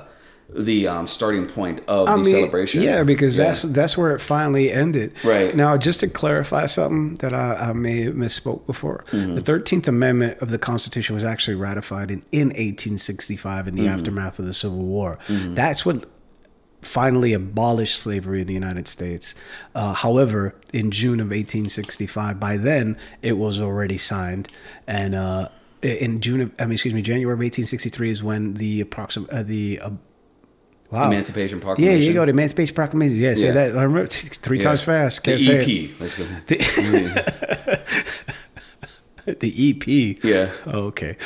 the 0.52 0.88
um, 0.88 1.06
starting 1.06 1.46
point 1.46 1.80
of 1.86 2.08
I 2.08 2.16
the 2.16 2.24
mean, 2.24 2.32
celebration 2.32 2.82
Yeah, 2.82 3.04
because 3.04 3.38
Yeah. 3.38 3.44
that's 3.44 3.62
that's 3.62 3.96
where 3.96 4.16
it 4.16 4.18
finally 4.20 4.72
ended. 4.72 5.12
Right. 5.22 5.54
Now, 5.54 5.76
just 5.76 6.00
to 6.00 6.08
clarify 6.08 6.66
something 6.66 7.14
that 7.20 7.32
I, 7.32 7.68
I 7.68 7.72
may 7.72 8.02
have 8.02 8.14
misspoke 8.14 8.66
before, 8.66 9.04
Mm-hmm. 9.12 9.36
the 9.36 9.42
Thirteenth 9.42 9.86
Amendment 9.86 10.40
of 10.40 10.50
the 10.50 10.58
Constitution 10.58 11.14
was 11.14 11.22
actually 11.22 11.54
ratified 11.54 12.10
in, 12.10 12.24
in 12.32 12.48
1865 12.48 13.68
in 13.68 13.76
the 13.76 13.82
Mm-hmm. 13.82 13.90
aftermath 13.94 14.40
of 14.40 14.46
the 14.46 14.52
Civil 14.52 14.84
War. 14.84 15.20
That's 15.28 15.86
what 15.86 16.04
finally 16.82 17.32
abolished 17.32 17.98
slavery 18.00 18.40
in 18.40 18.46
the 18.46 18.54
United 18.54 18.88
States. 18.88 19.34
Uh, 19.74 19.92
however, 19.92 20.54
in 20.72 20.90
June 20.90 21.20
of 21.20 21.26
1865, 21.26 22.40
by 22.40 22.56
then 22.56 22.96
it 23.22 23.34
was 23.38 23.60
already 23.60 23.98
signed, 23.98 24.48
and 24.86 25.14
uh, 25.14 25.48
in 25.82 26.20
June 26.20 26.40
of 26.42 26.52
I 26.58 26.64
mean, 26.64 26.72
excuse 26.72 26.94
me, 26.94 27.02
January 27.02 27.32
of 27.34 27.38
1863 27.38 28.10
is 28.10 28.22
when 28.22 28.54
the 28.54 28.80
approximate 28.80 29.30
uh, 29.30 29.42
the 29.42 29.80
uh, 29.82 29.90
wow 30.90 31.06
emancipation 31.08 31.60
Proclamation. 31.60 32.00
yeah, 32.02 32.06
you 32.08 32.12
go 32.14 32.24
to 32.24 32.30
Emancipation 32.30 32.74
Proclamation. 32.74 33.16
Yeah, 33.16 33.34
say 33.34 33.46
Yeah. 33.48 33.52
that. 33.52 33.76
I 33.76 33.82
remember 33.82 34.06
three 34.08 34.58
Yeah. 34.58 34.64
times 34.64 34.82
fast. 34.82 35.22
the 35.24 35.30
Can't 35.32 35.40
say 35.40 35.84
ep 35.86 36.00
let's 36.00 36.14
go 36.14 36.26
it. 36.48 37.80
The 39.40 39.70
EP. 39.70 40.22
Yeah. 40.24 40.50
Oh, 40.66 40.86
okay. 40.86 41.16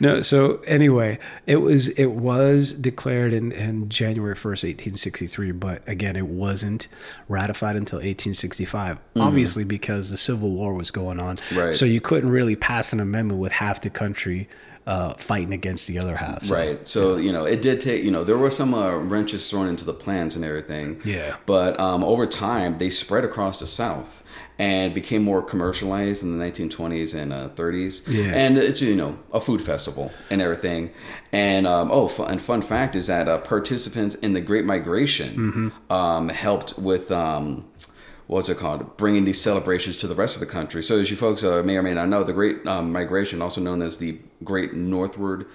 No. 0.00 0.20
So 0.20 0.60
anyway, 0.66 1.18
it 1.46 1.56
was 1.56 1.88
it 1.90 2.06
was 2.12 2.72
declared 2.72 3.32
in, 3.32 3.52
in 3.52 3.88
January 3.88 4.34
first, 4.34 4.64
eighteen 4.64 4.94
sixty 4.94 5.26
three. 5.26 5.52
But 5.52 5.82
again, 5.88 6.16
it 6.16 6.26
wasn't 6.26 6.88
ratified 7.28 7.76
until 7.76 8.00
eighteen 8.00 8.34
sixty 8.34 8.64
five. 8.64 8.98
Obviously, 9.16 9.64
because 9.64 10.10
the 10.10 10.16
Civil 10.16 10.50
War 10.50 10.74
was 10.74 10.90
going 10.90 11.20
on. 11.20 11.36
Right. 11.54 11.72
So 11.72 11.84
you 11.86 12.00
couldn't 12.00 12.30
really 12.30 12.56
pass 12.56 12.92
an 12.92 13.00
amendment 13.00 13.40
with 13.40 13.52
half 13.52 13.80
the 13.80 13.90
country 13.90 14.48
uh, 14.86 15.14
fighting 15.14 15.54
against 15.54 15.88
the 15.88 15.98
other 15.98 16.14
half. 16.16 16.44
So- 16.44 16.54
Right. 16.54 16.86
So 16.86 17.16
you 17.16 17.32
know, 17.32 17.44
it 17.46 17.62
did 17.62 17.80
take. 17.80 18.04
You 18.04 18.10
know, 18.10 18.22
there 18.24 18.36
were 18.38 18.50
some 18.50 18.74
uh, 18.74 18.96
wrenches 18.96 19.50
thrown 19.50 19.66
into 19.68 19.84
the 19.84 19.94
plans 19.94 20.36
and 20.36 20.44
everything. 20.44 21.00
Yeah. 21.04 21.36
But 21.46 21.78
um, 21.80 22.04
over 22.04 22.26
time, 22.26 22.78
they 22.78 22.90
spread 22.90 23.24
across 23.24 23.60
the 23.60 23.66
South 23.66 24.22
and 24.58 24.94
became 24.94 25.22
more 25.22 25.42
commercialized 25.42 26.22
in 26.22 26.38
the 26.38 26.44
1920s 26.44 27.14
and 27.14 27.32
uh, 27.32 27.48
30s. 27.56 28.02
Yeah. 28.06 28.32
And 28.34 28.56
it's 28.56 28.80
you 28.80 28.94
know 28.94 29.18
a 29.32 29.40
food 29.40 29.60
festival 29.60 30.12
and 30.30 30.40
everything. 30.40 30.90
And 31.32 31.66
um, 31.66 31.90
oh, 31.92 32.08
and 32.28 32.40
fun 32.40 32.62
fact 32.62 32.94
is 32.96 33.08
that 33.08 33.26
uh, 33.28 33.38
participants 33.38 34.14
in 34.16 34.32
the 34.32 34.40
Great 34.40 34.64
Migration 34.64 35.36
Mm-hmm. 35.36 35.92
um, 35.92 36.28
helped 36.28 36.78
with. 36.78 37.10
Um, 37.10 37.64
what's 38.26 38.48
it 38.48 38.56
called? 38.56 38.96
Bringing 38.96 39.24
these 39.26 39.40
celebrations 39.40 39.98
to 39.98 40.06
the 40.06 40.14
rest 40.14 40.34
of 40.34 40.40
the 40.40 40.46
country. 40.46 40.82
So, 40.82 40.98
as 40.98 41.10
you 41.10 41.16
folks 41.16 41.44
uh, 41.44 41.62
may 41.62 41.76
or 41.76 41.82
may 41.82 41.92
not 41.92 42.08
know, 42.08 42.24
the 42.24 42.32
Great 42.32 42.66
um, 42.66 42.90
Migration, 42.90 43.42
also 43.42 43.60
known 43.60 43.82
as 43.82 43.98
the 43.98 44.18
Great 44.42 44.72
Northward 44.72 45.46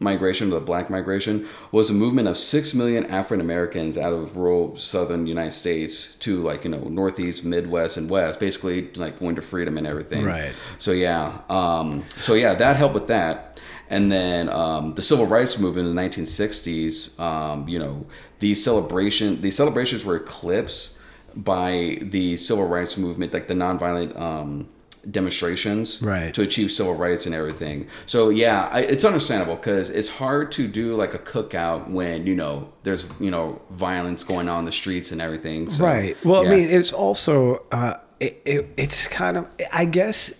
Migration, 0.00 0.50
the 0.50 0.60
Black 0.60 0.90
Migration, 0.90 1.48
was 1.70 1.90
a 1.90 1.92
movement 1.92 2.28
of 2.28 2.36
six 2.36 2.74
million 2.74 3.06
African 3.06 3.40
Americans 3.40 3.96
out 3.96 4.12
of 4.12 4.36
rural 4.36 4.76
southern 4.76 5.26
United 5.26 5.52
States 5.52 6.14
to 6.16 6.42
like 6.42 6.64
you 6.64 6.70
know 6.70 6.80
Northeast, 6.88 7.44
Midwest, 7.44 7.96
and 7.96 8.10
West, 8.10 8.40
basically 8.40 8.90
like 8.92 9.18
going 9.18 9.36
to 9.36 9.42
freedom 9.42 9.78
and 9.78 9.86
everything. 9.86 10.24
Right. 10.24 10.52
So 10.78 10.92
yeah, 10.92 11.38
um, 11.48 12.04
so 12.20 12.34
yeah, 12.34 12.54
that 12.54 12.76
helped 12.76 12.94
with 12.94 13.08
that. 13.08 13.60
And 13.88 14.10
then 14.10 14.48
um, 14.48 14.94
the 14.94 15.02
civil 15.02 15.26
rights 15.26 15.58
movement 15.58 15.86
in 15.86 15.94
the 15.94 16.02
1960s, 16.02 17.20
um, 17.20 17.68
you 17.68 17.78
know, 17.78 18.06
these 18.38 18.64
celebration, 18.64 19.42
these 19.42 19.54
celebrations 19.54 20.02
were 20.02 20.16
eclipsed 20.16 20.96
by 21.34 21.98
the 22.00 22.38
civil 22.38 22.66
rights 22.66 22.96
movement, 22.96 23.34
like 23.34 23.48
the 23.48 23.54
nonviolent 23.54 24.18
um, 24.18 24.68
demonstrations 25.10 26.00
Right. 26.02 26.32
to 26.34 26.42
achieve 26.42 26.70
civil 26.70 26.94
rights 26.94 27.26
and 27.26 27.34
everything. 27.34 27.88
So 28.06 28.28
yeah, 28.28 28.68
I, 28.72 28.80
it's 28.80 29.04
understandable 29.04 29.56
because 29.56 29.90
it's 29.90 30.08
hard 30.08 30.52
to 30.52 30.66
do 30.68 30.96
like 30.96 31.14
a 31.14 31.18
cookout 31.18 31.90
when 31.90 32.26
you 32.26 32.34
know 32.34 32.72
there's 32.82 33.06
you 33.20 33.30
know 33.30 33.60
violence 33.70 34.24
going 34.24 34.48
on 34.48 34.60
in 34.60 34.64
the 34.64 34.72
streets 34.72 35.12
and 35.12 35.20
everything. 35.20 35.70
So, 35.70 35.84
right. 35.84 36.16
Well, 36.24 36.44
yeah. 36.44 36.50
I 36.50 36.54
mean, 36.56 36.68
it's 36.70 36.92
also 36.92 37.64
uh, 37.72 37.94
it, 38.20 38.40
it, 38.44 38.68
it's 38.76 39.08
kind 39.08 39.36
of 39.36 39.48
I 39.72 39.84
guess 39.84 40.32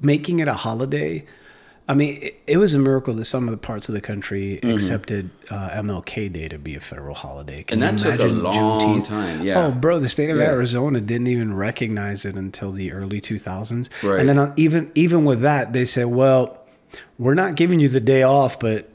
making 0.00 0.38
it 0.40 0.48
a 0.48 0.54
holiday. 0.54 1.24
I 1.90 1.94
mean, 1.94 2.18
it, 2.22 2.42
it 2.46 2.56
was 2.58 2.74
a 2.74 2.78
miracle 2.78 3.14
that 3.14 3.24
some 3.24 3.48
of 3.48 3.50
the 3.50 3.56
parts 3.56 3.88
of 3.88 3.94
the 3.94 4.00
country 4.02 4.58
accepted 4.62 5.30
uh, 5.50 5.70
MLK 5.70 6.30
Day 6.30 6.46
to 6.48 6.58
be 6.58 6.74
a 6.74 6.80
federal 6.80 7.14
holiday. 7.14 7.62
Can 7.62 7.80
Mm-hmm. 7.80 7.88
And 7.88 7.98
you 7.98 8.10
that 8.10 8.16
took 8.18 8.30
a 8.30 8.32
long 8.34 8.80
Juneteenth? 8.80 9.06
time, 9.08 9.42
yeah. 9.42 9.64
Oh, 9.66 9.70
bro, 9.70 9.98
the 9.98 10.08
state 10.08 10.28
of 10.28 10.36
Yeah. 10.36 10.44
Arizona 10.50 11.00
didn't 11.00 11.28
even 11.28 11.54
recognize 11.54 12.26
it 12.26 12.34
until 12.34 12.72
the 12.72 12.92
early 12.92 13.20
2000s. 13.22 13.88
Right. 14.02 14.20
And 14.20 14.28
then 14.28 14.36
on, 14.38 14.52
even 14.56 14.92
even 14.94 15.24
with 15.24 15.40
that, 15.40 15.72
they 15.72 15.86
said, 15.86 16.06
"Well, 16.08 16.58
we're 17.18 17.34
not 17.34 17.54
giving 17.54 17.80
you 17.80 17.88
the 17.88 18.00
day 18.00 18.22
off, 18.22 18.60
but 18.60 18.90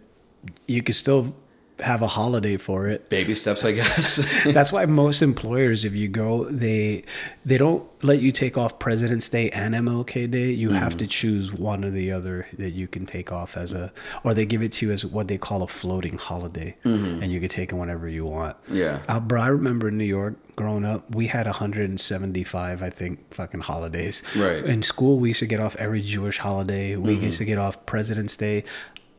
you 0.68 0.84
can 0.84 0.94
still 0.94 1.36
have 1.80 2.02
a 2.02 2.08
holiday 2.08 2.58
for 2.58 2.88
it." 2.88 3.10
baby 3.10 3.36
steps, 3.36 3.64
I 3.66 3.72
guess. 3.74 4.18
That's 4.46 4.72
why 4.72 4.86
most 4.86 5.22
employers, 5.22 5.86
if 5.86 5.94
you 5.96 6.08
go, 6.08 6.46
they 6.46 7.04
they 7.46 7.58
don't 7.58 7.84
let 8.04 8.20
you 8.22 8.32
take 8.32 8.58
off 8.58 8.80
President's 8.80 9.30
Day 9.30 9.50
and 9.52 9.74
MLK 9.74 10.30
Day. 10.30 10.52
You 10.52 10.72
have 10.72 10.94
Mm-hmm. 10.94 10.98
to 11.00 11.08
choose 11.08 11.54
one 11.54 11.86
or 11.86 11.90
the 11.90 12.12
other 12.12 12.48
that 12.58 12.72
you 12.72 12.88
can 12.88 13.06
take 13.06 13.32
off 13.32 13.56
as 13.56 13.74
a, 13.74 13.92
or 14.26 14.34
they 14.34 14.46
give 14.46 14.62
it 14.62 14.72
to 14.74 14.86
you 14.86 14.92
as 14.92 15.06
what 15.06 15.28
they 15.30 15.38
call 15.38 15.64
a 15.64 15.68
floating 15.68 16.18
holiday, 16.18 16.76
and 16.84 17.32
you 17.32 17.40
can 17.40 17.50
take 17.50 17.72
it 17.72 17.76
whenever 17.76 18.08
you 18.10 18.26
want. 18.26 18.62
Mm-hmm. 18.64 18.76
Yeah. 18.78 19.00
uh, 19.08 19.20
bro. 19.20 19.42
I 19.42 19.48
remember 19.48 19.88
in 19.88 19.98
New 19.98 20.04
York 20.04 20.36
growing 20.56 20.86
up, 20.86 21.16
we 21.16 21.26
had 21.28 21.48
175, 21.48 22.84
I 22.84 22.90
think, 22.90 23.34
fucking 23.34 23.62
holidays. 23.62 24.22
Right. 24.36 24.64
In 24.64 24.84
school, 24.84 25.18
we 25.20 25.30
used 25.30 25.40
to 25.40 25.48
get 25.48 25.60
off 25.60 25.76
every 25.78 26.02
Jewish 26.02 26.38
holiday. 26.38 26.96
We 26.96 27.14
Mm-hmm. 27.16 27.24
used 27.26 27.38
to 27.40 27.46
get 27.46 27.58
off 27.58 27.86
President's 27.86 28.36
Day. 28.38 28.64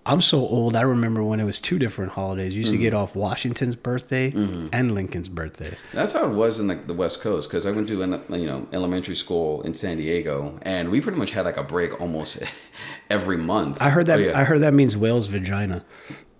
I'm 0.07 0.21
so 0.21 0.39
old. 0.41 0.77
I 0.77 0.83
remember 0.83 1.25
when 1.25 1.41
it 1.41 1.45
was 1.45 1.61
two 1.61 1.79
different 1.79 2.13
holidays. 2.13 2.55
You 2.55 2.61
used 2.61 2.73
to 2.73 2.79
get 2.79 2.93
off 2.93 3.17
Washington's 3.17 3.75
birthday 3.75 4.33
and 4.73 4.95
Lincoln's 4.95 5.29
birthday. 5.31 5.75
That's 5.95 6.13
how 6.13 6.27
it 6.31 6.35
was 6.35 6.61
in 6.61 6.69
like 6.69 6.87
the 6.87 6.95
West 6.95 7.21
Coast 7.23 7.49
because 7.49 7.65
I 7.65 7.71
went 7.71 7.89
to 7.89 7.95
you 7.95 8.47
know 8.47 8.67
elementary 8.73 9.17
school 9.17 9.63
in 9.63 9.73
San 9.75 9.97
Diego, 9.97 10.59
and 10.63 10.91
we 10.91 11.01
pretty 11.01 11.19
much 11.19 11.31
had 11.31 11.45
like 11.47 11.57
a 11.57 11.63
break 11.65 12.01
almost 12.01 12.39
every 13.11 13.39
month. 13.39 13.81
I 13.81 13.89
heard 13.91 14.07
that. 14.09 14.19
Oh, 14.19 14.23
yeah. 14.23 14.39
I 14.39 14.45
heard 14.45 14.61
that 14.61 14.75
means 14.75 14.97
whale's 14.97 15.27
vagina. 15.27 15.85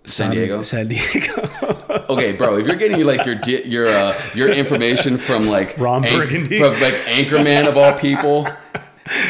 San 0.05 0.31
Diego. 0.31 0.61
San 0.61 0.87
Diego. 0.87 1.49
Okay, 2.07 2.33
bro, 2.33 2.57
if 2.57 2.67
you're 2.67 2.75
getting 2.75 3.03
like 3.03 3.25
your 3.25 3.39
your 3.65 3.87
uh, 3.87 4.13
your 4.35 4.49
information 4.49 5.17
from 5.17 5.47
like 5.47 5.75
Ron 5.79 6.05
Anch- 6.05 6.13
Burgundy. 6.15 6.59
from 6.59 6.73
like 6.73 6.93
Anchorman 6.93 7.67
of 7.67 7.77
all 7.77 7.93
people, 7.93 8.47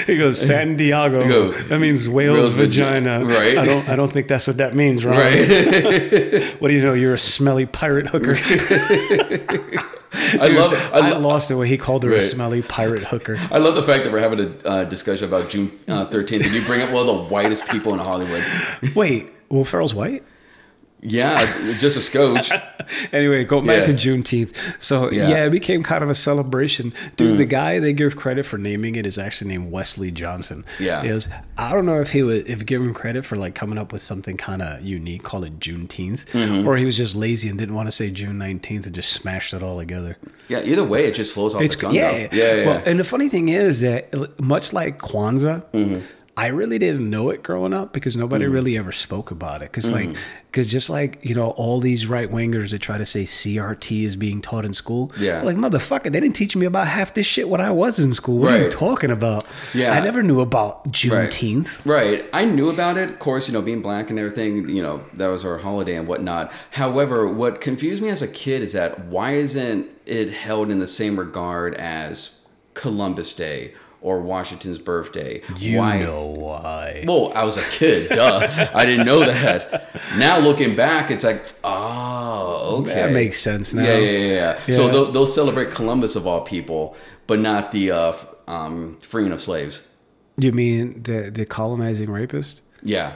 he 0.06 0.18
goes 0.18 0.40
San 0.40 0.78
Diego. 0.78 1.28
Go, 1.28 1.52
that 1.52 1.80
means 1.80 2.08
whale's 2.08 2.38
whale's 2.38 2.54
vagi- 2.54 2.84
vagina. 2.84 3.26
right. 3.26 3.58
I 3.58 3.66
don't. 3.66 3.90
I 3.90 3.96
don't 3.96 4.12
think 4.12 4.28
that's 4.28 4.48
what 4.48 4.58
that 4.58 4.74
means, 4.76 5.04
Ron. 5.06 5.16
right? 5.18 6.44
What 6.60 6.70
do 6.70 6.74
you 6.74 6.82
know? 6.82 6.94
You're 6.94 7.16
a 7.16 7.20
smelly 7.20 7.66
pirate 7.66 8.08
hooker. 8.08 8.36
I 10.18 10.48
love 10.48 10.74
I, 10.94 11.12
I 11.12 11.18
lost 11.18 11.52
it 11.52 11.56
when 11.56 11.68
he 11.68 11.78
called 11.78 12.04
her 12.04 12.14
a 12.14 12.22
smelly 12.22 12.62
pirate 12.62 13.04
hooker. 13.04 13.38
I 13.52 13.58
love 13.58 13.76
the 13.76 13.84
fact 13.84 14.06
that 14.06 14.14
we're 14.14 14.20
having 14.22 14.40
a 14.40 14.68
uh, 14.68 14.84
discussion 14.86 15.28
about 15.28 15.50
June 15.50 15.72
uh, 15.90 16.06
13th, 16.06 16.46
and 16.46 16.54
you 16.54 16.62
bring 16.64 16.82
up 16.82 16.92
one 16.92 17.02
of 17.02 17.08
the 17.08 17.24
whitest 17.24 17.68
people 17.68 17.94
in 17.94 18.00
Hollywood. 18.00 18.42
Wait, 18.96 19.30
Will 19.50 19.66
Ferrell's 19.66 19.94
white? 19.94 20.24
Yeah, 21.08 21.38
just 21.80 21.98
a 21.98 22.02
scotch. 22.02 22.52
Anyway, 23.12 23.44
go 23.46 23.62
back 23.62 23.88
Yeah. 23.88 23.94
to 23.94 23.94
Juneteenth. 23.94 24.82
So 24.82 25.12
Yeah. 25.12 25.26
Mm. 25.26 25.30
yeah. 25.30 25.46
it 25.46 25.50
became 25.50 25.82
kind 25.82 26.04
of 26.04 26.10
a 26.10 26.14
celebration. 26.14 26.94
Dude, 27.18 27.38
the 27.40 27.46
guy 27.46 27.80
they 27.80 27.94
give 27.94 28.16
credit 28.16 28.46
for 28.46 28.58
naming 28.60 28.96
it 28.96 29.08
is 29.08 29.18
actually 29.18 29.50
named 29.52 29.72
Wesley 29.72 30.12
Johnson. 30.12 30.64
Yeah. 30.80 31.02
He 31.02 31.12
was, 31.12 31.28
I 31.58 31.72
don't 31.74 31.86
know 31.88 32.00
if 32.00 32.12
he 32.12 32.22
would 32.22 32.48
if 32.48 32.64
give 32.66 32.82
him 32.84 32.94
credit 32.94 33.26
for 33.26 33.38
like 33.38 33.56
coming 33.56 33.80
up 33.80 33.92
with 33.92 34.02
something 34.04 34.38
kind 34.38 34.62
of 34.62 34.82
unique, 34.82 35.24
call 35.24 35.44
it 35.44 35.58
Juneteenth, 35.60 36.26
Mm-hmm. 36.32 36.68
or 36.68 36.78
he 36.78 36.86
was 36.86 36.96
just 36.98 37.16
lazy 37.16 37.50
and 37.50 37.58
didn't 37.58 37.74
want 37.76 37.88
to 37.88 37.92
say 37.92 38.12
June 38.12 38.38
nineteenth 38.38 38.86
and 38.86 38.94
just 38.94 39.12
smashed 39.12 39.54
it 39.56 39.64
all 39.64 39.80
together. 39.80 40.18
Yeah, 40.48 40.62
either 40.64 40.84
way, 40.84 41.06
it 41.06 41.16
just 41.16 41.34
flows 41.34 41.56
off 41.56 41.62
It's 41.64 41.76
the 41.76 41.82
tongue. 41.84 41.96
yeah, 41.96 42.28
yeah, 42.32 42.54
yeah. 42.54 42.66
Well, 42.68 42.84
and 42.86 43.00
the 43.00 43.04
funny 43.04 43.30
thing 43.30 43.50
is 43.50 43.82
that 43.82 44.14
much 44.42 44.74
like 44.74 45.00
Kwanzaa, 45.00 45.64
Mm-hmm. 45.74 46.02
I 46.38 46.48
really 46.48 46.78
didn't 46.78 47.10
know 47.10 47.30
it 47.30 47.44
growing 47.44 47.72
up 47.74 47.94
because 47.94 48.18
nobody 48.18 48.46
really 48.46 48.78
ever 48.78 48.92
spoke 48.92 49.32
about 49.32 49.62
it. 49.62 49.72
Because 49.72 49.86
Mm-hmm. 49.86 50.10
like, 50.12 50.18
because 50.52 50.70
just 50.70 50.90
like 50.90 51.20
you 51.24 51.34
know, 51.34 51.52
all 51.52 51.80
these 51.80 52.08
right 52.08 52.30
wingers 52.30 52.72
that 52.72 52.80
try 52.80 52.98
to 52.98 53.06
say 53.06 53.24
CRT 53.24 54.04
is 54.04 54.16
being 54.18 54.42
taught 54.42 54.66
in 54.66 54.74
school, 54.74 55.12
Yeah. 55.18 55.42
like 55.44 55.56
motherfucker, 55.56 56.04
they 56.12 56.20
didn't 56.20 56.36
teach 56.36 56.56
me 56.58 56.66
about 56.66 56.88
half 56.88 57.14
this 57.14 57.26
shit 57.26 57.48
when 57.48 57.62
I 57.62 57.72
was 57.72 58.00
in 58.00 58.12
school. 58.14 58.40
What 58.40 58.54
are 58.54 58.64
you 58.64 58.70
talking 58.70 59.12
about? 59.12 59.46
Yeah. 59.74 59.92
I 59.94 60.02
never 60.02 60.22
knew 60.24 60.42
about 60.42 60.86
Right. 60.86 60.94
Juneteenth. 60.94 61.86
Right. 61.86 62.26
I 62.34 62.44
knew 62.44 62.70
about 62.70 62.98
it. 62.98 63.10
Of 63.12 63.20
course, 63.20 63.48
you 63.48 63.54
know, 63.54 63.62
being 63.62 63.82
black 63.82 64.10
and 64.10 64.20
everything, 64.20 64.68
you 64.70 64.82
know, 64.82 65.06
that 65.14 65.28
was 65.28 65.46
our 65.46 65.58
holiday 65.60 65.96
and 65.96 66.06
whatnot. 66.08 66.52
However, 66.72 67.28
what 67.28 67.62
confused 67.62 68.02
me 68.04 68.10
as 68.10 68.22
a 68.22 68.28
kid 68.28 68.62
is 68.62 68.74
that 68.74 69.06
why 69.06 69.36
isn't 69.36 69.88
it 70.06 70.34
held 70.34 70.70
in 70.70 70.80
the 70.80 70.88
same 70.88 71.18
regard 71.18 71.76
as 71.76 72.42
Columbus 72.74 73.34
Day 73.34 73.74
or 74.06 74.20
Washington's 74.20 74.78
birthday? 74.78 75.42
You 75.58 75.80
why? 75.80 76.00
know 76.00 76.28
why? 76.28 77.04
Well, 77.08 77.34
I 77.34 77.44
was 77.44 77.58
a 77.58 77.64
kid, 77.72 78.10
duh. 78.12 78.48
I 78.72 78.86
didn't 78.86 79.08
know 79.08 79.20
that. 79.22 79.90
Now 80.16 80.38
looking 80.38 80.76
back, 80.76 81.10
it's 81.10 81.24
like, 81.24 81.44
oh, 81.64 82.82
okay. 82.82 82.94
That 82.94 83.12
makes 83.12 83.40
sense 83.40 83.74
now. 83.74 83.84
Yeah, 83.84 83.98
yeah, 83.98 84.12
yeah. 84.12 84.60
yeah. 84.68 84.76
So 84.76 84.90
they'll, 84.90 85.12
they'll 85.12 85.26
celebrate 85.26 85.72
Columbus 85.72 86.16
of 86.16 86.28
all 86.28 86.42
people, 86.42 86.96
but 87.26 87.40
not 87.40 87.72
the 87.72 87.90
uh, 87.90 88.14
um, 88.48 88.96
freeing 89.00 89.32
of 89.32 89.42
slaves. 89.42 89.88
You 90.38 90.52
mean 90.52 91.02
the 91.02 91.32
the 91.32 91.46
colonizing 91.46 92.12
rapist? 92.12 92.62
Yeah, 92.86 93.14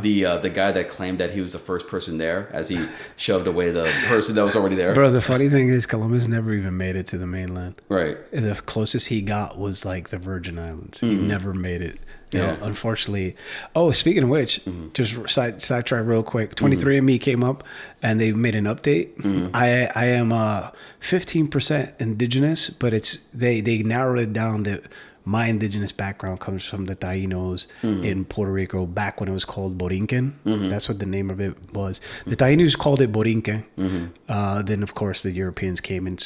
the 0.00 0.24
uh, 0.24 0.36
the 0.38 0.48
guy 0.48 0.70
that 0.72 0.88
claimed 0.88 1.18
that 1.18 1.32
he 1.32 1.40
was 1.40 1.52
the 1.52 1.58
first 1.58 1.88
person 1.88 2.18
there, 2.18 2.48
as 2.52 2.68
he 2.68 2.78
shoved 3.16 3.46
away 3.48 3.70
the 3.72 3.84
person 4.06 4.34
that 4.36 4.44
was 4.44 4.54
already 4.56 4.76
there. 4.76 4.94
Bro, 4.94 5.10
the 5.10 5.20
funny 5.20 5.48
thing 5.48 5.68
is 5.68 5.86
Columbus 5.86 6.28
never 6.28 6.54
even 6.54 6.76
made 6.76 6.94
it 6.96 7.06
to 7.08 7.18
the 7.18 7.26
mainland. 7.26 7.74
Right. 7.88 8.16
the 8.30 8.54
closest 8.64 9.08
he 9.08 9.20
got 9.20 9.58
was 9.58 9.84
like 9.84 10.08
the 10.10 10.18
Virgin 10.18 10.58
Islands. 10.58 11.00
He 11.00 11.16
never 11.16 11.52
made 11.52 11.82
it. 11.82 11.98
You 12.30 12.40
know, 12.40 12.44
Mm-hmm. 12.44 12.46
Yeah. 12.50 12.54
Mm-hmm. 12.56 12.64
unfortunately. 12.64 13.36
Oh, 13.74 13.90
speaking 13.90 14.22
of 14.24 14.28
which, 14.28 14.60
just 14.92 15.30
side 15.30 15.62
sidetrack 15.62 16.04
real 16.06 16.22
quick. 16.22 16.54
Twenty 16.54 16.76
three 16.76 16.96
and 16.98 17.06
Me 17.06 17.18
came 17.18 17.42
up, 17.42 17.64
and 18.02 18.20
they 18.20 18.32
made 18.32 18.54
an 18.54 18.66
update. 18.66 19.16
Mm-hmm. 19.16 19.48
I 19.54 19.90
I 19.94 20.04
am 20.06 20.30
uh 20.32 20.70
fifteen 21.00 21.48
percent 21.48 21.94
indigenous, 21.98 22.68
but 22.70 22.92
it's 22.92 23.18
they 23.34 23.62
they 23.62 23.78
narrowed 23.82 24.18
it 24.20 24.32
down 24.34 24.64
that 24.64 24.82
my 25.28 25.46
indigenous 25.46 25.92
background 25.92 26.40
comes 26.40 26.64
from 26.64 26.86
the 26.86 26.96
Tainos 26.96 27.66
Mm-hmm. 27.82 28.04
in 28.04 28.24
Puerto 28.24 28.52
Rico 28.52 28.86
back 28.86 29.20
when 29.20 29.28
it 29.28 29.32
was 29.32 29.44
called 29.44 29.76
Borinquen. 29.78 30.26
That's 30.44 30.88
what 30.88 30.98
the 30.98 31.06
name 31.06 31.28
of 31.30 31.38
it 31.40 31.54
was. 31.72 32.00
The 32.26 32.36
Tainos 32.36 32.76
called 32.76 33.00
it 33.00 33.12
Borinquen. 33.12 33.64
Mm-hmm. 33.76 34.06
Uh, 34.28 34.62
then, 34.62 34.82
of 34.82 34.94
course, 34.94 35.22
the 35.22 35.30
Europeans 35.32 35.80
came 35.80 36.06
and, 36.06 36.18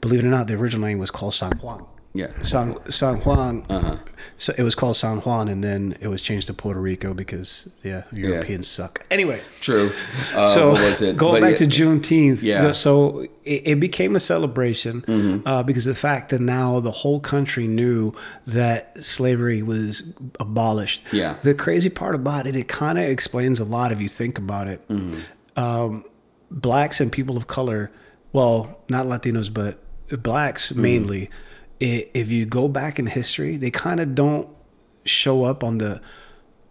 believe 0.00 0.20
it 0.20 0.26
or 0.26 0.30
not, 0.30 0.46
the 0.46 0.54
original 0.54 0.86
name 0.86 0.98
was 0.98 1.10
called 1.10 1.34
San 1.34 1.52
Juan. 1.58 1.86
Yeah. 2.12 2.26
San 2.42 2.76
San 2.90 3.18
Juan. 3.18 3.64
Uh-huh. 3.70 3.96
So 4.36 4.52
it 4.58 4.62
was 4.64 4.74
called 4.74 4.96
San 4.96 5.18
Juan, 5.18 5.48
and 5.48 5.62
then 5.62 5.96
it 6.00 6.08
was 6.08 6.22
changed 6.22 6.48
to 6.48 6.54
Puerto 6.54 6.80
Rico 6.80 7.14
because 7.14 7.70
yeah, 7.84 8.02
Europeans 8.12 8.66
suck. 8.66 9.06
Anyway, 9.10 9.40
True. 9.60 9.90
Uh, 10.34 10.48
so 10.48 10.70
what 10.70 10.80
was 10.82 11.02
it? 11.02 11.16
going 11.16 11.40
But 11.40 11.50
back 11.50 11.56
to 11.58 11.66
Juneteenth, 11.66 12.42
Yeah. 12.42 12.58
Mm-hmm. 12.58 12.72
So 12.72 13.20
it, 13.44 13.68
it 13.68 13.80
became 13.80 14.16
a 14.16 14.20
celebration 14.20 15.42
uh, 15.46 15.62
because 15.62 15.86
of 15.86 15.94
the 15.94 16.00
fact 16.00 16.30
that 16.30 16.40
now 16.40 16.80
the 16.80 16.90
whole 16.90 17.20
country 17.20 17.68
knew 17.68 18.12
that 18.46 19.02
slavery 19.02 19.62
was 19.62 20.02
abolished. 20.40 21.04
Yeah. 21.12 21.36
The 21.42 21.54
crazy 21.54 21.90
part 21.90 22.14
about 22.16 22.46
it, 22.48 22.56
it 22.56 22.66
kind 22.66 22.98
of 22.98 23.04
explains 23.04 23.60
a 23.60 23.64
lot 23.64 23.92
if 23.92 24.00
you 24.00 24.08
think 24.08 24.36
about 24.36 24.66
it. 24.66 24.86
Mm-hmm. 24.88 25.20
Um, 25.56 26.04
blacks 26.50 27.00
and 27.00 27.12
people 27.12 27.36
of 27.36 27.46
color, 27.46 27.90
well, 28.32 28.80
not 28.88 29.06
Latinos, 29.06 29.52
but 29.52 29.78
blacks 30.22 30.72
Mm-hmm. 30.72 30.82
Mainly. 31.80 32.04
i 32.04 32.08
if 32.14 32.28
you 32.30 32.46
go 32.46 32.68
back 32.68 32.98
in 32.98 33.06
history, 33.06 33.56
they 33.56 33.70
kind 33.70 34.00
of 34.00 34.14
don't 34.14 34.48
show 35.04 35.44
up 35.44 35.64
on 35.64 35.78
the 35.78 36.00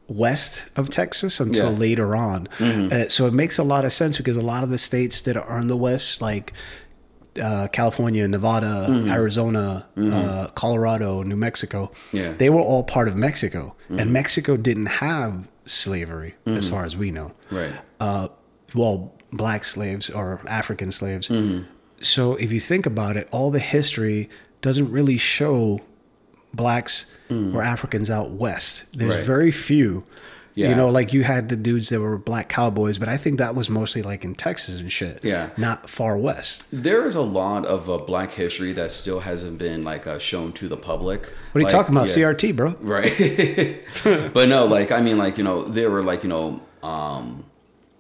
west 0.08 0.68
of 0.76 0.90
Texas 0.90 1.40
until 1.40 1.66
Yeah. 1.66 1.72
Mm-hmm. 1.72 1.82
later 1.82 2.16
on. 2.16 2.48
Uh, 2.60 3.08
so 3.10 3.28
it 3.28 3.34
makes 3.34 3.58
a 3.60 3.64
lot 3.64 3.86
of 3.86 3.94
sense 3.94 4.18
because 4.18 4.38
a 4.38 4.42
lot 4.42 4.64
of 4.64 4.70
the 4.70 4.78
states 4.78 5.22
that 5.22 5.38
are 5.38 5.60
in 5.60 5.68
the 5.68 5.78
west, 5.78 6.22
like 6.22 6.54
uh, 7.42 7.68
California, 7.72 8.28
Nevada, 8.28 8.88
Arizona, 9.10 9.86
Uh, 9.96 10.48
Colorado, 10.56 11.24
New 11.24 11.36
Mexico, 11.38 11.92
Mm-hmm. 11.92 12.18
Yeah. 12.18 12.24
Mm-hmm. 12.24 12.38
they 12.38 12.50
were 12.50 12.62
all 12.62 12.84
part 12.84 13.08
of 13.08 13.16
Mexico, 13.16 13.76
and 13.90 14.12
Mexico 14.12 14.58
didn't 14.58 14.88
have 14.88 15.48
slavery 15.66 16.34
as 16.46 16.68
far 16.70 16.86
as 16.86 16.98
we 16.98 17.12
know. 17.12 17.32
Right. 17.52 17.74
Uh, 18.00 18.28
well, 18.74 19.14
black 19.32 19.64
slaves 19.64 20.10
or 20.10 20.42
African 20.48 20.92
slaves. 20.92 21.30
Mm-hmm. 21.30 21.64
So 22.02 22.36
if 22.36 22.52
you 22.52 22.60
think 22.60 22.86
about 22.88 23.16
it, 23.18 23.28
all 23.32 23.52
the 23.52 23.60
history 23.60 24.30
doesn't 24.62 24.92
really 24.92 25.18
show 25.18 25.80
blacks 26.54 27.06
or 27.30 27.62
Africans 27.62 28.10
out 28.10 28.32
west. 28.32 28.86
There's 28.94 29.14
Mm. 29.14 29.18
Right. 29.18 29.26
very 29.26 29.52
few. 29.52 30.04
Yeah. 30.56 30.70
You 30.70 30.76
know, 30.76 30.90
like 30.90 31.14
you 31.14 31.24
had 31.24 31.48
the 31.48 31.56
dudes 31.56 31.88
that 31.90 32.02
were 32.02 32.18
black 32.18 32.50
cowboys, 32.50 32.98
but 32.98 33.08
I 33.08 33.16
think 33.18 33.38
that 33.38 33.56
was 33.56 33.70
mostly 33.70 34.02
like 34.02 34.26
in 34.26 34.34
Texas 34.36 34.80
and 34.82 34.92
shit. 34.92 35.24
Yeah. 35.24 35.52
Not 35.58 35.90
far 35.90 36.18
west. 36.18 36.66
There 36.72 37.06
is 37.06 37.16
a 37.16 37.22
lot 37.22 37.66
of 37.66 37.90
uh, 37.90 38.00
black 38.00 38.34
history 38.34 38.74
that 38.74 38.92
still 38.92 39.22
hasn't 39.22 39.58
been 39.60 39.84
like 39.84 40.06
uh, 40.08 40.18
shown 40.18 40.52
to 40.54 40.68
the 40.68 40.76
public. 40.76 41.22
What 41.52 41.56
are 41.56 41.60
you 41.60 41.66
Like, 41.66 41.72
talking 41.72 41.96
about? 41.96 42.10
yeah. 42.18 42.26
CRT, 42.34 42.56
bro. 42.56 42.76
right 42.82 43.80
but 44.34 44.50
no 44.50 44.66
like 44.66 44.92
i 44.92 45.00
mean 45.02 45.18
like 45.18 45.38
you 45.38 45.44
know 45.44 45.64
there 45.64 45.90
were 45.90 46.04
like 46.04 46.24
you 46.24 46.30
know 46.30 46.60
um 46.84 47.46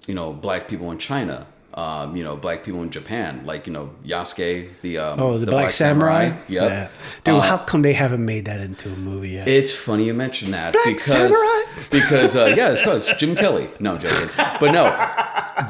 you 0.08 0.14
know 0.16 0.34
black 0.34 0.68
people 0.68 0.92
in 0.92 0.98
china 0.98 1.46
um 1.80 2.16
you 2.18 2.24
know 2.24 2.36
black 2.36 2.60
people 2.66 2.82
in 2.86 2.90
japan 2.90 3.42
like 3.46 3.62
you 3.68 3.74
know 3.74 3.86
yasuke 4.06 4.70
the 4.82 4.98
um 4.98 5.20
Oh, 5.20 5.38
the, 5.38 5.46
Black, 5.46 5.72
Samurai. 5.72 6.24
Yep. 6.26 6.40
Yeah. 6.50 6.90
Dude, 7.24 7.36
Uh, 7.36 7.42
how 7.42 7.58
come 7.70 7.82
they 7.82 7.94
haven't 7.94 8.26
made 8.34 8.46
that 8.46 8.60
into 8.68 8.88
a 8.90 8.96
movie 9.10 9.30
yet? 9.38 9.48
it's 9.48 9.74
funny 9.76 10.04
you 10.10 10.14
mentioned 10.14 10.54
that 10.54 10.74
Black 10.74 10.86
because 10.86 11.04
Samurai? 11.04 11.62
because 11.98 12.36
uh, 12.36 12.54
yeah, 12.58 12.72
it's 12.72 12.82
close. 12.82 13.06
Jim 13.16 13.36
Kelly. 13.36 13.70
No, 13.80 13.98
joking. 13.98 14.30
But 14.62 14.72
no, 14.80 14.84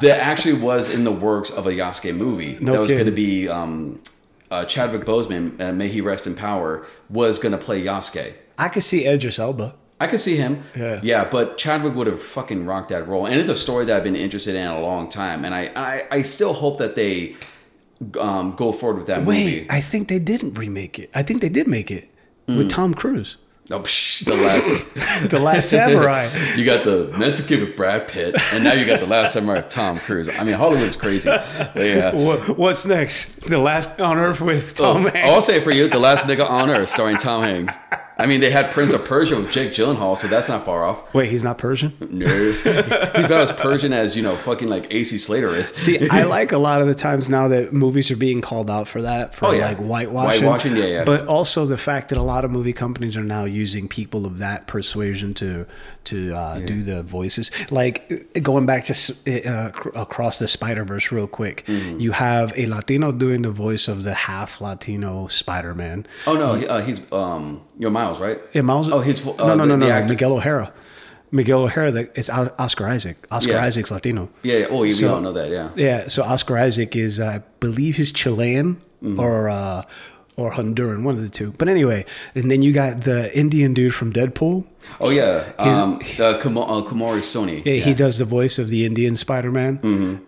that 0.06 0.20
actually 0.32 0.58
was 0.70 0.84
in 0.94 1.04
the 1.04 1.12
works 1.12 1.50
of 1.50 1.68
a 1.68 1.72
Yasuke 1.72 2.16
movie 2.16 2.58
No 2.60 2.74
that 2.74 2.80
was 2.82 2.90
going 2.92 3.06
to 3.06 3.12
be 3.28 3.48
um, 3.50 4.00
uh, 4.52 4.66
Chadwick 4.66 5.06
Boseman. 5.06 5.60
Uh, 5.62 5.74
may 5.74 5.88
he 5.90 6.02
rest 6.02 6.28
in 6.28 6.36
power. 6.36 6.86
Was 7.10 7.40
going 7.40 7.52
to 7.58 7.58
play 7.58 7.84
Yasuke. 7.84 8.34
I 8.58 8.68
could 8.70 8.84
see 8.84 9.06
Idris 9.08 9.40
Elba. 9.40 9.76
I 10.00 10.08
could 10.08 10.20
see 10.20 10.36
him. 10.38 10.64
Yeah. 10.76 11.00
Yeah, 11.04 11.26
but 11.30 11.58
Chadwick 11.58 11.94
would 11.96 12.08
have 12.08 12.22
fucking 12.22 12.66
rocked 12.66 12.90
that 12.90 13.08
role. 13.08 13.26
And 13.26 13.40
it's 13.40 13.50
a 13.50 13.56
story 13.56 13.86
that 13.86 13.98
I've 13.98 14.04
been 14.04 14.16
interested 14.16 14.56
in 14.56 14.66
a 14.68 14.80
long 14.82 15.10
time. 15.10 15.44
And 15.46 15.54
I, 15.54 15.72
I, 15.76 16.04
I 16.12 16.22
still 16.22 16.54
hope 16.54 16.78
that 16.78 16.96
they 16.96 17.36
um, 18.20 18.56
go 18.56 18.72
forward 18.72 18.98
with 18.98 19.08
that 19.08 19.26
Wait, 19.26 19.44
movie. 19.44 19.68
I 19.70 19.82
think 19.82 20.08
they 20.08 20.20
didn't 20.20 20.58
remake 20.58 21.00
it. 21.00 21.10
I 21.14 21.22
think 21.24 21.42
they 21.42 21.50
did 21.50 21.68
make 21.68 21.92
it 21.92 22.10
Mm. 22.48 22.58
with 22.58 22.70
Tom 22.72 22.96
Cruise. 22.96 23.38
Oh, 23.72 23.82
psh, 23.82 24.26
the 24.26 24.36
last. 24.36 24.66
The 25.30 25.38
Last 25.40 25.70
Samurai. 25.70 26.28
you 26.56 26.66
got 26.66 26.84
the 26.84 27.14
Mexican 27.20 27.60
with 27.60 27.76
Brad 27.76 28.08
Pitt, 28.08 28.36
and 28.54 28.64
now 28.64 28.74
you 28.74 28.84
got 28.88 29.00
the 29.00 29.06
Last 29.06 29.34
Samurai 29.34 29.58
with 29.58 29.70
Tom 29.70 30.00
Cruise. 30.00 30.28
I 30.30 30.44
mean, 30.44 30.56
Hollywood's 30.56 30.96
crazy. 30.98 31.30
Yeah. 31.30 32.12
What, 32.16 32.58
what's 32.58 32.88
next? 32.88 33.42
The 33.48 33.60
Last 33.60 34.00
on 34.00 34.18
Earth 34.18 34.42
with 34.42 34.74
Tom 34.76 35.06
Oh, 35.06 35.10
Hanks. 35.12 35.30
I'll 35.32 35.42
say 35.44 35.58
it 35.58 35.64
for 35.64 35.70
you, 35.72 35.88
The 35.90 36.00
Last 36.00 36.26
Nigga 36.26 36.50
on 36.50 36.72
Earth, 36.72 36.90
starring 36.90 37.18
Tom 37.18 37.44
Hanks. 37.44 37.76
I 38.20 38.26
mean, 38.28 38.42
they 38.42 38.52
had 38.52 38.70
Prince 38.72 38.94
of 38.94 39.06
Persia 39.06 39.38
with 39.38 39.50
Jake 39.50 39.72
Gyllenhaal, 39.72 40.18
so 40.18 40.28
that's 40.28 40.50
not 40.50 40.66
far 40.66 40.84
off. 40.84 41.14
Wait, 41.14 41.30
he's 41.30 41.44
not 41.44 41.58
Persian? 41.58 41.94
No, 42.02 42.28
he's 42.28 42.66
about 42.66 43.32
as 43.42 43.54
Persian 43.54 43.94
as 43.94 44.16
you 44.18 44.24
know, 44.24 44.36
fucking 44.36 44.68
like 44.70 44.94
AC 44.94 45.18
Slater 45.18 45.50
is. 45.50 45.70
See, 45.70 46.08
I 46.12 46.24
like 46.24 46.52
a 46.52 46.58
lot 46.58 46.82
of 46.82 46.88
the 46.88 46.96
times 46.96 47.30
now 47.30 47.48
that 47.48 47.72
movies 47.74 48.12
are 48.12 48.16
being 48.18 48.42
called 48.42 48.70
out 48.70 48.88
for 48.88 49.02
that, 49.02 49.34
for 49.36 49.46
Oh, 49.48 49.52
yeah. 49.52 49.68
like 49.68 49.78
whitewashing. 49.78 50.42
Whitewashing, 50.46 50.76
yeah, 50.76 50.86
yeah. 50.86 51.04
But 51.06 51.28
also 51.28 51.66
the 51.66 51.78
fact 51.78 52.10
that 52.10 52.18
a 52.18 52.24
lot 52.24 52.44
of 52.46 52.52
movie 52.52 52.74
companies 52.74 53.16
are 53.16 53.24
now 53.24 53.46
using 53.46 53.88
people 53.88 54.26
of 54.26 54.38
that 54.40 54.68
persuasion 54.68 55.34
to 55.36 55.66
to 56.06 56.34
uh, 56.34 56.60
do 56.60 56.82
the 56.82 57.04
voices. 57.04 57.52
Like 57.72 58.42
going 58.42 58.66
back 58.66 58.86
to 58.86 58.94
uh, 59.48 59.72
across 59.96 60.40
the 60.40 60.48
Spider 60.48 60.84
Verse, 60.84 61.12
real 61.12 61.28
quick, 61.28 61.64
Mm-hmm. 61.68 62.00
you 62.00 62.12
have 62.14 62.52
a 62.58 62.66
Latino 62.66 63.12
doing 63.12 63.44
the 63.44 63.52
voice 63.52 63.88
of 63.88 64.04
the 64.04 64.14
half 64.14 64.60
Latino 64.60 65.28
Spider 65.28 65.76
Man. 65.76 66.06
Oh 66.26 66.36
no, 66.36 66.56
he, 66.56 66.68
uh, 66.68 66.82
he's 66.82 67.00
um, 67.12 67.62
your 67.78 67.92
Miles, 67.92 68.09
right? 68.18 68.40
Yeah, 68.54 68.62
Miles. 68.62 68.90
Oh, 68.90 69.02
he's 69.02 69.26
uh, 69.28 69.34
no, 69.38 69.56
no, 69.56 69.68
the, 69.68 69.76
no, 69.76 69.76
no, 69.76 70.00
no. 70.00 70.08
Miguel 70.08 70.32
O'Hara. 70.32 70.72
Miguel 71.32 71.64
O'Hara. 71.64 71.92
The, 71.92 72.10
it's 72.18 72.30
Oscar 72.30 72.88
Isaac. 72.88 73.18
Oscar 73.30 73.52
Yeah. 73.52 73.66
Isaac's 73.66 73.92
Latino. 73.92 74.30
Yeah, 74.42 74.58
yeah. 74.60 74.66
Oh, 74.72 74.80
we 74.80 74.92
So- 74.92 75.14
all 75.16 75.22
know 75.22 75.34
that. 75.34 75.50
Yeah. 75.52 75.70
Yeah, 75.76 76.08
so 76.08 76.24
Oscar 76.24 76.58
Isaac 76.58 76.96
is, 76.96 77.20
I 77.20 77.44
believe, 77.60 77.98
he's 77.98 78.12
Chilean 78.14 78.78
Mm-hmm. 79.04 79.20
or 79.20 79.50
uh, 79.50 79.84
or 80.36 80.52
Honduran, 80.52 81.04
one 81.04 81.16
of 81.16 81.22
the 81.22 81.30
two. 81.30 81.54
But 81.58 81.68
anyway, 81.70 82.06
and 82.36 82.50
then 82.52 82.62
you 82.62 82.72
got 82.74 83.02
the 83.02 83.30
Indian 83.38 83.74
dude 83.74 83.94
from 83.94 84.12
Deadpool. 84.12 84.66
Oh 85.02 85.10
yeah. 85.10 85.52
Um, 85.58 86.00
uh, 86.20 86.38
Kumo, 86.42 86.62
uh, 86.62 86.82
Komori 86.84 87.20
Soni. 87.22 87.64
Yeah, 87.66 87.74
he 87.76 87.94
does 87.94 88.18
the 88.18 88.26
voice 88.26 88.58
of 88.60 88.70
the 88.70 88.86
Indian 88.86 89.16
Spider-Man, 89.16 89.80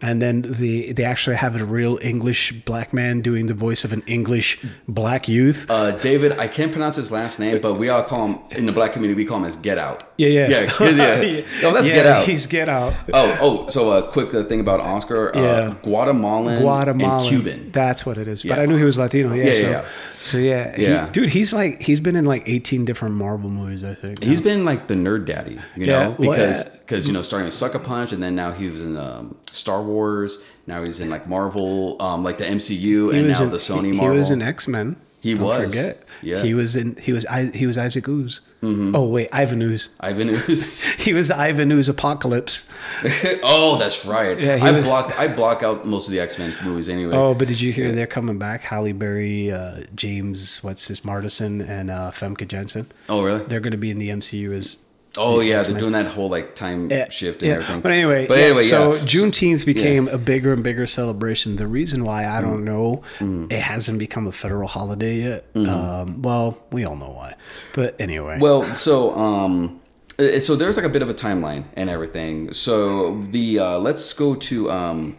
and 0.02 0.22
then 0.22 0.42
the 0.44 0.94
they 0.94 1.04
actually 1.04 1.36
have 1.38 1.60
a 1.60 1.66
real 1.66 1.98
English 2.02 2.52
black 2.66 2.94
man 2.94 3.22
doing 3.22 3.48
the 3.48 3.54
voice 3.54 3.84
of 3.86 3.92
an 3.94 4.04
English 4.08 4.60
black 4.88 5.28
youth. 5.28 5.66
Uh, 5.70 5.92
David, 5.92 6.38
I 6.40 6.48
can't 6.48 6.72
pronounce 6.72 6.96
his 6.96 7.12
last 7.12 7.40
name, 7.40 7.60
but 7.62 7.76
we 7.76 7.90
all 7.90 8.04
call 8.04 8.28
him 8.28 8.40
in 8.52 8.66
the 8.66 8.72
black 8.72 8.94
community. 8.94 9.18
We 9.18 9.26
call 9.26 9.38
him 9.38 9.46
as 9.46 9.56
Get 9.56 9.78
Out. 9.78 10.04
yeah, 10.18 10.28
yeah, 10.28 10.48
yeah, 10.50 10.70
yeah. 11.22 11.42
No, 11.64 11.72
that's 11.74 11.88
Yeah, 11.88 11.94
Get 11.96 12.06
Out. 12.06 12.26
He's 12.26 12.48
Get 12.48 12.70
Out. 12.70 12.94
Oh, 13.14 13.38
oh. 13.42 13.68
So 13.70 13.92
a 13.92 14.08
quick 14.12 14.34
uh, 14.34 14.44
thing 14.44 14.60
about 14.60 14.80
Oscar. 14.80 15.36
Uh, 15.36 15.40
Yeah. 15.42 15.74
Guatemalan, 15.84 16.62
Guatemalan, 16.62 17.22
and 17.22 17.30
Cuban. 17.30 17.72
That's 17.72 18.06
what 18.06 18.18
it 18.18 18.28
is. 18.28 18.44
But 18.44 18.60
I 18.60 18.66
knew 18.66 18.78
he 18.78 18.84
was 18.84 18.98
Latino. 18.98 19.34
Yeah, 19.34 19.46
Yeah, 19.46 19.54
so, 19.54 19.62
yeah, 19.64 19.70
yeah. 19.72 19.86
so 20.20 20.38
yeah, 20.38 20.76
he- 20.76 20.84
Yeah. 20.84 21.10
dude, 21.12 21.30
he's 21.30 21.54
like 21.54 21.82
he's 21.82 22.00
been 22.00 22.16
in 22.16 22.26
like 22.26 22.48
eighteen 22.48 22.86
different 22.86 23.16
Marvel 23.16 23.50
movies. 23.50 23.84
I 23.84 23.94
think 23.96 24.22
He's 24.24 24.41
been 24.44 24.66
like 24.66 24.88
the 24.88 24.94
nerd 24.96 25.26
daddy, 25.26 25.60
you 25.76 25.86
Yeah, 25.88 26.10
know, 26.10 26.12
because 26.20 26.66
because 26.78 27.08
you 27.08 27.14
know 27.14 27.22
starting 27.22 27.46
with 27.46 27.54
Sucker 27.56 27.80
Punch, 27.80 28.12
and 28.12 28.22
then 28.22 28.36
now 28.36 28.52
he 28.52 28.70
was 28.70 28.82
in 28.82 28.98
um, 28.98 29.38
Star 29.52 29.82
Wars. 29.82 30.44
Now 30.68 30.84
he's 30.84 31.00
in 31.00 31.10
like 31.10 31.28
Marvel, 31.28 32.02
um, 32.02 32.24
like 32.24 32.38
the 32.38 32.46
MCU, 32.46 33.12
He 33.14 33.20
and 33.20 33.28
now 33.30 33.44
in- 33.44 33.50
the 33.50 33.58
Sony 33.58 33.86
he, 33.88 33.92
Marvel. 33.94 34.14
He 34.14 34.20
was 34.20 34.32
in 34.32 34.42
X 34.42 34.68
Men. 34.68 34.96
He 35.22 35.36
Don't 35.36 35.46
was. 35.46 35.66
Forget. 35.66 36.04
Yeah. 36.24 36.42
He 36.42 36.54
was 36.56 36.76
in. 36.76 36.96
He 36.98 37.14
was. 37.14 37.26
I. 37.28 37.46
He 37.52 37.68
was 37.68 37.78
Isaac 37.78 38.08
Ooze. 38.08 38.42
Oh 38.64 39.08
wait, 39.08 39.28
Ivan 39.32 39.62
Ooze. 39.62 39.90
Ivan 40.00 40.30
Ooze. 40.30 40.84
He 41.02 41.14
was 41.14 41.30
the 41.30 41.38
Ivan 41.40 41.72
Ooze 41.72 41.88
Apocalypse. 41.90 42.68
oh, 43.44 43.78
that's 43.78 44.06
right. 44.06 44.40
Yeah, 44.40 44.60
I 44.62 44.72
was- 44.72 44.86
block 44.86 45.18
I 45.20 45.28
block 45.28 45.62
out 45.64 45.86
most 45.86 46.08
of 46.08 46.12
the 46.12 46.20
X 46.20 46.38
Men 46.40 46.54
movies 46.64 46.90
anyway. 46.90 47.16
Oh, 47.16 47.34
but 47.36 47.48
did 47.48 47.62
you 47.62 47.72
hear 47.72 47.92
they're 47.92 48.08
coming 48.08 48.38
back? 48.40 48.62
Halle 48.64 48.92
Berry, 48.94 49.52
uh, 49.52 49.82
James, 49.96 50.64
what's 50.64 50.88
his 50.88 51.02
Martison, 51.02 51.68
and 51.68 51.90
uh, 51.92 52.12
Famke 52.12 52.48
Janssen. 52.48 52.92
Oh, 53.08 53.24
really? 53.24 53.44
They're 53.44 53.60
going 53.60 53.72
to 53.72 53.78
be 53.78 53.92
in 53.92 54.00
the 54.00 54.10
MCU 54.10 54.54
as. 54.54 54.78
Oh 55.18 55.42
yeah, 55.42 55.62
they're 55.64 55.78
doing 55.78 55.92
that 55.92 56.08
whole 56.08 56.30
like 56.30 56.56
time 56.56 56.90
Yeah, 56.90 57.10
shift 57.10 57.42
and 57.42 57.50
yeah. 57.50 57.54
everything. 57.56 57.82
But 57.82 57.92
anyway, 57.92 58.28
but 58.28 58.38
yeah, 58.38 58.44
anyway, 58.46 58.64
so 58.64 58.94
yeah. 58.94 59.00
Juneteenth 59.02 59.66
became 59.66 60.08
a 60.08 60.18
bigger 60.18 60.54
and 60.54 60.64
bigger 60.64 60.88
celebration. 60.88 61.58
The 61.58 61.68
reason 61.68 62.06
why 62.06 62.26
I 62.28 62.40
don't 62.42 62.64
know 62.64 63.02
Mm. 63.20 63.52
it 63.52 63.60
hasn't 63.60 64.00
become 64.00 64.26
a 64.28 64.32
federal 64.32 64.68
holiday 64.70 65.16
yet. 65.18 65.46
Um, 65.56 66.22
well, 66.22 66.58
we 66.72 66.86
all 66.86 66.96
know 66.96 67.10
why. 67.12 67.34
But 67.74 68.00
anyway. 68.00 68.40
Well, 68.40 68.64
so 68.74 69.14
um, 69.18 69.82
uh, 70.18 70.40
so 70.40 70.56
there's 70.56 70.78
like 70.78 70.86
a 70.86 70.90
bit 70.90 71.02
of 71.02 71.10
a 71.10 71.14
timeline 71.14 71.66
and 71.76 71.90
everything. 71.90 72.54
So 72.54 73.20
the 73.22 73.60
uh, 73.60 73.80
let's 73.80 74.14
go 74.14 74.36
to 74.36 74.72
um, 74.72 75.18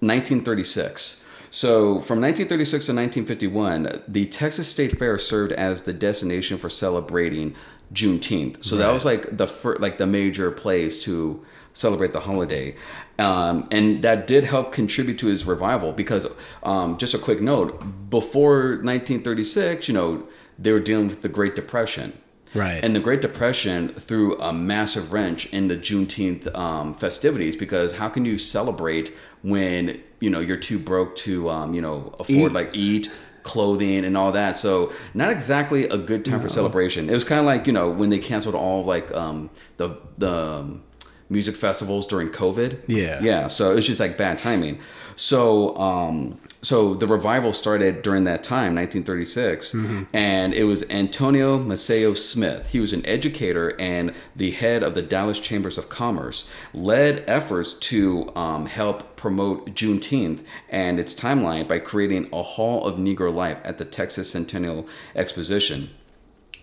1936. 0.00 1.22
So 1.50 2.00
from 2.00 2.20
1936 2.20 2.86
to 2.86 2.92
1951, 2.92 4.02
the 4.08 4.26
Texas 4.26 4.68
State 4.68 4.98
Fair 4.98 5.16
served 5.16 5.52
as 5.52 5.82
the 5.82 5.92
destination 5.92 6.58
for 6.58 6.68
celebrating 6.68 7.54
Juneteenth. 7.92 8.64
So 8.64 8.76
that 8.76 8.92
was 8.92 9.04
like 9.04 9.36
the 9.36 9.46
fir- 9.46 9.76
like 9.76 9.98
the 9.98 10.06
major 10.06 10.50
place 10.50 11.02
to 11.04 11.44
celebrate 11.72 12.12
the 12.12 12.20
holiday, 12.20 12.74
um, 13.18 13.68
and 13.70 14.02
that 14.02 14.26
did 14.26 14.44
help 14.44 14.72
contribute 14.72 15.18
to 15.18 15.26
his 15.26 15.46
revival. 15.46 15.92
Because 15.92 16.26
um, 16.62 16.98
just 16.98 17.14
a 17.14 17.18
quick 17.18 17.40
note, 17.40 18.10
before 18.10 18.80
1936, 18.82 19.88
you 19.88 19.94
know, 19.94 20.26
they 20.58 20.72
were 20.72 20.80
dealing 20.80 21.08
with 21.08 21.22
the 21.22 21.28
Great 21.28 21.54
Depression. 21.54 22.18
Right. 22.54 22.82
And 22.82 22.96
the 22.96 23.00
Great 23.00 23.20
Depression 23.20 23.88
threw 23.88 24.38
a 24.38 24.52
massive 24.52 25.12
wrench 25.12 25.46
in 25.46 25.68
the 25.68 25.76
Juneteenth 25.76 26.54
um, 26.56 26.94
festivities 26.94 27.56
because 27.56 27.98
how 27.98 28.08
can 28.08 28.24
you 28.24 28.38
celebrate 28.38 29.14
when 29.42 30.02
you 30.20 30.30
know 30.30 30.40
you're 30.40 30.56
too 30.56 30.78
broke 30.78 31.14
to 31.16 31.50
um, 31.50 31.74
you 31.74 31.82
know 31.82 32.14
afford 32.18 32.50
Eat. 32.50 32.52
like 32.52 32.70
eat, 32.74 33.10
clothing, 33.46 34.04
and 34.04 34.16
all 34.16 34.32
that? 34.32 34.56
So 34.56 34.92
not 35.14 35.30
exactly 35.30 35.84
a 35.84 35.96
good 35.96 36.24
time 36.24 36.40
for 36.40 36.48
celebration. 36.48 37.08
It 37.08 37.14
was 37.14 37.24
kind 37.24 37.38
of 37.38 37.46
like 37.46 37.66
you 37.66 37.72
know 37.72 37.88
when 37.90 38.10
they 38.10 38.18
canceled 38.18 38.54
all 38.54 38.84
like 38.84 39.10
um, 39.14 39.48
the 39.78 39.96
the 40.18 40.32
um, 40.32 40.82
music 41.30 41.56
festivals 41.56 42.06
during 42.06 42.28
COVID. 42.28 42.82
Yeah. 42.86 43.20
yeah. 43.22 43.46
So 43.46 43.70
it 43.70 43.74
was 43.74 43.86
just 43.86 44.00
like 44.00 44.18
bad 44.18 44.38
timing. 44.38 44.80
So 45.16 45.76
um, 45.76 46.38
so 46.66 46.94
the 46.94 47.06
revival 47.06 47.52
started 47.52 48.02
during 48.02 48.24
that 48.24 48.42
time, 48.42 48.74
1936, 48.74 49.72
and 50.12 50.52
it 50.52 50.64
was 50.64 50.82
Antonio 50.90 51.58
Maceo 51.58 52.12
Smith. 52.12 52.70
He 52.70 52.80
was 52.80 52.92
an 52.92 53.06
educator 53.06 53.80
and 53.80 54.12
the 54.34 54.50
head 54.50 54.82
of 54.82 54.96
the 54.96 55.02
Dallas 55.02 55.38
Chambers 55.38 55.78
of 55.78 55.88
Commerce. 55.88 56.50
Led 56.74 57.22
efforts 57.28 57.72
to 57.74 58.32
um, 58.34 58.66
help 58.66 59.14
promote 59.14 59.76
Juneteenth 59.76 60.42
and 60.68 60.98
its 60.98 61.14
timeline 61.14 61.68
by 61.68 61.78
creating 61.78 62.28
a 62.32 62.42
Hall 62.42 62.84
of 62.84 62.96
Negro 62.96 63.32
Life 63.32 63.58
at 63.62 63.78
the 63.78 63.84
Texas 63.84 64.28
Centennial 64.28 64.88
Exposition. 65.14 65.90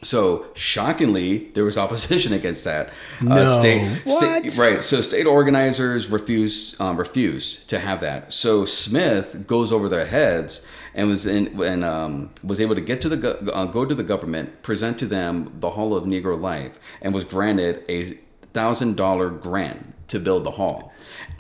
So 0.03 0.45
shockingly, 0.53 1.49
there 1.53 1.63
was 1.65 1.77
opposition 1.77 2.33
against 2.39 2.63
that. 2.65 2.91
No. 3.21 3.45
state, 3.45 3.87
What? 4.05 4.51
state- 4.51 4.57
right. 4.63 4.83
So 4.83 5.01
state 5.01 5.25
organizers 5.25 6.09
refuse 6.09 6.79
um, 6.79 6.97
refuse 6.97 7.65
to 7.67 7.79
have 7.79 7.99
that. 8.01 8.33
So 8.33 8.65
Smith 8.65 9.45
goes 9.47 9.71
over 9.73 9.89
their 9.89 10.05
heads 10.05 10.65
and 10.93 11.07
was 11.07 11.25
in 11.25 11.61
and 11.63 11.83
um, 11.83 12.29
was 12.43 12.59
able 12.61 12.75
to 12.75 12.81
get 12.81 13.01
to 13.01 13.09
the 13.09 13.17
go- 13.17 13.39
uh, 13.53 13.65
go 13.65 13.85
to 13.85 13.95
the 13.95 14.03
government, 14.03 14.61
present 14.61 14.99
to 14.99 15.05
them 15.05 15.51
the 15.59 15.71
Hall 15.71 15.95
of 15.95 16.03
Negro 16.03 16.39
Life, 16.39 16.79
and 17.01 17.13
was 17.13 17.25
granted 17.25 17.83
a 17.89 18.17
thousand 18.53 18.95
dollar 18.95 19.29
grant 19.29 19.93
to 20.09 20.19
build 20.19 20.43
the 20.43 20.51
hall. 20.51 20.92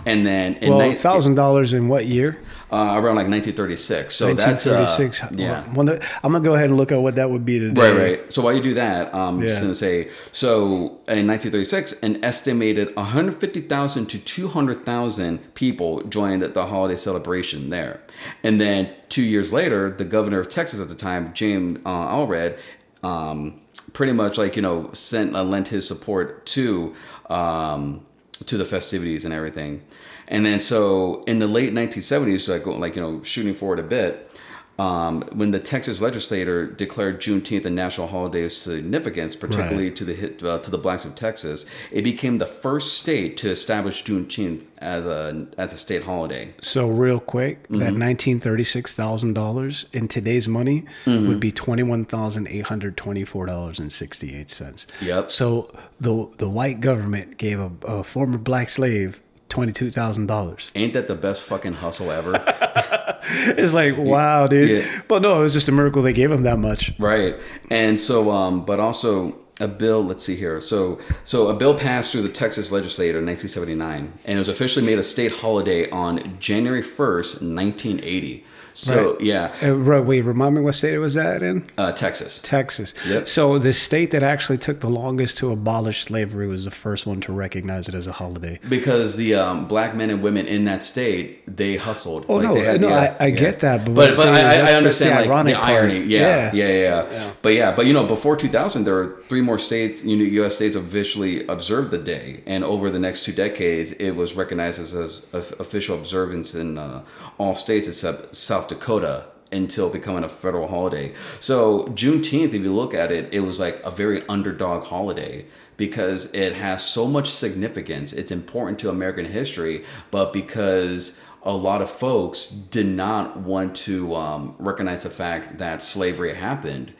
And 0.05 0.25
then 0.25 0.55
in 0.55 0.73
well, 0.73 0.91
thousand 0.93 1.35
dollars 1.35 1.73
in 1.73 1.87
what 1.87 2.05
year? 2.05 2.39
uh, 2.73 2.95
around 2.95 3.15
like 3.15 3.27
1936. 3.27 4.15
So 4.15 4.33
that's 4.33 4.65
uh, 4.65 4.71
1936. 4.73 5.39
yeah. 5.39 5.63
Well, 5.73 5.99
I'm 6.23 6.31
gonna 6.31 6.43
go 6.43 6.55
ahead 6.55 6.69
and 6.69 6.77
look 6.77 6.91
at 6.91 6.99
what 6.99 7.15
that 7.17 7.29
would 7.29 7.45
be 7.45 7.59
today. 7.59 7.79
Right, 7.91 7.95
right. 8.19 8.33
So 8.33 8.41
while 8.41 8.53
you 8.53 8.63
do 8.63 8.73
that, 8.73 9.13
um, 9.13 9.41
just 9.41 9.57
Yeah. 9.57 9.61
gonna 9.61 9.75
say, 9.75 10.07
so 10.31 10.97
in 11.07 11.27
1936, 11.27 11.93
an 12.01 12.23
estimated 12.25 12.89
150,000 12.97 14.07
to 14.07 14.17
200,000 14.17 15.53
people 15.53 16.01
joined 16.09 16.41
the 16.41 16.65
holiday 16.65 16.95
celebration 16.95 17.69
there, 17.69 17.99
and 18.43 18.59
then 18.59 18.89
two 19.09 19.21
years 19.23 19.53
later, 19.53 19.91
the 19.91 20.05
governor 20.05 20.39
of 20.39 20.49
Texas 20.49 20.79
at 20.79 20.89
the 20.89 20.95
time, 20.95 21.31
James 21.35 21.79
uh, 21.85 22.07
Allred, 22.15 22.57
um, 23.03 23.59
pretty 23.93 24.13
much 24.13 24.39
like 24.39 24.55
you 24.55 24.63
know 24.63 24.89
sent 24.93 25.35
uh, 25.35 25.43
lent 25.43 25.67
his 25.67 25.87
support 25.87 26.45
to 26.47 26.93
um, 27.29 28.01
to 28.45 28.57
the 28.57 28.65
festivities 28.65 29.25
and 29.25 29.33
everything. 29.33 29.83
And 30.27 30.45
then 30.45 30.59
so 30.59 31.23
in 31.23 31.39
the 31.39 31.47
late 31.47 31.73
1970s, 31.73 32.49
like 32.49 32.65
like 32.65 32.95
you 32.95 33.01
know 33.01 33.23
shooting 33.23 33.53
forward 33.53 33.79
a 33.79 33.83
bit, 33.83 34.31
um, 34.79 35.21
when 35.33 35.51
the 35.51 35.59
Texas 35.59 36.01
legislature 36.01 36.65
declared 36.65 37.21
Juneteenth 37.21 37.63
a 37.65 37.69
national 37.69 38.07
holiday 38.07 38.45
of 38.45 38.51
significance, 38.51 39.35
particularly 39.35 39.91
to 39.91 40.03
the 40.03 40.13
hit, 40.15 40.41
uh, 40.43 40.57
to 40.59 40.71
the 40.71 40.79
blacks 40.79 41.05
of 41.05 41.13
Texas, 41.13 41.65
it 41.91 42.03
became 42.03 42.39
the 42.39 42.47
first 42.47 42.97
state 42.97 43.37
to 43.37 43.49
establish 43.51 44.03
Juneteenth 44.03 44.65
as 44.79 45.05
a 45.05 45.47
as 45.59 45.73
a 45.73 45.77
state 45.77 46.03
holiday. 46.03 46.53
So 46.61 46.87
real 46.89 47.19
quick, 47.19 47.63
Mm-hmm. 47.63 47.77
that 47.77 47.93
nineteen 47.93 48.39
thirty 48.39 48.63
six 48.63 48.95
thousand 48.95 49.33
dollars 49.33 49.85
in 49.93 50.07
today's 50.07 50.47
money 50.47 50.85
Mm-hmm. 51.05 51.27
would 51.27 51.39
be 51.39 51.51
twenty 51.51 51.83
one 51.83 52.03
thousand 52.05 52.47
eight 52.47 52.65
hundred 52.65 52.97
twenty 52.97 53.25
four 53.25 53.45
dollars 53.45 53.77
and 53.79 53.91
sixty 53.93 54.35
eight 54.35 54.49
cents. 54.49 54.87
Yep. 55.01 55.29
So 55.29 55.71
the 56.01 56.29
the 56.39 56.49
white 56.49 56.81
government 56.81 57.37
gave 57.37 57.59
a, 57.59 57.71
a 57.83 58.03
former 58.03 58.37
black 58.39 58.69
slave 58.69 59.21
twenty 59.53 59.71
two 59.71 59.91
thousand 59.91 60.25
dollars. 60.25 60.71
Ain't 60.73 60.93
that 60.93 61.07
the 61.07 61.15
best 61.15 61.43
fucking 61.43 61.73
hustle 61.73 62.11
ever? 62.11 62.33
It's 63.25 63.73
like 63.73 63.95
wow, 63.97 64.47
dude. 64.47 64.69
Yeah. 64.69 65.01
But 65.07 65.21
no, 65.21 65.39
it 65.39 65.43
was 65.43 65.53
just 65.53 65.69
a 65.69 65.71
miracle 65.71 66.01
they 66.01 66.11
gave 66.11 66.29
him 66.29 66.43
that 66.43 66.59
much. 66.59 66.91
Right. 66.99 67.35
And 67.71 67.97
so, 67.97 68.29
um, 68.29 68.65
but 68.65 68.81
also 68.81 69.37
a 69.61 69.67
bill, 69.67 70.03
let's 70.03 70.25
see 70.25 70.35
here. 70.35 70.59
So, 70.59 70.99
so 71.23 71.47
a 71.47 71.53
bill 71.53 71.73
passed 71.73 72.11
through 72.11 72.23
the 72.23 72.29
Texas 72.29 72.71
legislature 72.71 73.19
in 73.19 73.25
1979, 73.25 74.13
and 74.25 74.35
it 74.35 74.39
was 74.39 74.49
officially 74.49 74.85
made 74.85 74.99
a 74.99 75.03
state 75.03 75.31
holiday 75.31 75.89
on 75.89 76.37
January 76.39 76.81
1st, 76.81 77.41
1980. 77.41 78.43
So 78.73 79.11
Right. 79.13 79.21
yeah, 79.21 79.51
Uh, 79.63 80.01
wait, 80.01 80.21
remind 80.21 80.55
me 80.55 80.61
what 80.61 80.73
state 80.75 80.93
it 80.95 80.99
was 80.99 81.15
at 81.15 81.43
in? 81.43 81.63
uh, 81.77 81.91
Texas. 81.91 82.39
Texas. 82.41 82.93
Yep. 83.07 83.27
So 83.27 83.59
the 83.59 83.71
state 83.73 84.11
that 84.11 84.23
actually 84.23 84.57
took 84.57 84.79
the 84.79 84.89
longest 84.89 85.37
to 85.39 85.51
abolish 85.51 86.05
slavery 86.05 86.47
was 86.47 86.65
the 86.65 86.71
first 86.71 87.05
one 87.05 87.19
to 87.21 87.31
recognize 87.31 87.87
it 87.87 87.93
as 87.95 88.07
a 88.07 88.11
holiday. 88.13 88.59
Because 88.67 89.15
the 89.15 89.35
um, 89.35 89.67
black 89.67 89.95
men 89.95 90.09
and 90.09 90.23
women 90.23 90.47
in 90.47 90.65
that 90.65 90.81
state, 90.81 91.55
they 91.55 91.75
hustled. 91.77 92.25
Oh, 92.27 92.39
no, 92.39 92.55
they 92.55 92.77
no, 92.79 92.89
I- 92.89 93.15
I 93.19 93.29
get 93.29 93.59
that, 93.59 93.85
but 93.85 93.93
but 93.93 94.15
but 94.15 94.27
I, 94.27 94.31
I, 94.31 94.33
that's- 94.33 94.53
I 94.55 94.57
that's 94.65 94.77
understand 94.77 95.25
the 95.25 95.29
like 95.33 95.45
the 95.45 95.53
irony. 95.61 95.99
Yeah, 95.99 96.51
Yeah. 96.51 96.51
yeah, 96.53 96.67
yeah, 96.67 97.05
yeah, 97.11 97.29
But 97.41 97.53
yeah, 97.53 97.71
but 97.75 97.85
you 97.85 97.93
know, 97.93 98.05
before 98.05 98.35
2000, 98.35 98.85
there 98.85 98.93
were 98.95 99.15
three 99.33 99.41
more 99.41 99.57
states, 99.57 100.05
you 100.05 100.15
know, 100.15 100.23
U.S. 100.23 100.57
states 100.57 100.75
officially 100.75 101.43
observed 101.47 101.89
the 101.89 101.97
day, 101.97 102.43
and 102.45 102.63
over 102.63 102.91
the 102.91 102.99
next 102.99 103.25
two 103.25 103.33
decades, 103.33 103.91
it 103.93 104.11
was 104.11 104.35
recognized 104.35 104.79
as, 104.79 104.93
of- 104.93 105.55
official 105.59 105.97
observance 105.97 106.53
in 106.53 106.77
uh, 106.77 107.03
all 107.39 107.55
states 107.55 107.87
except 107.87 108.35
South 108.35 108.67
Dakota 108.67 109.25
until 109.51 109.89
becoming 109.89 110.23
a 110.23 110.29
federal 110.29 110.67
holiday. 110.67 111.13
So 111.39 111.85
Juneteenth, 111.85 112.53
if 112.53 112.61
you 112.61 112.71
look 112.71 112.93
at 112.93 113.11
it, 113.11 113.33
it 113.33 113.39
was 113.39 113.59
like 113.59 113.81
a 113.83 113.89
very 113.89 114.23
underdog 114.27 114.83
holiday 114.83 115.47
because 115.77 116.31
it 116.35 116.53
has 116.53 116.85
so 116.85 117.07
much 117.07 117.27
significance. 117.27 118.13
It's 118.13 118.29
important 118.29 118.77
to 118.79 118.89
American 118.91 119.25
history, 119.25 119.83
but 120.11 120.31
because 120.31 121.17
a 121.41 121.53
lot 121.53 121.81
of 121.81 121.89
folks 121.89 122.49
did 122.49 122.85
not 122.85 123.37
want 123.37 123.75
to 123.77 124.13
um, 124.13 124.53
recognize 124.59 125.01
the 125.01 125.09
fact 125.09 125.57
that 125.57 125.81
slavery 125.81 126.35
happened, 126.35 126.93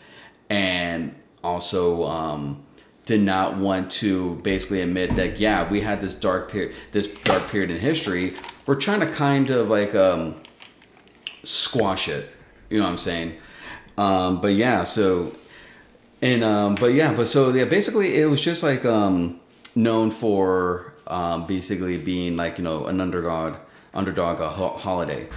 and 0.49 1.13
also 1.43 2.03
um, 2.05 2.63
did 3.05 3.21
not 3.21 3.57
want 3.57 3.91
to 3.91 4.35
basically 4.35 4.81
admit 4.81 5.15
that 5.15 5.39
yeah, 5.39 5.69
we 5.69 5.81
had 5.81 6.01
this 6.01 6.15
dark 6.15 6.51
period, 6.51 6.75
this 6.91 7.07
dark 7.07 7.47
period 7.49 7.69
in 7.71 7.77
history. 7.77 8.33
We're 8.65 8.75
trying 8.75 9.01
to 9.01 9.07
kind 9.07 9.49
of 9.49 9.69
like 9.69 9.93
um, 9.93 10.35
squash 11.43 12.07
it. 12.07 12.29
You 12.69 12.77
know 12.77 12.85
what 12.85 12.91
I'm 12.91 12.97
saying? 12.97 13.37
Um, 13.97 14.41
but 14.41 14.53
yeah, 14.55 14.83
so 14.85 15.35
and 16.21 16.43
um, 16.43 16.75
but 16.75 16.93
yeah, 16.93 17.13
but 17.13 17.27
so 17.27 17.49
yeah, 17.49 17.65
basically 17.65 18.15
it 18.15 18.25
was 18.25 18.41
just 18.41 18.63
like 18.63 18.85
um, 18.85 19.39
known 19.75 20.09
for 20.09 20.93
um, 21.07 21.45
basically 21.45 21.97
being 21.97 22.37
like 22.37 22.57
you 22.57 22.63
know 22.63 22.85
an 22.85 23.01
underdog, 23.01 23.55
underdog 23.93 24.39
holiday. 24.79 25.27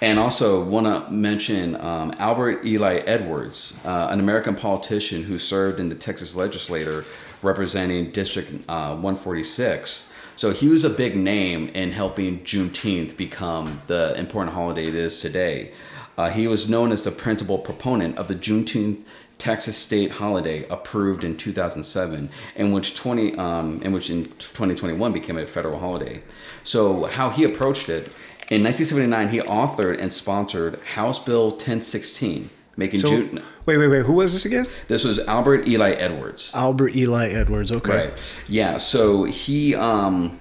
And 0.00 0.18
also 0.18 0.62
want 0.62 0.86
to 0.86 1.10
mention 1.10 1.74
um, 1.76 2.12
Albert 2.18 2.66
Ely 2.66 2.96
Edwards, 3.06 3.72
uh, 3.84 4.08
an 4.10 4.20
American 4.20 4.54
politician 4.54 5.22
who 5.22 5.38
served 5.38 5.80
in 5.80 5.88
the 5.88 5.94
Texas 5.94 6.36
legislature 6.36 7.04
representing 7.42 8.10
District 8.10 8.50
uh, 8.68 8.90
146. 8.90 10.12
So 10.36 10.50
he 10.50 10.68
was 10.68 10.84
a 10.84 10.90
big 10.90 11.16
name 11.16 11.68
in 11.68 11.92
helping 11.92 12.40
Juneteenth 12.40 13.16
become 13.16 13.80
the 13.86 14.14
important 14.18 14.54
holiday 14.54 14.86
it 14.88 14.94
is 14.94 15.16
today. 15.16 15.72
Uh, 16.18 16.28
he 16.28 16.46
was 16.46 16.68
known 16.68 16.92
as 16.92 17.04
the 17.04 17.10
principal 17.10 17.58
proponent 17.58 18.18
of 18.18 18.28
the 18.28 18.34
Juneteenth 18.34 19.02
Texas 19.38 19.76
state 19.76 20.12
holiday 20.12 20.66
approved 20.68 21.24
in 21.24 21.36
2007, 21.36 22.30
in 22.54 22.72
which 22.72 22.94
20 22.94 23.36
um, 23.36 23.82
in 23.82 23.92
which 23.92 24.08
in 24.08 24.24
2021 24.24 25.12
became 25.12 25.36
a 25.36 25.46
federal 25.46 25.78
holiday. 25.78 26.22
So 26.62 27.04
how 27.04 27.30
he 27.30 27.44
approached 27.44 27.88
it 27.88 28.10
in 28.50 28.62
1979, 28.62 29.28
he 29.30 29.40
authored 29.40 30.00
and 30.00 30.12
sponsored 30.12 30.80
House 30.94 31.18
Bill 31.18 31.50
1016, 31.50 32.50
making 32.76 33.00
So, 33.00 33.08
June. 33.08 33.42
wait, 33.66 33.76
wait, 33.76 33.88
wait. 33.88 34.04
Who 34.06 34.12
was 34.12 34.32
this 34.32 34.44
again? 34.44 34.66
This 34.88 35.04
was 35.04 35.18
Albert 35.20 35.66
Ely 35.68 35.90
Edwards. 35.92 36.52
Albert 36.54 36.94
Ely 36.94 37.28
Edwards. 37.28 37.72
Okay. 37.72 38.08
Right. 38.08 38.12
Yeah. 38.48 38.76
So 38.76 39.24
he, 39.24 39.74
um, 39.74 40.38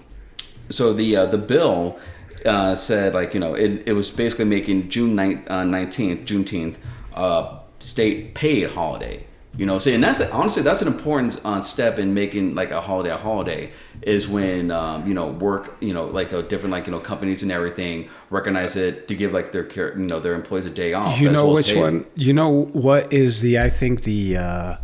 so 0.69 0.93
the 0.93 1.15
uh, 1.15 1.25
the 1.25 1.37
bill 1.37 1.97
uh, 2.45 2.75
said 2.75 3.13
like 3.13 3.33
you 3.33 3.39
know 3.39 3.53
it, 3.55 3.83
it 3.87 3.93
was 3.93 4.09
basically 4.11 4.45
making 4.45 4.89
June 4.89 5.15
nineteenth, 5.15 5.49
uh, 5.49 5.63
19th, 5.63 6.25
Juneteenth, 6.25 6.75
uh, 7.15 7.59
state 7.79 8.33
paid 8.35 8.69
holiday. 8.69 9.24
You 9.57 9.65
know, 9.65 9.79
so 9.79 9.91
and 9.91 10.03
that's 10.03 10.19
honestly 10.21 10.63
that's 10.63 10.81
an 10.81 10.87
important 10.87 11.39
uh, 11.45 11.61
step 11.61 11.97
in 11.97 12.13
making 12.13 12.55
like 12.55 12.71
a 12.71 12.81
holiday 12.81 13.11
a 13.11 13.17
holiday 13.17 13.71
is 14.01 14.27
when 14.27 14.69
um, 14.69 15.07
you 15.07 15.13
know 15.13 15.27
work 15.27 15.77
you 15.79 15.93
know 15.93 16.05
like 16.05 16.33
a 16.33 16.43
different 16.43 16.71
like 16.71 16.87
you 16.87 16.91
know 16.91 16.99
companies 16.99 17.41
and 17.41 17.51
everything 17.51 18.09
recognize 18.29 18.75
it 18.75 19.07
to 19.07 19.15
give 19.15 19.31
like 19.31 19.53
their 19.53 19.63
care 19.63 19.97
you 19.97 20.05
know 20.05 20.19
their 20.19 20.35
employees 20.35 20.65
a 20.65 20.69
day 20.69 20.93
off. 20.93 21.19
You 21.19 21.31
know 21.31 21.45
well 21.45 21.55
which 21.55 21.73
one? 21.73 22.05
You 22.15 22.33
know 22.33 22.65
what 22.73 23.11
is 23.13 23.41
the? 23.41 23.59
I 23.59 23.69
think 23.69 24.03
the 24.03 24.37
uh, 24.37 24.75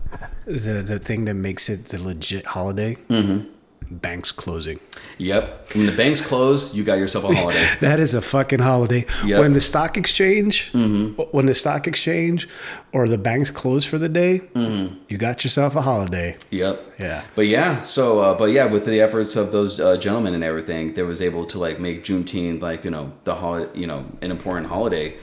the 0.45 0.83
the 0.85 0.99
thing 0.99 1.25
that 1.25 1.35
makes 1.35 1.69
it 1.69 1.87
the 1.87 2.01
legit 2.01 2.45
holiday. 2.45 2.95
Mm-hmm. 3.09 3.49
Banks 3.91 4.31
closing. 4.31 4.79
Yep. 5.17 5.75
When 5.75 5.85
the 5.85 5.91
banks 5.91 6.21
close, 6.21 6.73
you 6.73 6.83
got 6.83 6.97
yourself 6.97 7.25
a 7.25 7.35
holiday. 7.35 7.67
That 7.81 7.99
is 7.99 8.13
a 8.13 8.21
fucking 8.21 8.59
holiday. 8.59 9.05
Yep. 9.25 9.39
When 9.41 9.53
the 9.53 9.59
stock 9.59 9.97
exchange, 9.97 10.71
when 10.71 11.45
the 11.45 11.53
stock 11.53 11.87
exchange 11.87 12.47
or 12.93 13.09
the 13.09 13.17
banks 13.17 13.51
close 13.51 13.83
for 13.85 13.97
the 13.97 14.07
day, 14.07 14.41
you 14.55 15.17
got 15.17 15.43
yourself 15.43 15.75
a 15.75 15.81
holiday. 15.81 16.37
Yep. 16.51 16.79
Yeah. 17.01 17.23
But 17.35 17.47
yeah, 17.47 17.81
so 17.81 18.19
uh, 18.19 18.33
but 18.33 18.45
yeah, 18.45 18.65
with 18.65 18.85
the 18.85 19.01
efforts 19.01 19.35
of 19.35 19.51
those 19.51 19.79
uh, 19.79 19.97
gentlemen 19.97 20.33
and 20.33 20.43
everything, 20.43 20.93
they 20.93 21.03
was 21.03 21.21
able 21.21 21.45
to 21.47 21.59
like 21.59 21.79
make 21.79 22.03
Juneteenth 22.03 22.61
like 22.61 22.85
you 22.85 22.91
know 22.91 23.11
the 23.25 23.35
holiday, 23.35 23.77
you 23.77 23.87
know, 23.87 24.05
an 24.21 24.31
important 24.31 24.67
holiday, 24.67 25.15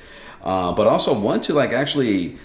uh, 0.43 0.73
but 0.75 0.87
also 0.87 1.19
want 1.19 1.43
to 1.45 1.55
like 1.55 1.73
actually 1.73 2.37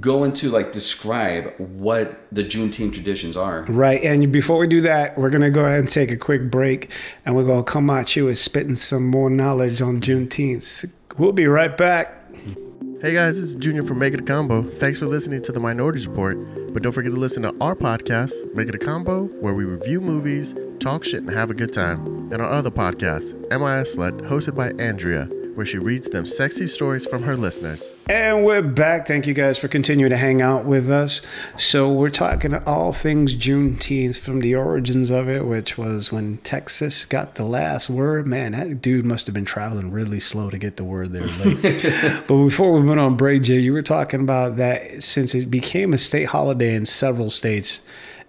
go 0.00 0.24
into 0.24 0.50
like 0.50 0.72
describe 0.72 1.52
what 1.58 2.26
the 2.32 2.42
Juneteenth 2.42 2.94
traditions 2.94 3.36
are. 3.36 3.64
Right. 3.68 4.02
And 4.02 4.32
before 4.32 4.58
we 4.58 4.66
do 4.66 4.80
that, 4.82 5.18
we're 5.18 5.30
going 5.30 5.42
to 5.42 5.50
go 5.50 5.64
ahead 5.64 5.80
and 5.80 5.90
take 5.90 6.10
a 6.10 6.16
quick 6.16 6.50
break 6.50 6.90
and 7.26 7.36
we're 7.36 7.44
going 7.44 7.64
to 7.64 7.70
come 7.70 7.90
at 7.90 8.16
you 8.16 8.26
with 8.26 8.38
spitting 8.38 8.74
some 8.74 9.06
more 9.06 9.28
knowledge 9.28 9.82
on 9.82 10.00
Juneteenth. 10.00 10.90
We'll 11.18 11.32
be 11.32 11.46
right 11.46 11.76
back. 11.76 12.18
Hey 13.02 13.14
guys, 13.14 13.34
this 13.34 13.50
is 13.50 13.54
Junior 13.56 13.82
from 13.82 13.98
Make 13.98 14.14
It 14.14 14.20
a 14.20 14.22
Combo. 14.22 14.62
Thanks 14.62 15.00
for 15.00 15.06
listening 15.06 15.42
to 15.42 15.50
the 15.50 15.58
Minorities 15.58 16.06
Report. 16.06 16.38
But 16.72 16.84
don't 16.84 16.92
forget 16.92 17.12
to 17.12 17.18
listen 17.18 17.42
to 17.42 17.52
our 17.60 17.74
podcast, 17.74 18.54
Make 18.54 18.68
It 18.68 18.76
a 18.76 18.78
Combo, 18.78 19.24
where 19.40 19.54
we 19.54 19.64
review 19.64 20.00
movies, 20.00 20.54
talk 20.78 21.02
shit, 21.02 21.20
and 21.20 21.30
have 21.30 21.50
a 21.50 21.54
good 21.54 21.72
time. 21.72 22.06
And 22.32 22.40
our 22.40 22.48
other 22.48 22.70
podcast, 22.70 23.32
MIS 23.50 23.96
Slut, 23.96 24.20
hosted 24.20 24.54
by 24.54 24.70
Andrea, 24.80 25.28
where 25.54 25.66
she 25.66 25.78
reads 25.78 26.08
them 26.08 26.26
sexy 26.26 26.66
stories 26.66 27.04
from 27.06 27.22
her 27.22 27.36
listeners. 27.36 27.90
And 28.08 28.44
we're 28.44 28.62
back. 28.62 29.06
Thank 29.06 29.26
you 29.26 29.34
guys 29.34 29.58
for 29.58 29.68
continuing 29.68 30.10
to 30.10 30.16
hang 30.16 30.42
out 30.42 30.64
with 30.64 30.90
us. 30.90 31.22
So 31.56 31.90
we're 31.90 32.10
talking 32.10 32.54
all 32.66 32.92
things 32.92 33.34
Juneteenth 33.34 34.18
from 34.18 34.40
the 34.40 34.54
origins 34.54 35.10
of 35.10 35.28
it, 35.28 35.46
which 35.46 35.76
was 35.76 36.10
when 36.10 36.38
Texas 36.38 37.04
got 37.04 37.34
the 37.34 37.44
last 37.44 37.90
word. 37.90 38.26
Man, 38.26 38.52
that 38.52 38.82
dude 38.82 39.04
must 39.04 39.26
have 39.26 39.34
been 39.34 39.44
traveling 39.44 39.90
really 39.90 40.20
slow 40.20 40.50
to 40.50 40.58
get 40.58 40.76
the 40.76 40.84
word 40.84 41.12
there 41.12 41.22
late. 41.22 41.62
but 42.26 42.44
before 42.44 42.72
we 42.72 42.86
went 42.86 43.00
on 43.00 43.16
break, 43.16 43.42
Jay, 43.42 43.58
you 43.58 43.72
were 43.72 43.82
talking 43.82 44.20
about 44.20 44.56
that 44.56 45.02
since 45.02 45.34
it 45.34 45.50
became 45.50 45.92
a 45.92 45.98
state 45.98 46.26
holiday 46.26 46.74
in 46.74 46.86
several 46.86 47.30
states. 47.30 47.80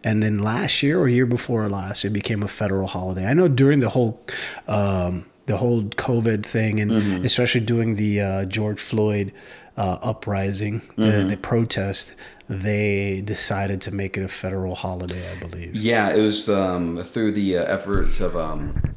And 0.04 0.22
then 0.22 0.40
last 0.40 0.84
year 0.84 1.00
or 1.00 1.08
year 1.08 1.26
before 1.26 1.70
last, 1.70 2.04
it 2.04 2.10
became 2.10 2.44
a 2.44 2.48
federal 2.48 2.88
holiday. 2.88 3.26
I 3.26 3.34
know 3.34 3.48
during 3.48 3.80
the 3.80 3.90
whole 3.90 4.22
um, 4.68 5.26
the 5.46 5.58
whole 5.58 5.84
COVID 5.84 6.46
thing, 6.46 6.80
and 6.80 7.26
especially 7.26 7.62
during 7.62 7.96
the 7.96 8.22
uh, 8.22 8.46
George 8.46 8.80
Floyd 8.80 9.34
uh, 9.78 9.98
uprising, 10.02 10.82
the, 10.96 11.26
the 11.28 11.38
protest, 11.38 12.16
they 12.48 13.22
decided 13.22 13.82
to 13.82 13.92
make 13.92 14.18
it 14.18 14.24
a 14.24 14.28
federal 14.28 14.76
holiday. 14.76 15.32
I 15.32 15.40
believe. 15.40 15.76
Yeah, 15.76 16.14
it 16.14 16.22
was 16.22 16.50
um, 16.50 17.02
through 17.04 17.34
the 17.34 17.58
uh, 17.58 17.64
efforts 17.64 18.20
of 18.20 18.36
um, 18.36 18.96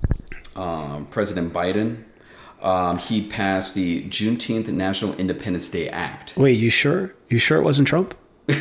um, 0.55 1.07
President 1.07 1.53
Biden. 1.53 2.05
Um, 2.63 2.99
he 2.99 3.27
passed 3.27 3.75
the 3.75 4.03
Juneteenth 4.05 4.69
National 4.69 5.15
Independence 5.17 5.69
Day 5.69 5.89
Act. 5.89 6.37
Wait, 6.37 6.59
you 6.59 6.71
sure? 6.71 7.15
You 7.29 7.39
sure 7.39 7.59
it 7.59 7.63
wasn't 7.63 7.87
Trump? 7.87 8.15
I 8.49 8.55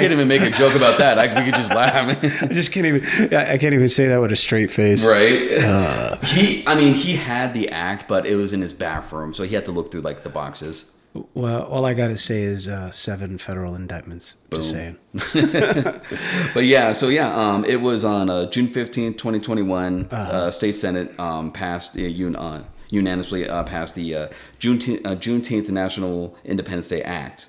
can't 0.00 0.12
even 0.12 0.28
make 0.28 0.42
a 0.42 0.50
joke 0.50 0.74
about 0.74 0.98
that. 0.98 1.18
I, 1.18 1.38
we 1.38 1.44
could 1.44 1.54
just 1.54 1.70
laugh. 1.70 2.24
I 2.42 2.46
just 2.46 2.72
can't 2.72 2.86
even. 2.86 3.34
I 3.34 3.58
can't 3.58 3.74
even 3.74 3.88
say 3.88 4.08
that 4.08 4.20
with 4.20 4.32
a 4.32 4.36
straight 4.36 4.70
face. 4.70 5.06
right? 5.06 5.50
Uh. 5.58 6.16
he, 6.24 6.66
I 6.66 6.74
mean, 6.74 6.94
he 6.94 7.14
had 7.16 7.52
the 7.54 7.68
act, 7.70 8.08
but 8.08 8.26
it 8.26 8.36
was 8.36 8.52
in 8.52 8.60
his 8.62 8.72
bathroom, 8.72 9.34
so 9.34 9.44
he 9.44 9.54
had 9.54 9.64
to 9.66 9.72
look 9.72 9.90
through 9.90 10.00
like 10.02 10.24
the 10.24 10.30
boxes. 10.30 10.90
Well, 11.34 11.62
all 11.64 11.84
I 11.84 11.94
got 11.94 12.08
to 12.08 12.16
say 12.16 12.42
is 12.42 12.66
uh, 12.66 12.90
seven 12.90 13.38
federal 13.38 13.76
indictments. 13.76 14.36
Just 14.52 14.70
saying. 14.72 14.96
But 16.54 16.64
yeah, 16.64 16.92
so 16.92 17.08
yeah, 17.08 17.32
um, 17.34 17.64
it 17.64 17.80
was 17.80 18.02
on 18.04 18.28
uh, 18.30 18.46
June 18.50 18.66
fifteenth, 18.68 19.16
twenty 19.16 19.38
twenty 19.40 19.62
one. 19.62 20.08
Uh-huh. 20.10 20.32
Uh, 20.32 20.50
State 20.50 20.74
Senate 20.74 21.18
um, 21.20 21.52
passed 21.52 21.92
the 21.94 22.06
un- 22.06 22.34
uh, 22.36 22.64
unanimously 22.94 23.48
uh, 23.48 23.64
passed 23.64 23.94
the 23.94 24.14
uh, 24.14 24.28
Juneteenth, 24.58 25.04
uh, 25.04 25.16
Juneteenth 25.16 25.68
National 25.70 26.36
Independence 26.44 26.88
Day 26.88 27.02
Act. 27.02 27.48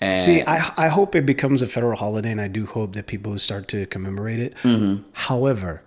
And 0.00 0.16
See, 0.16 0.42
I, 0.42 0.72
I 0.76 0.88
hope 0.88 1.14
it 1.14 1.26
becomes 1.26 1.62
a 1.62 1.66
federal 1.66 1.96
holiday, 1.96 2.30
and 2.30 2.40
I 2.40 2.48
do 2.48 2.66
hope 2.66 2.94
that 2.94 3.06
people 3.06 3.38
start 3.38 3.68
to 3.68 3.86
commemorate 3.86 4.40
it. 4.40 4.54
Mm-hmm. 4.62 5.04
However, 5.12 5.82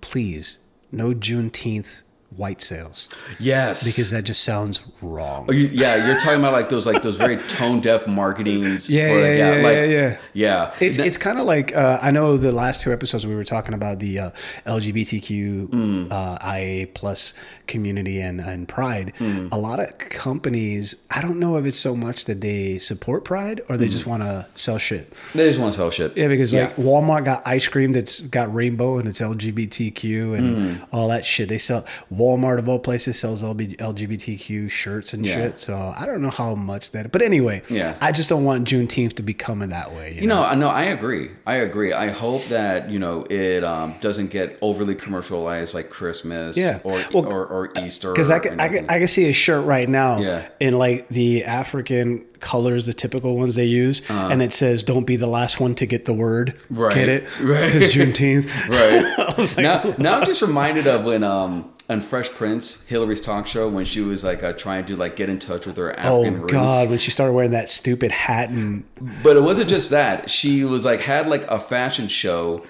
please, 0.00 0.58
no 0.92 1.12
Juneteenth 1.14 2.02
white 2.36 2.60
sales 2.60 3.08
Yes, 3.38 3.84
because 3.84 4.10
that 4.10 4.24
just 4.24 4.42
sounds 4.44 4.80
wrong. 5.02 5.46
Oh, 5.48 5.52
you, 5.52 5.68
yeah, 5.68 6.06
you're 6.06 6.18
talking 6.20 6.38
about 6.38 6.52
like 6.52 6.68
those 6.68 6.86
like 6.86 7.02
those 7.02 7.16
very 7.16 7.36
tone 7.36 7.80
deaf 7.80 8.06
marketings. 8.06 8.88
Yeah, 8.94 9.08
for, 9.08 9.14
like, 9.20 9.38
yeah, 9.38 9.54
yeah, 9.56 9.62
like, 9.62 9.76
yeah, 9.76 9.84
yeah. 9.84 10.18
yeah. 10.34 10.74
It's 10.80 10.98
it's 10.98 11.16
kind 11.16 11.38
of 11.38 11.44
like 11.46 11.74
uh, 11.76 11.98
I 12.02 12.10
know 12.10 12.36
the 12.36 12.52
last 12.52 12.80
two 12.82 12.92
episodes 12.92 13.26
we 13.26 13.34
were 13.34 13.44
talking 13.44 13.74
about 13.74 13.98
the 14.00 14.18
uh, 14.18 14.30
LGBTQ 14.66 15.68
Mm. 15.68 16.08
uh, 16.10 16.38
IA 16.56 16.86
plus 16.88 17.34
community 17.66 18.20
and 18.20 18.40
and 18.40 18.68
Pride. 18.68 19.12
Mm. 19.18 19.52
A 19.52 19.56
lot 19.56 19.78
of 19.80 19.96
companies, 19.98 20.94
I 21.10 21.22
don't 21.22 21.38
know 21.38 21.56
if 21.56 21.64
it's 21.66 21.78
so 21.78 21.94
much 21.96 22.24
that 22.26 22.40
they 22.40 22.78
support 22.78 23.24
Pride 23.24 23.60
or 23.68 23.76
they 23.76 23.86
Mm. 23.86 23.90
just 23.90 24.06
want 24.06 24.22
to 24.22 24.46
sell 24.54 24.78
shit. 24.78 25.12
they 25.34 25.46
just 25.48 25.58
want 25.60 25.72
to 25.72 25.76
sell 25.76 25.90
shit. 25.90 26.16
Yeah, 26.16 26.28
because 26.28 26.52
like 26.52 26.74
Walmart 26.76 27.24
got 27.24 27.42
ice 27.46 27.68
cream 27.68 27.92
that's 27.92 28.20
got 28.20 28.52
rainbow 28.54 28.98
and 28.98 29.08
it's 29.08 29.20
LGBTQ 29.20 30.34
and 30.38 30.44
Mm. 30.80 30.86
all 30.92 31.08
that 31.08 31.24
shit. 31.24 31.48
They 31.48 31.58
sell 31.58 31.84
Walmart 32.12 32.23
of 32.32 32.68
all 32.68 32.78
places 32.78 33.18
sells 33.18 33.42
LGBTQ 33.42 34.70
shirts 34.70 35.12
and 35.14 35.24
Yeah. 35.26 35.34
shit. 35.34 35.58
So 35.58 35.76
I 35.76 36.06
don't 36.06 36.22
know 36.22 36.30
how 36.30 36.54
much 36.54 36.90
that. 36.92 37.10
But 37.12 37.22
anyway, 37.22 37.62
Yeah. 37.68 37.94
I 38.00 38.12
just 38.12 38.28
don't 38.28 38.44
want 38.44 38.66
Juneteenth 38.68 39.14
to 39.14 39.22
be 39.22 39.34
coming 39.34 39.68
that 39.70 39.94
way. 39.94 40.12
You, 40.14 40.22
You 40.22 40.26
know, 40.26 40.42
I 40.42 40.54
know. 40.54 40.68
I 40.68 40.84
agree. 40.84 41.30
I 41.46 41.56
agree. 41.56 41.92
I 41.92 42.08
hope 42.08 42.44
that 42.48 42.90
you 42.90 42.98
know 42.98 43.26
it 43.30 43.64
um, 43.64 43.94
doesn't 44.00 44.30
get 44.30 44.58
overly 44.62 44.94
commercialized 44.94 45.74
like 45.74 45.90
Christmas, 45.90 46.56
Yeah. 46.56 46.78
or 46.84 47.00
Well, 47.12 47.26
or, 47.26 47.46
or 47.46 47.70
Easter. 47.84 48.12
because 48.12 48.30
I 48.30 48.38
can, 48.38 48.58
I, 48.60 48.68
can. 48.68 48.86
I 48.88 48.98
can 48.98 49.08
see 49.08 49.28
a 49.28 49.32
shirt 49.32 49.64
right 49.66 49.88
now 49.88 50.18
Yeah. 50.18 50.42
in 50.60 50.78
like 50.78 51.08
the 51.08 51.44
African 51.44 52.24
colors, 52.40 52.86
the 52.86 52.92
typical 52.94 53.36
ones 53.36 53.54
they 53.54 53.64
use, 53.64 54.02
and 54.08 54.42
it 54.42 54.52
says 54.52 54.82
"Don't 54.82 55.06
be 55.06 55.16
the 55.16 55.26
last 55.26 55.60
one 55.60 55.74
to 55.76 55.86
get 55.86 56.04
the 56.04 56.12
word." 56.14 56.54
Right. 56.70 56.94
Get 56.94 57.08
it? 57.08 57.24
Right. 57.42 57.72
Because 57.72 57.94
Juneteenth. 57.94 58.46
right. 58.68 59.28
I 59.28 59.34
was 59.40 59.56
like, 59.56 59.64
now, 59.64 59.94
now 59.98 60.18
I'm 60.20 60.26
just 60.26 60.42
reminded 60.42 60.86
of 60.86 61.04
when 61.04 61.22
um 61.24 61.70
on 61.88 62.00
Fresh 62.00 62.30
Prince, 62.30 62.82
Hillary's 62.84 63.20
talk 63.20 63.46
show, 63.46 63.68
when 63.68 63.84
she 63.84 64.00
was 64.00 64.24
like 64.24 64.42
uh, 64.42 64.52
trying 64.54 64.86
to 64.86 64.96
like 64.96 65.16
get 65.16 65.28
in 65.28 65.38
touch 65.38 65.66
with 65.66 65.76
her 65.76 65.90
oh 65.98 66.24
African 66.24 66.40
roots. 66.40 66.52
God, 66.52 66.90
when 66.90 66.98
she 66.98 67.10
started 67.10 67.32
wearing 67.32 67.50
that 67.50 67.68
stupid 67.68 68.10
hat 68.10 68.50
and 68.50 68.84
But 69.22 69.36
it 69.36 69.42
wasn't 69.42 69.68
just 69.68 69.90
that. 69.90 70.30
She 70.30 70.64
was 70.64 70.84
like 70.84 71.00
had 71.00 71.28
like 71.28 71.42
a 71.50 71.58
fashion 71.58 72.08
show 72.08 72.64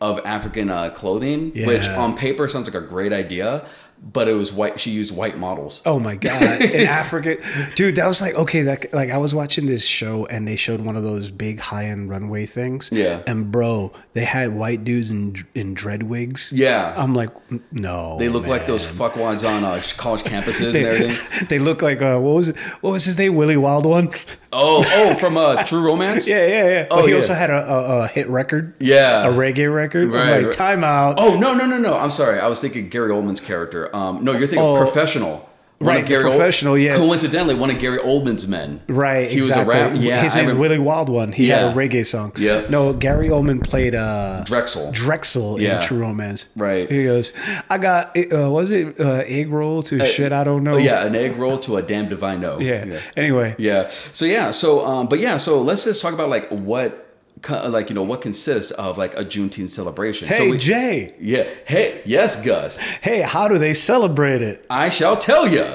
of 0.00 0.20
African 0.24 0.70
uh, 0.70 0.90
clothing, 0.90 1.52
which 1.66 1.88
on 1.88 2.16
paper 2.16 2.48
sounds 2.48 2.66
like 2.66 2.82
a 2.82 2.86
great 2.86 3.12
idea. 3.12 3.66
But 4.02 4.28
it 4.28 4.34
was 4.34 4.52
white. 4.52 4.78
She 4.78 4.90
used 4.90 5.16
white 5.16 5.38
models. 5.38 5.82
Oh 5.86 5.98
my 5.98 6.16
god, 6.16 6.60
in 6.60 6.86
Africa, 6.86 7.38
dude, 7.74 7.96
that 7.96 8.06
was 8.06 8.20
like 8.20 8.34
okay. 8.34 8.62
That 8.62 8.92
like 8.92 9.10
I 9.10 9.16
was 9.16 9.34
watching 9.34 9.66
this 9.66 9.84
show 9.84 10.26
and 10.26 10.46
they 10.46 10.56
showed 10.56 10.80
one 10.82 10.96
of 10.96 11.02
those 11.02 11.30
big 11.30 11.58
high 11.58 11.86
end 11.86 12.10
runway 12.10 12.46
things. 12.46 12.90
Yeah. 12.92 13.22
and 13.26 13.50
bro, 13.50 13.92
they 14.12 14.24
had 14.24 14.54
white 14.54 14.84
dudes 14.84 15.10
in 15.10 15.34
in 15.54 15.74
dread 15.74 16.02
wigs. 16.04 16.52
Yeah. 16.52 16.94
I'm 16.96 17.14
like, 17.14 17.30
no, 17.72 18.18
They 18.18 18.28
look 18.28 18.46
like 18.46 18.66
those 18.66 18.86
fuckwads 18.86 19.46
on 19.48 19.64
uh, 19.64 19.82
college 19.96 20.22
campuses 20.22 20.74
and 20.74 20.76
everything. 20.86 21.46
they 21.48 21.58
look 21.58 21.82
like 21.82 22.02
uh, 22.02 22.18
what 22.18 22.34
was 22.34 22.48
it? 22.48 22.56
What 22.80 22.90
was 22.90 23.04
his 23.04 23.18
name? 23.18 23.34
Willie 23.34 23.56
Wild 23.56 23.86
One. 23.86 24.10
Oh, 24.52 24.84
oh, 24.86 25.14
from 25.16 25.36
uh, 25.36 25.64
True 25.64 25.84
Romance. 25.84 26.28
Yeah, 26.28 26.46
yeah, 26.46 26.68
yeah. 26.68 26.86
Oh, 26.90 26.96
but 26.96 27.04
he 27.06 27.10
yeah. 27.10 27.16
also 27.16 27.34
had 27.34 27.50
a, 27.50 27.68
a, 27.68 28.02
a 28.02 28.06
hit 28.06 28.28
record. 28.28 28.74
Yeah. 28.78 29.26
a 29.26 29.32
reggae 29.32 29.72
record. 29.72 30.10
Right, 30.10 30.22
I'm 30.22 30.30
like 30.36 30.44
right. 30.44 30.52
time 30.52 30.84
out. 30.84 31.16
Oh 31.18 31.38
no 31.38 31.54
no 31.54 31.66
no 31.66 31.78
no! 31.78 31.94
I'm 31.96 32.10
sorry. 32.10 32.38
I 32.38 32.46
was 32.46 32.60
thinking 32.60 32.88
Gary 32.88 33.10
Oldman's 33.10 33.40
character. 33.40 33.83
Um, 33.92 34.24
no, 34.24 34.32
you're 34.32 34.40
thinking 34.46 34.60
Oh. 34.60 34.76
professional. 34.76 35.48
One 35.78 35.96
Right, 35.96 36.06
the 36.06 36.20
Professional, 36.20 36.78
yeah. 36.78 36.96
Coincidentally, 36.96 37.56
one 37.56 37.68
of 37.68 37.78
Gary 37.80 37.98
Oldman's 37.98 38.46
men. 38.46 38.80
Right, 38.88 39.28
He 39.28 39.38
exactly. 39.38 39.66
was 39.66 39.74
a 39.76 39.88
rap. 39.90 39.92
Yeah, 40.00 40.22
his 40.22 40.34
I 40.34 40.38
name's 40.38 40.52
remember- 40.52 40.60
Willie 40.60 40.78
Wild 40.78 41.08
One. 41.10 41.32
He 41.32 41.48
Yeah. 41.48 41.58
had 41.68 41.72
a 41.72 41.74
reggae 41.76 42.06
song. 42.06 42.32
Yeah. 42.38 42.62
No, 42.70 42.92
Gary 42.92 43.28
Oldman 43.28 43.60
played 43.62 43.94
uh, 43.94 44.44
Drexl. 44.46 44.94
Drexl 44.94 45.58
Yeah. 45.60 45.80
in 45.80 45.86
True 45.86 45.98
Romance. 45.98 46.48
Right. 46.56 46.88
He 46.90 47.04
goes, 47.04 47.32
I 47.68 47.78
got, 47.78 48.16
uh, 48.16 48.50
was 48.50 48.70
it 48.70 48.98
uh, 49.00 49.24
egg 49.26 49.50
roll 49.50 49.82
to 49.82 50.02
shit 50.06 50.32
I 50.32 50.44
don't 50.44 50.62
know? 50.62 50.76
Yeah, 50.78 51.04
an 51.04 51.16
egg 51.16 51.36
roll 51.36 51.58
to 51.58 51.76
a 51.76 51.82
damn 51.82 52.08
divine 52.08 52.38
no. 52.40 52.60
Yeah. 52.60 52.84
yeah. 52.86 52.98
Anyway. 53.16 53.56
Yeah. 53.58 53.88
So 54.12 54.24
yeah. 54.26 54.52
So 54.52 54.86
um. 54.86 55.08
But 55.08 55.18
yeah. 55.18 55.36
So 55.38 55.60
let's 55.60 55.84
just 55.84 56.00
talk 56.00 56.14
about 56.14 56.30
like 56.30 56.48
what, 56.50 57.03
like 57.48 57.88
you 57.88 57.94
know, 57.94 58.02
what 58.02 58.20
consists 58.20 58.70
of 58.72 58.98
like 58.98 59.18
a 59.18 59.24
Juneteenth 59.24 59.70
celebration. 59.70 60.28
Hey, 60.28 60.36
so 60.36 60.50
we, 60.50 60.58
Jay. 60.58 61.14
Yeah. 61.18 61.48
Hey. 61.66 62.02
Yes, 62.04 62.40
Gus. 62.42 62.76
Hey, 62.76 63.20
how 63.20 63.48
do 63.48 63.58
they 63.58 63.74
celebrate 63.74 64.42
it? 64.42 64.64
I 64.70 64.88
shall 64.88 65.16
tell 65.16 65.48
you. 65.48 65.66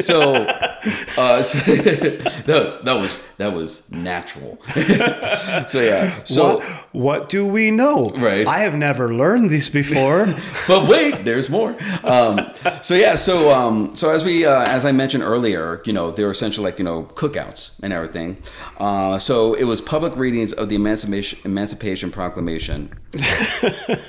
So, 0.00 0.34
uh, 0.34 1.42
so 1.42 1.72
that, 1.72 2.80
that 2.84 2.96
was 2.96 3.22
that 3.38 3.52
was 3.52 3.90
natural. 3.92 4.58
so 5.68 5.80
yeah. 5.80 6.24
So, 6.24 6.58
what, 6.58 6.62
what 6.92 7.28
do 7.28 7.46
we 7.46 7.70
know? 7.70 8.10
Right. 8.10 8.46
I 8.46 8.60
have 8.60 8.74
never 8.74 9.12
learned 9.12 9.50
this 9.50 9.68
before. 9.68 10.26
but 10.68 10.88
wait, 10.88 11.24
there's 11.24 11.50
more. 11.50 11.76
Um, 12.04 12.52
so 12.82 12.94
yeah. 12.94 13.14
So 13.14 13.54
um, 13.54 13.94
so 13.94 14.10
as 14.10 14.24
we 14.24 14.46
uh, 14.46 14.64
as 14.64 14.84
I 14.84 14.92
mentioned 14.92 15.22
earlier, 15.22 15.82
you 15.84 15.92
know, 15.92 16.10
they 16.10 16.24
were 16.24 16.30
essentially 16.30 16.64
like 16.64 16.78
you 16.78 16.84
know 16.84 17.04
cookouts 17.14 17.78
and 17.82 17.92
everything. 17.92 18.38
Uh, 18.78 19.18
so 19.18 19.54
it 19.54 19.64
was 19.64 19.80
public 19.80 20.16
readings 20.16 20.52
of 20.52 20.68
the 20.68 20.76
Emancipation 20.76 21.38
Emancipation 21.44 22.10
Proclamation. 22.10 22.92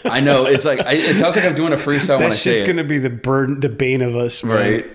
I 0.05 0.20
know 0.22 0.45
it's 0.45 0.66
like 0.66 0.80
I, 0.80 0.93
it 0.93 1.16
sounds 1.16 1.36
like 1.36 1.45
I'm 1.45 1.55
doing 1.55 1.74
a 1.74 1.78
freestyle 1.78 2.18
when 2.18 2.28
I 2.28 2.30
That's 2.30 2.43
just 2.43 2.66
going 2.66 2.78
to 2.78 2.84
be 2.84 2.97
the 2.97 3.10
burden, 3.10 3.60
the 3.60 3.70
bane 3.70 4.01
of 4.01 4.16
us, 4.16 4.43
man. 4.43 4.55
right? 4.55 4.86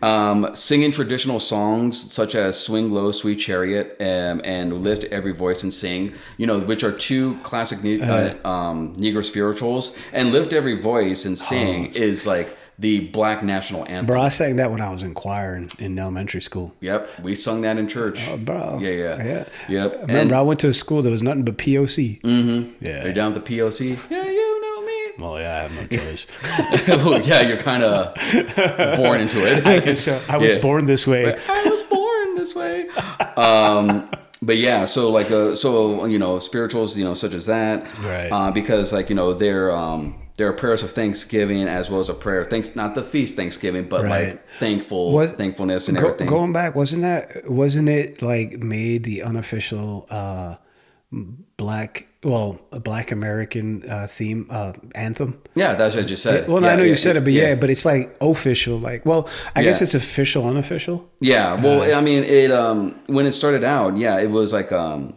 Um, 0.00 0.54
singing 0.54 0.92
traditional 0.92 1.40
songs 1.40 2.12
such 2.12 2.34
as 2.36 2.58
"Swing 2.58 2.92
Low, 2.92 3.10
Sweet 3.10 3.36
Chariot" 3.36 3.96
um, 4.00 4.40
and 4.44 4.84
"Lift 4.84 5.04
Every 5.04 5.32
Voice 5.32 5.62
and 5.64 5.74
Sing," 5.74 6.12
you 6.36 6.46
know, 6.46 6.60
which 6.60 6.84
are 6.84 6.92
two 6.92 7.36
classic 7.42 7.82
ne- 7.82 8.00
uh, 8.00 8.34
um, 8.48 8.94
Negro 8.96 9.24
spirituals. 9.24 9.92
And 10.12 10.30
"Lift 10.30 10.52
Every 10.52 10.80
Voice 10.80 11.24
and 11.24 11.36
Sing" 11.36 11.86
is 11.94 12.26
like 12.28 12.56
the 12.78 13.08
Black 13.08 13.42
national 13.42 13.80
anthem. 13.88 14.06
Bro, 14.06 14.20
I 14.20 14.28
sang 14.28 14.54
that 14.56 14.70
when 14.70 14.80
I 14.80 14.90
was 14.90 15.02
in 15.02 15.12
choir 15.14 15.56
in, 15.56 15.68
in 15.80 15.98
elementary 15.98 16.40
school. 16.42 16.72
Yep, 16.80 17.08
we 17.24 17.34
sung 17.34 17.62
that 17.62 17.76
in 17.76 17.88
church. 17.88 18.20
Bro. 18.44 18.78
Yeah, 18.80 18.90
yeah, 18.90 19.16
Yeah. 19.24 19.44
Yep. 19.68 19.92
Remember, 20.02 20.12
and 20.16 20.32
I 20.32 20.42
went 20.42 20.60
to 20.60 20.68
a 20.68 20.72
school 20.72 21.02
that 21.02 21.10
was 21.10 21.20
nothing 21.24 21.42
but 21.44 21.58
POC. 21.58 22.20
Mm-hmm. 22.20 22.74
they're 22.80 23.08
Yeah. 23.08 23.12
down 23.14 23.34
with 23.34 23.44
the 23.44 23.58
POC. 23.58 23.98
Yeah, 24.08 24.22
me. 24.22 24.47
Well, 25.18 25.38
yeah, 25.40 25.56
I 25.56 25.62
have 25.68 25.74
no 25.74 25.86
choice. 25.98 26.26
Well, 26.88 27.20
yeah, 27.22 27.40
you're 27.42 27.56
kind 27.56 27.82
of 27.82 28.14
born 28.96 29.20
into 29.20 29.38
it. 29.46 29.66
I 29.66 29.80
guess 29.80 30.00
so. 30.04 30.20
I 30.28 30.36
was 30.36 30.54
Yeah. 30.54 30.60
born 30.60 30.84
this 30.86 31.06
way. 31.06 31.34
I 31.48 31.64
was 31.68 31.82
born 31.82 32.34
this 32.36 32.54
way. 32.54 32.88
Um, 33.36 34.08
but 34.40 34.56
yeah, 34.56 34.84
so 34.84 35.10
like, 35.10 35.30
uh, 35.30 35.54
so 35.56 36.04
you 36.06 36.18
know, 36.18 36.38
spirituals, 36.38 36.96
you 36.96 37.04
know, 37.04 37.14
such 37.14 37.34
as 37.34 37.46
that, 37.46 37.86
Right. 38.02 38.28
Uh, 38.30 38.50
because 38.52 38.92
like 38.92 39.08
you 39.10 39.16
know, 39.16 39.32
they're 39.34 39.72
um, 39.72 40.14
there 40.36 40.46
are 40.48 40.52
prayers 40.52 40.84
of 40.84 40.92
thanksgiving 40.92 41.66
as 41.66 41.90
well 41.90 41.98
as 42.00 42.08
a 42.08 42.14
prayer 42.14 42.44
thanks, 42.44 42.76
not 42.76 42.94
the 42.94 43.02
feast 43.02 43.34
Thanksgiving, 43.34 43.88
but 43.88 44.04
Right. 44.04 44.28
like 44.28 44.48
thankful 44.60 45.10
Was- 45.12 45.32
thankfulness 45.32 45.88
and 45.88 45.98
Go- 45.98 46.04
everything. 46.06 46.28
going 46.28 46.52
back, 46.52 46.76
wasn't 46.76 47.02
that 47.02 47.50
wasn't 47.50 47.88
it 47.88 48.22
like 48.22 48.58
made 48.60 49.02
the 49.02 49.22
unofficial 49.24 50.06
uh, 50.10 50.54
black 51.56 52.06
well 52.22 52.58
a 52.72 52.80
black 52.80 53.12
American 53.12 53.88
uh, 53.88 54.06
theme 54.08 54.46
uh, 54.50 54.72
anthem? 54.94 55.40
yeah, 55.54 55.74
that's 55.74 55.94
what 55.94 56.02
you 56.02 56.08
just 56.08 56.22
said. 56.22 56.48
Well, 56.48 56.62
yeah, 56.62 56.70
I 56.70 56.76
know 56.76 56.82
yeah, 56.82 56.90
you 56.90 56.96
said 56.96 57.16
it, 57.16 57.24
but 57.24 57.32
yeah. 57.32 57.54
but 57.54 57.70
it's 57.70 57.84
like 57.84 58.16
official. 58.20 58.78
Like, 58.78 59.04
well, 59.06 59.28
I 59.54 59.62
guess 59.62 59.82
it's 59.82 59.94
official, 59.94 60.46
unofficial. 60.46 61.08
Yeah, 61.20 61.54
well, 61.54 61.96
I 61.96 62.00
mean, 62.00 62.24
it 62.24 62.50
um 62.50 62.98
when 63.06 63.26
it 63.26 63.32
started 63.32 63.64
out, 63.64 63.96
yeah, 63.96 64.18
it 64.18 64.30
was 64.30 64.52
like 64.52 64.72
um 64.72 65.14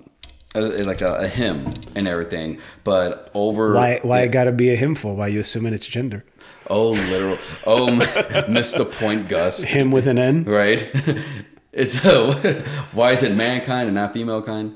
a, 0.56 0.62
like 0.62 1.02
a, 1.02 1.16
a 1.16 1.28
hymn 1.28 1.74
and 1.96 2.08
everything, 2.08 2.60
but 2.84 3.32
over 3.34 3.74
Why? 3.74 4.00
Why 4.02 4.22
it 4.22 4.32
got 4.32 4.46
to 4.46 4.52
be 4.52 4.72
a 4.72 4.76
him 4.76 4.96
for? 4.96 5.16
Why 5.16 5.28
you 5.28 5.40
assuming 5.40 5.74
it's 5.74 5.88
gender? 5.88 6.26
oh 6.70 6.92
literal 6.92 7.38
oh 7.66 7.92
missed 8.48 8.78
the 8.78 8.86
point, 8.86 9.28
Gus. 9.28 9.62
Him 9.62 9.92
with 9.92 10.08
an 10.08 10.18
N. 10.18 10.46
Right? 10.46 10.90
It's 11.74 12.06
uh, 12.06 12.64
why 12.94 13.14
is 13.14 13.24
it 13.24 13.34
mankind 13.34 13.88
and 13.88 13.96
not 13.96 14.14
female 14.14 14.42
kind? 14.42 14.76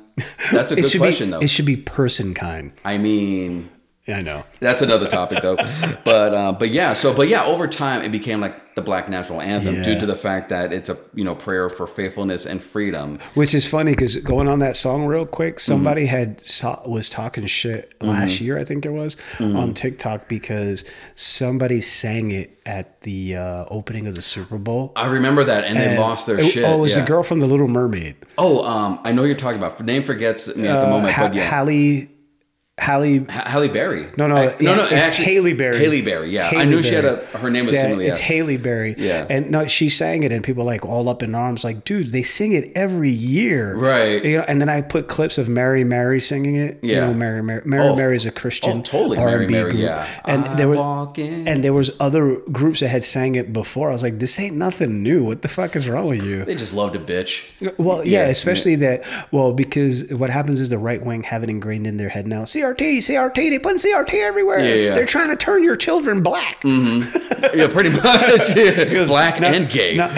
That's 0.52 0.72
a 0.72 0.76
good 0.76 0.98
question, 0.98 1.28
be. 1.28 1.32
though. 1.32 1.40
It 1.42 1.50
should 1.50 1.66
be 1.66 1.78
person 1.78 2.34
kind. 2.34 2.72
I 2.86 2.98
mean, 2.98 3.70
Yeah, 4.08 4.18
I 4.20 4.22
know. 4.22 4.44
that's 4.60 4.82
another 4.84 5.08
topic, 5.08 5.42
though. 5.42 5.56
but 6.06 6.34
uh, 6.34 6.52
but 6.54 6.70
yeah, 6.70 6.94
so 6.94 7.14
but 7.14 7.28
yeah, 7.28 7.44
over 7.46 7.68
time 7.68 8.04
it 8.04 8.12
became 8.12 8.40
like 8.40 8.76
the 8.76 8.82
Black 8.82 9.08
National 9.10 9.42
Anthem 9.42 9.82
due 9.84 9.98
to 10.00 10.06
the 10.06 10.16
fact 10.18 10.50
that 10.50 10.72
it's 10.74 10.90
a 10.90 10.98
you 11.16 11.24
know 11.24 11.34
prayer 11.34 11.70
for 11.70 11.88
faithfulness 11.88 12.46
and 12.46 12.62
freedom. 12.62 13.18
Which 13.34 13.56
is 13.56 13.66
funny 13.68 13.94
because 13.94 14.18
going 14.18 14.48
on 14.48 14.60
that 14.60 14.76
song 14.76 15.06
real 15.06 15.26
quick, 15.26 15.56
Mm-hmm. 15.56 15.72
somebody 15.74 16.06
had 16.06 16.40
saw, 16.42 16.88
was 16.88 17.10
talking 17.10 17.46
shit 17.48 17.96
last 18.04 18.40
year, 18.42 18.60
I 18.60 18.64
think 18.64 18.86
it 18.86 18.92
was, 18.92 19.16
Mm-hmm. 19.38 19.56
on 19.58 19.74
TikTok 19.74 20.28
because 20.28 20.86
somebody 21.16 21.82
sang 21.82 22.30
it 22.32 22.60
at 22.66 23.02
the 23.02 23.38
uh, 23.38 23.66
opening 23.70 24.06
of 24.08 24.14
the 24.16 24.22
Super 24.22 24.58
Bowl. 24.60 24.92
I 24.96 25.08
remember 25.08 25.44
that, 25.46 25.64
and 25.64 25.80
they 25.80 25.98
lost 25.98 26.28
their 26.28 26.40
it- 26.40 26.46
shit. 26.52 26.64
Oh, 26.66 26.78
it 26.78 26.82
was 26.82 26.96
yeah. 26.96 27.02
the 27.02 27.08
girl 27.08 27.24
from 27.24 27.40
The 27.40 27.48
Little 27.48 27.68
Mermaid. 27.68 28.18
Oh, 28.38 28.64
um, 28.66 29.00
I 29.04 29.12
know 29.14 29.24
you're 29.24 29.36
talking 29.36 29.58
about. 29.60 29.80
Name 29.84 30.04
forgets 30.04 30.48
me 30.56 30.68
at 30.68 30.82
the 30.82 30.88
Uh, 30.88 30.90
moment, 30.92 31.14
Ha- 31.14 31.28
but 31.28 31.36
yeah, 31.36 31.44
Halle. 31.50 32.10
Halle. 32.78 33.20
Ha- 33.30 33.44
Halle 33.46 33.70
Berry. 33.70 34.06
No, 34.18 34.28
no, 34.28 34.36
I- 34.36 34.44
yeah, 34.60 34.76
no, 34.76 34.76
no. 34.76 34.84
it's 34.84 34.92
actually, 34.92 35.26
Haley 35.26 35.54
Berry. 35.54 35.78
Haley 35.78 36.02
Berry. 36.02 36.30
Yeah, 36.30 36.48
I 36.48 36.50
Haley 36.50 36.66
knew 36.66 36.84
she 36.84 36.94
had 36.94 37.06
a. 37.06 37.16
Her 37.38 37.50
name 37.50 37.66
was 37.68 37.76
Yeah, 37.76 37.82
similar. 37.84 38.04
Yeah. 38.04 38.10
It's 38.10 38.20
Haley 38.20 38.58
Berry. 38.58 38.96
Yeah. 38.98 39.26
And 39.30 39.50
no, 39.50 39.66
she 39.66 39.88
sang 39.88 40.24
it, 40.24 40.34
and 40.34 40.44
people 40.44 40.66
like 40.66 40.86
all 40.86 41.08
up 41.08 41.24
in 41.24 41.34
arms, 41.36 41.64
like, 41.64 41.86
dude, 41.86 42.12
they 42.12 42.22
sing 42.22 42.52
it 42.52 42.74
every 42.76 43.10
year. 43.12 43.76
Right. 43.78 44.24
You 44.26 44.38
know, 44.40 44.46
and 44.50 44.60
then 44.60 44.68
I 44.68 44.82
put 44.82 45.08
clips 45.08 45.38
of 45.38 45.48
Mary 45.48 45.86
Mary 45.86 46.20
singing 46.20 46.58
it. 46.58 46.80
You 46.84 46.96
Yeah. 46.96 47.00
know, 47.08 47.14
Mary 47.14 47.42
Mary. 47.42 47.62
Mary 47.64 47.88
Oh, 47.88 47.96
Mary 47.96 48.18
is 48.18 48.26
a 48.26 48.32
Christian 48.32 48.80
oh, 48.80 48.82
totally. 48.82 49.18
R&B 49.20 49.54
Mary 49.54 49.72
group. 49.72 49.82
yeah. 49.84 50.06
And 50.26 50.44
I 50.44 50.54
there 50.56 50.68
was 50.68 50.80
walk 50.80 51.18
in. 51.18 51.48
and 51.48 51.64
there 51.64 51.74
was 51.74 51.92
other 52.02 52.40
groups 52.52 52.82
that 52.82 52.90
had 52.90 53.06
sang 53.06 53.36
it 53.36 53.54
before. 53.54 53.90
I 53.90 53.94
was 53.94 54.04
like, 54.04 54.20
this 54.20 54.38
ain't 54.38 54.58
nothing 54.58 55.02
new. 55.02 55.24
What 55.24 55.44
the 55.44 55.48
fuck 55.48 55.78
is 55.78 55.88
wrong 55.88 56.08
with 56.08 56.22
you? 56.24 56.44
They 56.44 56.56
just 56.56 56.74
loved 56.74 56.98
a 56.98 57.00
bitch. 57.00 57.46
Well, 57.78 58.04
yeah, 58.06 58.24
Yeah, 58.24 58.28
especially 58.28 58.76
that. 58.76 59.06
Well, 59.32 59.54
because 59.54 60.12
what 60.14 60.30
happens 60.30 60.60
is 60.60 60.72
the 60.72 60.78
right 60.78 61.02
wing 61.04 61.24
have 61.24 61.42
it 61.42 61.50
ingrained 61.50 61.88
in 61.88 61.96
their 61.96 62.10
head 62.10 62.28
now. 62.28 62.44
CRT, 62.74 62.98
CRT, 62.98 63.36
they 63.36 63.60
put 63.60 63.76
CRT 63.76 64.14
everywhere. 64.16 64.60
Yeah, 64.60 64.74
yeah. 64.74 64.94
They're 64.96 65.06
trying 65.06 65.30
to 65.30 65.36
turn 65.36 65.64
your 65.64 65.76
children 65.76 66.24
black. 66.24 66.62
yeah, 66.66 67.68
pretty 67.68 67.90
much. 67.92 68.56
Yeah. 68.56 69.06
Black 69.06 69.40
No, 69.40 69.48
and 69.48 69.70
gay. 69.70 69.96
no. 69.96 70.06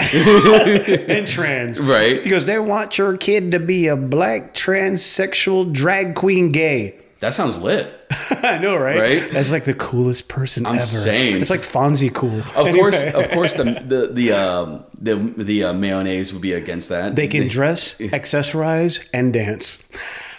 and 1.08 1.26
trans. 1.26 1.80
Right. 1.80 2.22
Because 2.22 2.44
they 2.46 2.58
want 2.58 2.96
your 2.98 3.16
kid 3.16 3.50
to 3.52 3.58
be 3.60 3.88
a 3.88 3.96
black 3.96 4.54
transsexual 4.54 5.72
drag 5.72 6.14
queen 6.14 6.52
gay. 6.52 6.98
That 7.20 7.34
sounds 7.34 7.58
lit. 7.58 7.92
I 8.30 8.58
know, 8.58 8.76
right? 8.76 8.98
Right? 9.00 9.30
That's 9.32 9.50
like 9.50 9.64
the 9.64 9.74
coolest 9.74 10.28
person 10.28 10.64
I'm 10.66 10.76
ever. 10.76 10.84
saying. 10.84 11.40
It's 11.40 11.50
like 11.50 11.60
Fonzie 11.60 12.14
cool. 12.14 12.38
Of 12.56 12.74
course, 12.74 13.02
of 13.02 13.28
course, 13.30 13.54
the 13.54 13.64
the 13.64 14.10
the 14.12 14.32
um, 14.32 14.84
the 15.00 15.16
the 15.16 15.64
uh, 15.64 15.72
mayonnaise 15.72 16.32
would 16.32 16.40
be 16.40 16.52
against 16.52 16.90
that. 16.90 17.16
They 17.16 17.26
can 17.26 17.48
dress, 17.48 17.96
accessorize, 17.98 19.04
and 19.12 19.32
dance. 19.32 19.82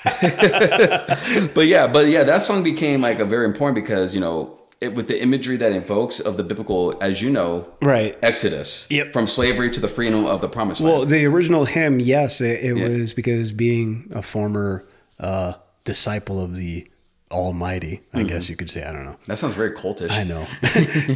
but 1.53 1.67
yeah, 1.67 1.87
but 1.87 2.07
yeah, 2.07 2.23
that 2.23 2.41
song 2.41 2.63
became 2.63 3.01
like 3.01 3.19
a 3.19 3.25
very 3.25 3.45
important 3.45 3.75
because 3.75 4.13
you 4.13 4.21
know 4.21 4.57
it, 4.81 4.93
with 4.95 5.07
the 5.07 5.21
imagery 5.21 5.57
that 5.57 5.71
invokes 5.73 6.19
of 6.19 6.37
the 6.37 6.43
biblical, 6.43 6.93
as 7.01 7.21
you 7.21 7.29
know, 7.29 7.67
Right. 7.81 8.15
Exodus, 8.23 8.87
Yep. 8.89 9.11
from 9.11 9.27
slavery 9.27 9.69
to 9.71 9.79
the 9.81 9.89
freedom 9.89 10.25
of 10.25 10.39
the 10.41 10.47
promised 10.47 10.79
land. 10.81 10.95
Well, 10.95 11.05
the 11.05 11.25
original 11.25 11.65
hymn, 11.65 11.99
yes, 11.99 12.39
it, 12.39 12.63
it 12.63 12.77
Yeah. 12.77 12.87
was 12.87 13.13
because 13.13 13.51
being 13.51 14.09
a 14.15 14.21
former 14.21 14.85
uh, 15.19 15.53
disciple 15.83 16.41
of 16.41 16.55
the 16.55 16.88
Almighty, 17.31 18.01
I 18.13 18.23
guess 18.23 18.49
you 18.49 18.55
could 18.55 18.69
say. 18.69 18.83
I 18.83 18.91
don't 18.91 19.05
know. 19.05 19.15
That 19.27 19.37
sounds 19.37 19.53
very 19.53 19.71
cultish. 19.71 20.09
I 20.11 20.23
know. 20.23 20.47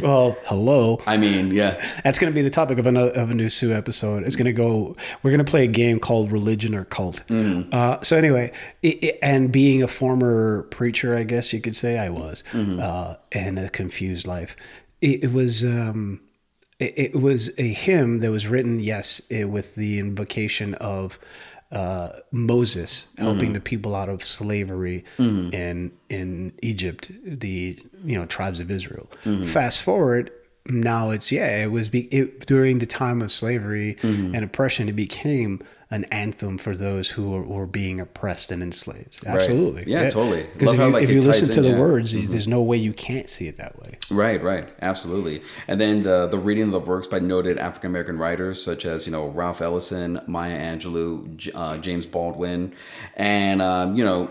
well, 0.06 0.36
hello. 0.44 1.00
I 1.06 1.16
mean, 1.16 1.50
yeah, 1.50 1.84
That's 2.04 2.18
going 2.20 2.32
to 2.32 2.34
be 2.34 2.42
the 2.42 2.50
topic 2.50 2.78
of, 2.78 2.86
another, 2.86 3.10
of 3.12 3.30
a 3.30 3.34
new 3.34 3.48
Sue 3.50 3.72
episode. 3.72 4.22
It's 4.22 4.36
going 4.36 4.46
to 4.46 4.52
go. 4.52 4.96
We're 5.22 5.32
going 5.32 5.44
to 5.44 5.50
play 5.50 5.64
a 5.64 5.68
game 5.68 5.98
called 5.98 6.30
Religion 6.30 6.74
or 6.74 6.84
Cult. 6.84 7.24
Uh, 7.30 8.00
so 8.02 8.16
anyway, 8.16 8.52
it, 8.82 9.02
it- 9.02 9.18
and 9.22 9.50
being 9.50 9.82
a 9.82 9.88
former 9.88 10.62
preacher, 10.64 11.16
I 11.16 11.24
guess 11.24 11.52
you 11.52 11.60
could 11.60 11.74
say 11.76 11.98
I 11.98 12.10
was, 12.10 12.44
uh, 12.54 13.16
and 13.32 13.58
a 13.58 13.68
confused 13.68 14.26
life. 14.26 14.56
It, 15.00 15.24
it 15.24 15.32
was. 15.32 15.64
Um, 15.64 16.20
it 16.80 17.14
was 17.14 17.50
a 17.56 17.68
hymn 17.72 18.18
that 18.18 18.30
was 18.32 18.48
written, 18.48 18.78
yes, 18.80 19.22
with 19.30 19.74
the 19.76 20.00
invocation 20.00 20.74
of 20.74 21.18
uh, 21.74 22.20
Moses 22.30 23.08
helping 23.18 23.46
mm-hmm. 23.46 23.54
the 23.54 23.60
people 23.60 23.94
out 23.94 24.08
of 24.08 24.24
slavery 24.24 25.04
mm-hmm. 25.18 25.52
in 25.52 25.92
in 26.08 26.52
Egypt, 26.62 27.10
the 27.24 27.78
you 28.04 28.18
know 28.18 28.26
tribes 28.26 28.60
of 28.60 28.70
Israel. 28.70 29.10
Mm-hmm. 29.24 29.44
Fast 29.44 29.82
forward, 29.82 30.30
now 30.66 31.10
it's 31.10 31.30
yeah, 31.30 31.62
it 31.62 31.70
was 31.70 31.88
be, 31.88 32.02
it, 32.06 32.46
during 32.46 32.78
the 32.78 32.86
time 32.86 33.20
of 33.22 33.30
slavery 33.30 33.96
and 34.02 34.36
oppression, 34.36 34.88
it 34.88 34.96
became 34.96 35.60
an 35.94 36.04
anthem 36.06 36.58
for 36.58 36.76
those 36.76 37.08
who 37.08 37.30
were, 37.30 37.46
were 37.46 37.66
being 37.68 38.00
oppressed 38.00 38.50
and 38.50 38.64
enslaved. 38.64 39.24
Absolutely, 39.24 39.84
Yeah, 39.86 40.10
totally. 40.10 40.42
Because 40.52 40.72
if 40.72 40.78
how, 40.78 40.88
you, 40.88 40.92
like, 40.92 41.04
if 41.04 41.10
you 41.10 41.22
listen 41.22 41.48
to 41.50 41.58
in, 41.58 41.62
the 41.62 41.68
yeah. 41.68 41.74
Mm-hmm. 41.74 41.82
words, 41.82 42.12
there's 42.32 42.48
no 42.48 42.62
way 42.62 42.76
you 42.76 42.92
can't 42.92 43.28
see 43.28 43.46
it 43.46 43.56
that 43.58 43.80
way. 43.80 43.96
Right, 44.10 44.42
right, 44.42 44.72
absolutely. 44.82 45.42
And 45.68 45.80
then 45.80 46.02
the 46.02 46.26
the 46.26 46.38
reading 46.38 46.64
of 46.64 46.72
the 46.72 46.80
works 46.80 47.06
by 47.06 47.20
noted 47.20 47.58
African 47.58 47.90
American 47.90 48.18
writers 48.18 48.60
such 48.60 48.84
as 48.84 49.06
you 49.06 49.12
know 49.12 49.28
Ralph 49.28 49.62
Ellison, 49.62 50.20
Maya 50.26 50.58
Angelou, 50.58 51.50
uh, 51.54 51.78
James 51.78 52.08
Baldwin, 52.08 52.74
and 53.14 53.62
um, 53.62 53.96
you 53.96 54.02
know, 54.02 54.30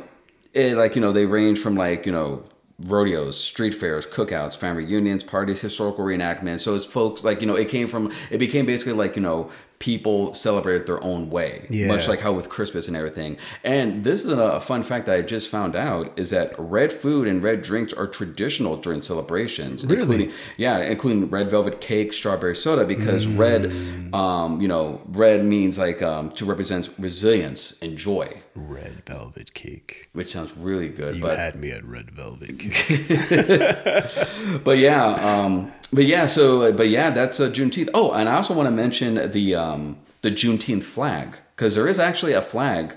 it 0.54 0.76
like 0.76 0.96
you 0.96 1.02
know 1.02 1.14
they 1.14 1.26
range 1.26 1.60
from 1.60 1.76
like 1.76 2.06
you 2.06 2.12
know 2.12 2.44
rodeos, 2.78 3.40
street 3.40 3.74
fairs, 3.74 4.06
cookouts, 4.06 4.58
family 4.58 4.84
reunions, 4.84 5.24
parties, 5.24 5.62
historical 5.62 6.04
reenactments. 6.04 6.62
So 6.62 6.76
it's 6.76 6.86
folks 6.86 7.24
like 7.24 7.40
you 7.40 7.48
know 7.48 7.56
it 7.56 7.70
came 7.70 7.88
from 7.88 8.12
it 8.30 8.38
became 8.38 8.66
basically 8.66 8.94
like 8.94 9.16
you 9.16 9.22
know 9.22 9.50
people 9.84 10.34
celebrated 10.34 10.88
their 10.88 11.04
own 11.04 11.30
way, 11.30 11.66
Yeah. 11.70 11.88
much 11.88 12.08
like 12.08 12.22
how 12.22 12.32
with 12.32 12.48
Christmas 12.48 12.88
and 12.88 12.96
everything. 12.96 13.36
And 13.66 14.06
this 14.06 14.24
is 14.24 14.30
a, 14.30 14.62
fun 14.62 14.82
fact 14.82 15.08
that 15.08 15.18
I 15.18 15.22
just 15.22 15.50
found 15.50 15.76
out 15.76 16.18
is 16.18 16.30
that 16.30 16.56
red 16.58 16.94
food 16.94 17.28
and 17.28 17.44
red 17.44 17.62
drinks 17.64 17.92
are 17.92 18.08
traditional 18.08 18.78
during 18.78 19.02
celebrations. 19.02 19.86
Really? 19.86 20.00
Including, 20.04 20.32
yeah, 20.56 20.78
including 20.80 21.30
red 21.30 21.50
velvet 21.50 21.82
cake, 21.82 22.14
strawberry 22.14 22.56
soda, 22.56 22.86
because 22.86 23.28
red, 23.28 23.66
um, 24.14 24.62
you 24.62 24.70
know, 24.70 25.02
red 25.10 25.44
means 25.44 25.78
like 25.78 26.02
um, 26.02 26.32
to 26.32 26.46
represent 26.46 26.90
resilience 26.98 27.76
and 27.82 27.98
joy, 27.98 28.38
Red 28.56 29.02
velvet 29.06 29.54
cake. 29.54 30.08
which 30.14 30.32
sounds 30.32 30.56
really 30.56 30.88
good. 30.88 31.16
You 31.16 31.22
but 31.24 31.38
had 31.38 31.56
me 31.60 31.72
at 31.72 31.84
red 31.84 32.10
velvet 32.12 32.58
cake. 32.58 33.08
but 34.64 34.78
yeah, 34.78 35.06
um, 35.16 35.74
but 35.92 36.06
yeah, 36.06 36.26
so 36.26 36.72
but 36.74 36.90
yeah, 36.90 37.10
that's 37.12 37.40
uh, 37.40 37.50
Juneteenth. 37.50 37.90
Oh, 37.94 38.12
and 38.12 38.28
I 38.30 38.36
also 38.36 38.54
want 38.54 38.68
to 38.68 38.72
mention 38.72 39.30
the 39.32 39.56
um, 39.74 39.98
the 40.22 40.32
Juneteenth 40.32 40.84
flag 40.84 41.38
because 41.56 41.76
there 41.76 41.88
is 41.88 42.00
actually 42.00 42.34
a 42.34 42.42
flag. 42.42 42.96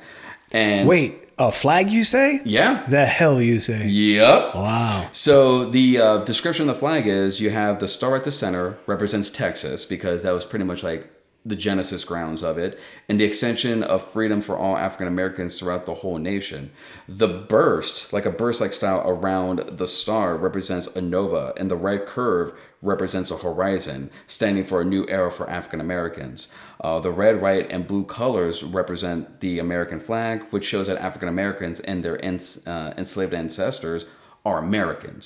And 0.53 0.89
Wait, 0.89 1.29
a 1.39 1.53
flag? 1.53 1.91
You 1.91 2.05
say? 2.05 2.41
yeah, 2.45 2.87
The 2.89 3.05
hell 3.05 3.43
you 3.43 3.59
say? 3.59 3.87
yep. 3.89 4.55
Wow. 4.55 5.09
So 5.13 5.67
the 5.67 5.99
uh, 5.99 6.19
description 6.19 6.69
of 6.69 6.75
the 6.75 6.79
flag 6.81 7.07
is 7.07 7.41
you 7.41 7.51
have 7.51 7.79
the 7.79 7.89
star 7.89 8.17
at 8.17 8.25
the 8.25 8.33
center 8.33 8.79
represents 8.87 9.29
Texas 9.31 9.85
because 9.85 10.23
that 10.23 10.33
was 10.33 10.47
pretty 10.47 10.65
much 10.65 10.83
like 10.83 11.11
the 11.45 11.55
genesis 11.57 12.05
grounds 12.05 12.43
of 12.43 12.59
it 12.59 12.77
and 13.09 13.21
the 13.21 13.25
extension 13.25 13.85
of 13.85 14.03
freedom 14.03 14.41
for 14.41 14.59
all 14.59 14.77
African 14.77 15.07
Americans 15.07 15.59
throughout 15.59 15.87
the 15.87 15.95
whole 15.95 16.19
nation. 16.19 16.73
The 17.07 17.29
burst, 17.29 18.13
like 18.13 18.27
a 18.27 18.33
burst 18.33 18.61
like 18.61 18.73
style 18.73 19.09
around 19.09 19.61
the 19.61 19.87
star 19.87 20.37
represents 20.37 20.89
a 20.89 21.01
nova 21.01 21.53
and 21.57 21.71
the 21.71 21.77
red 21.77 22.05
curve 22.07 22.53
represents 22.83 23.31
a 23.31 23.37
horizon 23.37 24.11
standing 24.27 24.65
for 24.65 24.81
a 24.81 24.85
new 24.85 25.07
era 25.09 25.31
for 25.31 25.49
African 25.49 25.81
Americans. 25.81 26.49
Uh, 26.87 27.01
the 27.01 27.11
red, 27.11 27.35
white, 27.45 27.67
and 27.73 27.81
blue 27.93 28.05
colors 28.05 28.63
represent 28.63 29.41
the 29.41 29.59
American 29.59 29.99
flag, 29.99 30.35
which 30.53 30.65
shows 30.65 30.87
that 30.87 30.97
African 31.09 31.29
Americans 31.29 31.81
and 31.81 32.05
their 32.05 32.19
ens- 32.25 32.65
uh, 32.65 32.95
enslaved 32.97 33.35
ancestors 33.35 34.07
are 34.45 34.59
Americans. 34.59 35.25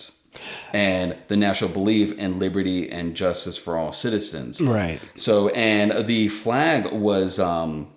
And 0.72 1.08
the 1.28 1.36
national 1.36 1.70
belief 1.80 2.08
in 2.24 2.38
liberty 2.38 2.80
and 2.90 3.14
justice 3.14 3.58
for 3.64 3.76
all 3.76 3.92
citizens. 3.92 4.58
Right. 4.58 5.00
So, 5.16 5.50
and 5.50 5.92
the 6.06 6.28
flag 6.28 6.80
was 6.92 7.38
um, 7.38 7.92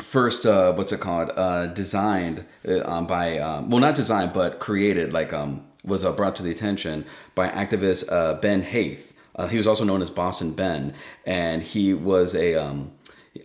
first, 0.00 0.46
uh, 0.46 0.72
what's 0.72 0.92
it 0.92 1.00
called? 1.00 1.32
Uh, 1.36 1.66
designed 1.66 2.46
uh, 2.66 2.80
um, 2.90 3.06
by, 3.06 3.38
um, 3.38 3.68
well, 3.68 3.80
not 3.80 3.94
designed, 3.94 4.32
but 4.32 4.58
created, 4.58 5.12
like, 5.12 5.34
um, 5.34 5.66
was 5.84 6.02
uh, 6.02 6.12
brought 6.12 6.34
to 6.36 6.42
the 6.42 6.50
attention 6.50 7.04
by 7.34 7.46
activist 7.50 8.10
uh, 8.10 8.40
Ben 8.40 8.62
Haith. 8.62 9.12
Uh, 9.36 9.46
he 9.48 9.58
was 9.58 9.66
also 9.66 9.84
known 9.84 10.02
as 10.02 10.10
Boston 10.10 10.52
Ben, 10.52 10.94
and 11.24 11.62
he 11.62 11.92
was 11.94 12.34
a, 12.34 12.54
um, 12.54 12.90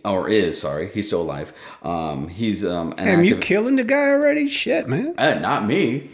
or 0.06 0.28
is, 0.28 0.58
sorry, 0.58 0.88
he's 0.88 1.06
still 1.06 1.20
alive. 1.20 1.52
Um, 1.82 2.28
he's 2.28 2.64
um, 2.64 2.92
an 2.96 3.04
Damn, 3.06 3.24
you 3.24 3.36
activ- 3.36 3.42
killing 3.42 3.76
the 3.76 3.84
guy 3.84 4.08
already? 4.08 4.48
Shit, 4.48 4.88
man. 4.88 5.14
uh, 5.18 5.34
not 5.34 5.66
me, 5.66 6.08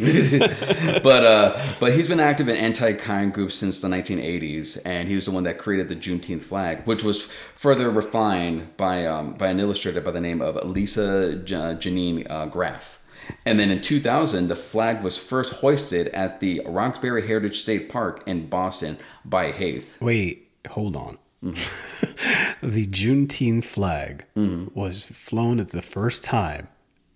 but 1.02 1.24
uh, 1.24 1.62
but 1.78 1.94
he's 1.94 2.08
been 2.08 2.18
active 2.20 2.48
in 2.48 2.56
anti-crime 2.56 3.30
groups 3.30 3.54
since 3.54 3.80
the 3.80 3.88
1980s, 3.88 4.78
and 4.84 5.08
he 5.08 5.14
was 5.14 5.26
the 5.26 5.30
one 5.30 5.44
that 5.44 5.58
created 5.58 5.88
the 5.88 5.96
Juneteenth 5.96 6.42
flag, 6.42 6.84
which 6.86 7.04
was 7.04 7.26
further 7.54 7.88
refined 7.90 8.76
by 8.76 9.06
um, 9.06 9.34
by 9.34 9.46
an 9.46 9.60
illustrator 9.60 10.00
by 10.00 10.10
the 10.10 10.20
name 10.20 10.42
of 10.42 10.56
Lisa 10.64 11.04
uh, 11.04 11.34
Janine 11.76 12.26
uh, 12.28 12.46
Graf. 12.46 12.97
And 13.46 13.58
then 13.58 13.70
in 13.70 13.80
2000, 13.80 14.48
the 14.48 14.56
flag 14.56 15.02
was 15.02 15.18
first 15.18 15.54
hoisted 15.54 16.08
at 16.08 16.40
the 16.40 16.62
Roxbury 16.66 17.26
Heritage 17.26 17.60
State 17.60 17.88
Park 17.88 18.22
in 18.26 18.48
Boston 18.48 18.98
by 19.24 19.50
Haith. 19.52 20.00
Wait, 20.00 20.50
hold 20.68 20.96
on. 20.96 21.18
Mm-hmm. 21.42 22.66
the 22.66 22.86
Juneteenth 22.86 23.64
flag 23.64 24.24
was 24.34 25.06
flown 25.06 25.60
at 25.60 25.70
the 25.70 25.82
first 25.82 26.24
time 26.24 26.68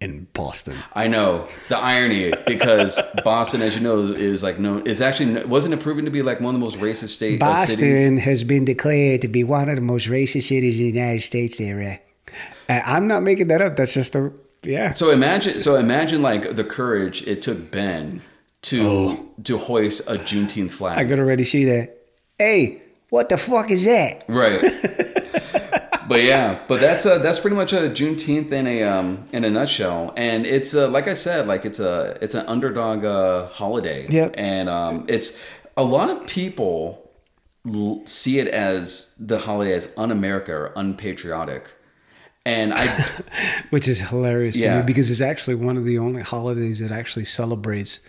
in 0.02 0.26
Boston. 0.32 0.76
I 0.94 1.06
know 1.06 1.48
the 1.68 1.78
irony 1.78 2.32
because 2.46 3.00
Boston, 3.24 3.62
as 3.62 3.76
you 3.76 3.80
know, 3.80 3.98
is 3.98 4.42
like 4.42 4.58
known. 4.58 4.86
Is 4.86 5.00
actually 5.00 5.44
wasn't 5.44 5.74
it 5.74 5.80
proven 5.80 6.04
to 6.04 6.10
be 6.10 6.22
like 6.22 6.40
one 6.40 6.54
of 6.54 6.60
the 6.60 6.64
most 6.64 6.78
racist 6.78 7.10
state 7.10 7.42
uh, 7.42 7.66
cities. 7.66 7.76
Boston 7.76 8.16
has 8.18 8.44
been 8.44 8.64
declared 8.64 9.22
to 9.22 9.28
be 9.28 9.44
one 9.44 9.68
of 9.68 9.76
the 9.76 9.82
most 9.82 10.08
racist 10.08 10.48
cities 10.48 10.78
in 10.78 10.86
the 10.86 10.98
United 10.98 11.22
States. 11.22 11.58
There, 11.58 12.00
and 12.68 12.82
I'm 12.84 13.06
not 13.06 13.22
making 13.22 13.46
that 13.48 13.62
up. 13.62 13.76
That's 13.76 13.94
just 13.94 14.14
a 14.16 14.32
yeah. 14.62 14.92
So 14.92 15.10
imagine, 15.10 15.60
so 15.60 15.76
imagine 15.76 16.22
like 16.22 16.56
the 16.56 16.64
courage 16.64 17.26
it 17.26 17.42
took 17.42 17.70
Ben 17.70 18.20
to 18.62 19.30
to 19.44 19.58
hoist 19.58 20.08
a 20.08 20.14
Juneteenth 20.14 20.70
flag. 20.72 20.98
I 20.98 21.04
could 21.04 21.18
already 21.18 21.44
see 21.44 21.64
that. 21.64 21.96
Hey, 22.38 22.82
what 23.10 23.28
the 23.28 23.38
fuck 23.38 23.70
is 23.70 23.84
that? 23.84 24.24
right. 24.28 24.60
but 26.08 26.22
yeah, 26.22 26.60
but 26.68 26.80
that's 26.80 27.04
uh 27.06 27.18
that's 27.18 27.40
pretty 27.40 27.56
much 27.56 27.72
a 27.72 27.88
Juneteenth 27.88 28.52
in 28.52 28.66
a 28.66 28.82
um 28.84 29.24
in 29.32 29.44
a 29.44 29.50
nutshell, 29.50 30.12
and 30.16 30.46
it's 30.46 30.74
uh, 30.74 30.88
like 30.88 31.08
I 31.08 31.14
said, 31.14 31.46
like 31.46 31.64
it's 31.64 31.80
a 31.80 32.16
it's 32.22 32.34
an 32.34 32.46
underdog 32.46 33.04
uh, 33.04 33.48
holiday. 33.48 34.06
Yep. 34.08 34.34
and 34.38 34.68
um 34.68 35.06
it's 35.08 35.36
a 35.76 35.84
lot 35.84 36.10
of 36.10 36.26
people 36.26 37.10
see 38.06 38.38
it 38.38 38.48
as 38.48 39.14
the 39.18 39.38
holiday 39.38 39.72
as 39.72 39.88
un-America 39.96 40.52
or 40.52 40.72
unpatriotic, 40.76 41.70
and 42.44 42.72
I 42.74 42.86
which 43.70 43.88
is 43.88 44.00
hilarious 44.00 44.56
to 44.56 44.64
Yeah. 44.64 44.78
me 44.80 44.86
because 44.86 45.10
it's 45.10 45.20
actually 45.20 45.54
one 45.56 45.76
of 45.76 45.84
the 45.84 45.98
only 45.98 46.22
holidays 46.22 46.80
that 46.80 46.90
actually 46.90 47.24
celebrates 47.24 48.00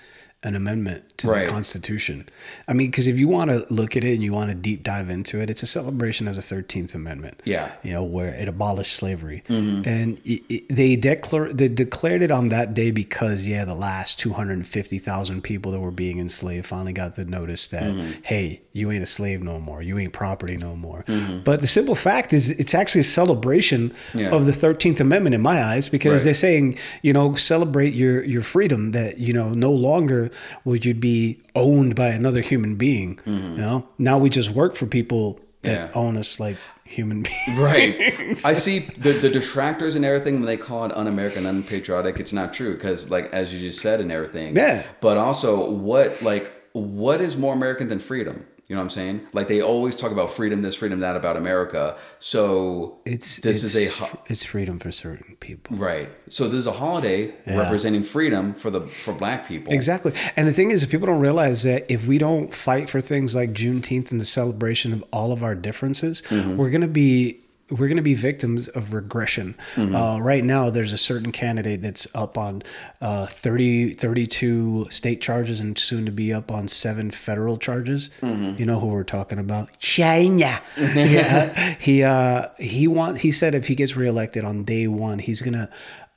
an 0.46 0.56
amendment 0.58 1.18
to 1.18 1.30
Right. 1.30 1.46
the 1.46 1.52
Constitution. 1.52 2.28
I 2.68 2.74
mean, 2.74 2.92
because 2.92 3.08
if 3.08 3.18
you 3.18 3.30
want 3.30 3.50
to 3.50 3.66
look 3.70 3.96
at 3.96 4.04
it 4.04 4.14
and 4.14 4.22
you 4.22 4.34
want 4.34 4.50
to 4.50 4.56
deep 4.56 4.84
dive 4.84 5.10
into 5.10 5.40
it, 5.40 5.50
it's 5.50 5.64
a 5.64 5.68
celebration 5.68 6.28
of 6.28 6.36
the 6.36 6.42
Thirteenth 6.42 6.94
Amendment. 6.94 7.42
Yeah. 7.46 7.72
you 7.82 7.94
know, 7.94 8.04
where 8.04 8.34
it 8.34 8.50
abolished 8.50 8.94
slavery, 8.94 9.44
mm-hmm. 9.48 9.88
and 9.88 10.20
it, 10.26 10.44
it, 10.50 10.70
they 10.70 10.98
declare 10.98 11.54
they 11.54 11.70
declared 11.70 12.22
it 12.22 12.30
on 12.32 12.50
that 12.50 12.74
day 12.74 12.92
because 12.92 13.48
yeah, 13.48 13.64
the 13.64 13.74
last 13.74 14.20
two 14.20 14.34
hundred 14.34 14.58
and 14.58 14.68
fifty 14.68 14.98
thousand 14.98 15.44
people 15.44 15.72
that 15.72 15.80
were 15.80 15.92
being 15.92 16.20
enslaved 16.20 16.66
finally 16.66 16.92
got 16.92 17.16
the 17.16 17.24
notice 17.24 17.68
that 17.68 17.84
mm-hmm. 17.84 18.12
hey, 18.24 18.62
you 18.76 18.92
ain't 18.92 19.04
a 19.04 19.06
slave 19.08 19.42
no 19.44 19.60
more, 19.60 19.82
you 19.84 20.00
ain't 20.00 20.14
property 20.14 20.58
no 20.58 20.76
more. 20.76 21.06
But 21.44 21.62
the 21.62 21.68
simple 21.68 21.94
fact 21.96 22.34
is, 22.34 22.50
it's 22.50 22.74
actually 22.74 23.02
a 23.02 23.06
celebration 23.06 23.94
Yeah. 24.14 24.30
of 24.32 24.46
the 24.48 24.54
Thirteenth 24.54 25.00
Amendment 25.00 25.36
in 25.36 25.42
my 25.42 25.64
eyes 25.64 25.90
because 25.90 26.22
Right. 26.22 26.26
they're 26.26 26.34
saying, 26.34 26.78
you 27.04 27.14
know, 27.14 27.36
celebrate 27.36 27.94
your 27.94 28.24
your 28.24 28.42
freedom 28.42 28.92
that 28.92 29.20
you 29.20 29.32
know 29.34 29.50
no 29.52 29.72
longer 29.72 30.32
will 30.66 30.76
you 30.78 30.94
be 30.96 31.40
owned 31.56 31.96
by 31.96 32.08
another 32.10 32.42
human 32.42 32.76
being. 32.76 33.20
You 33.26 33.34
know, 33.58 33.88
now 34.00 34.18
we 34.18 34.30
just 34.30 34.50
work 34.50 34.76
for 34.76 34.86
people 34.88 35.40
that 35.62 35.78
Mm-hmm. 35.78 35.94
Yeah. 35.96 36.02
own 36.02 36.18
us 36.18 36.40
like 36.42 36.58
human 36.84 37.22
beings. 37.48 37.58
Right. 37.60 38.46
I 38.46 38.54
see 38.54 38.80
the, 38.80 39.14
the 39.14 39.30
detractors 39.30 39.96
and 39.96 40.04
everything 40.04 40.34
when 40.36 40.46
they 40.46 40.58
call 40.58 40.84
it 40.86 40.92
un-American, 40.92 41.46
unpatriotic. 41.46 42.20
It's 42.20 42.34
not 42.34 42.54
true 42.54 42.74
because, 42.74 43.10
like 43.10 43.32
as 43.32 43.54
you 43.54 43.60
just 43.62 43.82
said 43.82 44.02
and 44.02 44.12
everything. 44.12 44.56
Yeah. 44.58 44.84
But 45.00 45.18
also, 45.18 45.70
what 45.72 46.22
like 46.22 46.52
what 46.74 47.22
is 47.22 47.38
more 47.38 47.54
American 47.54 47.88
than 47.88 48.00
freedom? 48.00 48.46
You 48.68 48.76
know 48.78 48.82
what 48.82 48.86
I'm 48.86 48.89
saying? 48.91 49.28
Like 49.34 49.49
they 49.49 49.61
always 49.61 49.93
talk 49.95 50.11
about 50.11 50.32
freedom, 50.32 50.61
this 50.61 50.76
freedom, 50.76 51.01
that 51.01 51.16
about 51.18 51.36
America. 51.36 51.97
So 52.20 52.99
It's 53.05 53.38
this 53.41 53.61
it's, 53.61 53.76
is 53.76 53.99
a 53.99 54.05
ho- 54.05 54.20
it's 54.28 54.43
freedom 54.43 54.80
for 54.80 54.91
certain 54.91 55.36
people. 55.41 55.76
right. 55.78 56.09
So 56.30 56.45
this 56.47 56.59
is 56.59 56.68
a 56.68 56.72
holiday 56.72 57.34
representing 57.45 58.03
freedom 58.03 58.53
for 58.53 58.72
the 58.72 58.82
for 58.82 59.14
Black 59.14 59.47
people. 59.47 59.74
Exactly. 59.74 60.14
And 60.38 60.47
the 60.47 60.53
thing 60.53 60.72
is, 60.72 60.86
people 60.86 61.07
don't 61.07 61.20
realize 61.20 61.64
that 61.64 61.91
if 61.91 62.07
we 62.07 62.18
don't 62.18 62.53
fight 62.53 62.89
for 62.89 63.01
things 63.01 63.36
like 63.36 63.51
Juneteenth 63.51 64.11
and 64.11 64.20
the 64.22 64.26
celebration 64.26 64.93
of 64.93 65.03
all 65.11 65.32
of 65.34 65.43
our 65.43 65.55
differences, 65.55 66.22
Mm-hmm. 66.30 66.55
we're 66.57 66.70
going 66.70 66.82
to 66.82 66.88
be 66.88 67.41
we're 67.70 67.88
going 67.88 67.97
to 67.97 68.03
be 68.03 68.14
victims 68.14 68.68
of 68.70 68.93
regression. 68.93 69.55
Mm-hmm. 69.76 69.95
Uh, 69.95 70.20
right 70.20 70.43
now, 70.43 70.70
there's 70.70 70.93
a 70.93 70.97
certain 70.97 71.32
candidate 71.32 71.82
that's 71.82 72.07
up 72.14 72.38
on 72.38 72.61
uh, 73.01 73.26
30, 73.26 73.93
32 73.93 74.88
state 74.89 75.22
charges 75.22 75.59
and 75.59 75.78
soon 75.78 76.05
to 76.05 76.11
be 76.11 76.34
up 76.34 76.51
on 76.51 76.68
seven 76.68 77.09
federal 77.09 77.57
charges. 77.57 78.09
Mm-hmm. 78.22 78.59
You 78.59 78.66
know 78.66 78.80
who 78.80 78.88
we're 78.88 79.03
talking 79.03 79.39
about? 79.39 79.78
China. 79.80 80.61
yeah. 80.78 81.76
He 81.80 82.03
uh, 82.03 82.47
he 82.59 82.88
want 82.88 83.20
he 83.20 83.32
said 83.32 83.55
if 83.55 83.68
he 83.68 83.76
gets 83.76 83.95
reelected 83.95 84.43
on 84.43 84.64
day 84.64 84.88
one, 84.88 85.20
he's 85.20 85.41
gonna 85.41 85.70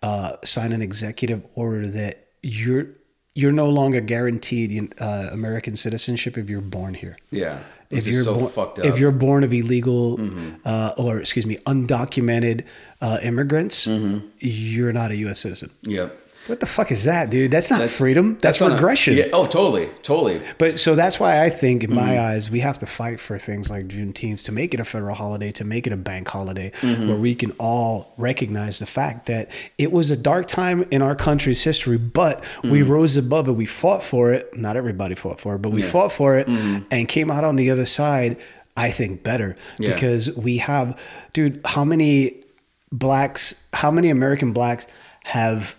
uh, 0.02 0.36
sign 0.44 0.72
an 0.72 0.82
executive 0.82 1.44
order 1.54 1.86
that 1.86 2.28
you're 2.42 2.88
you're 3.34 3.52
no 3.52 3.68
longer 3.68 4.00
guaranteed 4.00 4.94
uh, 4.98 5.28
American 5.30 5.76
citizenship 5.76 6.38
if 6.38 6.48
you're 6.48 6.60
born 6.60 6.94
here. 6.94 7.18
Yeah. 7.30 7.62
If 7.90 8.04
Which 8.04 8.14
you're 8.14 8.24
so 8.24 8.34
born, 8.34 8.50
fucked 8.50 8.78
up. 8.78 8.84
Mm-hmm. 8.84 8.94
if 8.94 8.98
you're 9.00 9.12
born 9.12 9.44
of 9.44 9.52
illegal, 9.54 10.18
uh, 10.64 10.92
or 10.98 11.18
excuse 11.20 11.46
me, 11.46 11.56
undocumented 11.66 12.64
uh, 13.00 13.18
immigrants, 13.22 13.86
Mm-hmm. 13.86 14.26
you're 14.38 14.92
not 14.92 15.10
a 15.12 15.16
U.S. 15.16 15.38
citizen. 15.40 15.70
Yep. 15.82 16.18
What 16.46 16.60
the 16.60 16.66
fuck 16.66 16.92
is 16.92 17.04
that, 17.04 17.30
dude? 17.30 17.50
That's 17.50 17.70
not 17.70 17.88
freedom. 17.88 18.38
That's, 18.40 18.60
a- 18.60 18.70
regression. 18.70 19.16
yeah. 19.16 19.26
Oh, 19.32 19.46
totally, 19.46 19.88
totally. 20.02 20.40
But 20.58 20.78
so 20.78 20.94
that's 20.94 21.18
why 21.18 21.44
I 21.44 21.50
think, 21.50 21.82
in 21.84 21.90
Mm-hmm. 21.90 21.98
my 21.98 22.20
eyes, 22.20 22.50
we 22.50 22.60
have 22.60 22.78
to 22.78 22.86
fight 22.86 23.18
for 23.20 23.38
things 23.38 23.70
like 23.70 23.88
Juneteenth 23.88 24.44
to 24.44 24.52
make 24.52 24.72
it 24.74 24.80
a 24.80 24.84
federal 24.84 25.14
holiday, 25.14 25.50
to 25.52 25.64
make 25.64 25.86
it 25.86 25.92
a 25.92 25.96
bank 25.96 26.28
holiday, 26.28 26.70
Mm-hmm. 26.80 27.08
where 27.08 27.16
we 27.16 27.34
can 27.34 27.52
all 27.58 28.12
recognize 28.18 28.78
the 28.78 28.86
fact 28.86 29.26
that 29.26 29.50
it 29.78 29.90
was 29.92 30.10
a 30.10 30.16
dark 30.16 30.46
time 30.46 30.86
in 30.90 31.02
our 31.02 31.14
country's 31.16 31.62
history, 31.64 31.98
but 31.98 32.44
we 32.62 32.80
Mm-hmm. 32.80 32.90
rose 32.92 33.16
above 33.16 33.48
it. 33.48 33.52
We 33.52 33.66
fought 33.66 34.02
for 34.04 34.32
it. 34.32 34.56
Not 34.56 34.76
everybody 34.76 35.14
fought 35.14 35.40
for 35.40 35.54
it, 35.56 35.62
but 35.62 35.70
we 35.72 35.82
fought 35.82 36.12
for 36.12 36.38
it 36.38 36.48
and 36.48 37.08
came 37.08 37.30
out 37.30 37.44
on 37.44 37.56
the 37.56 37.70
other 37.70 37.84
side. 37.86 38.36
I 38.76 38.90
think 38.90 39.22
better 39.22 39.56
Mm-hmm. 39.74 39.82
Yeah. 39.84 39.94
because 39.94 40.30
we 40.36 40.58
have, 40.58 40.98
dude. 41.32 41.60
How 41.64 41.84
many 41.84 42.44
blacks? 42.92 43.54
How 43.72 43.90
many 43.90 44.10
American 44.10 44.52
blacks 44.52 44.86
have 45.24 45.76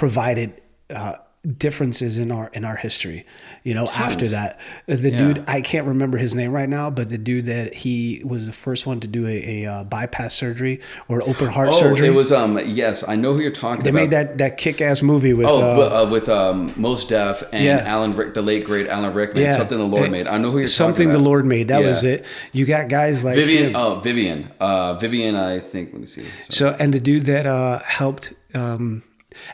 provided 0.00 0.58
uh, 0.88 1.12
differences 1.58 2.16
in 2.18 2.30
our 2.30 2.48
in 2.54 2.64
our 2.64 2.76
history. 2.76 3.24
You 3.64 3.74
know, 3.74 3.86
after 3.94 4.26
that, 4.28 4.58
the 4.86 5.10
Yeah. 5.10 5.18
dude 5.18 5.44
I 5.46 5.60
can't 5.60 5.86
remember 5.86 6.16
his 6.18 6.34
name 6.34 6.52
right 6.52 6.68
now, 6.68 6.88
but 6.90 7.08
the 7.10 7.18
dude 7.18 7.44
that 7.46 7.74
he 7.74 8.22
was 8.24 8.46
the 8.46 8.52
first 8.54 8.86
one 8.86 8.98
to 9.00 9.06
do 9.06 9.26
a, 9.26 9.36
a 9.64 9.66
uh, 9.72 9.84
bypass 9.84 10.34
surgery 10.34 10.80
or 11.08 11.22
open 11.22 11.48
heart 11.48 11.68
Oh, 11.72 11.80
surgery. 11.80 12.08
it 12.08 12.14
was 12.14 12.30
um 12.32 12.58
yes, 12.64 13.04
I 13.06 13.16
know 13.16 13.34
who 13.34 13.40
you're 13.40 13.52
talking 13.52 13.80
about. 13.80 13.84
they 13.84 13.90
about. 13.90 14.00
made 14.00 14.10
that 14.10 14.38
that 14.38 14.56
kick 14.58 14.80
ass 14.80 15.02
movie 15.02 15.34
with. 15.34 15.46
Oh, 15.48 15.60
uh, 15.60 16.02
uh, 16.06 16.10
with 16.10 16.28
um, 16.30 16.72
Mos 16.76 17.04
Def 17.06 17.42
and 17.52 17.62
Yeah. 17.64 17.84
Alan, 17.86 18.16
Rick, 18.16 18.32
the 18.34 18.42
late 18.42 18.64
great 18.64 18.86
Alan 18.88 19.12
Rickman, 19.14 19.42
yeah, 19.44 19.56
something 19.58 19.78
the 19.78 19.84
Lord 19.84 20.06
It- 20.06 20.10
made. 20.12 20.26
I 20.28 20.36
know 20.38 20.50
who 20.50 20.58
you're 20.58 20.66
something 20.66 20.68
talking 20.68 21.06
about. 21.10 21.12
Something 21.14 21.22
the 21.24 21.28
Lord 21.30 21.44
made. 21.46 21.68
That 21.68 21.82
was 21.82 22.04
it. 22.04 22.24
You 22.52 22.64
got 22.64 22.88
guys 22.88 23.22
like 23.24 23.34
Vivien, 23.36 23.66
him. 23.70 23.76
oh 23.76 24.00
Vivien, 24.00 24.50
uh, 24.60 24.94
Vivien. 24.94 25.36
I 25.36 25.58
think. 25.58 25.90
Let 25.92 26.00
me 26.00 26.06
see. 26.06 26.24
So 26.48 26.74
and 26.78 26.92
the 26.94 27.00
dude 27.00 27.26
that 27.26 27.46
uh, 27.46 27.78
helped. 27.80 28.32
Um, 28.54 29.02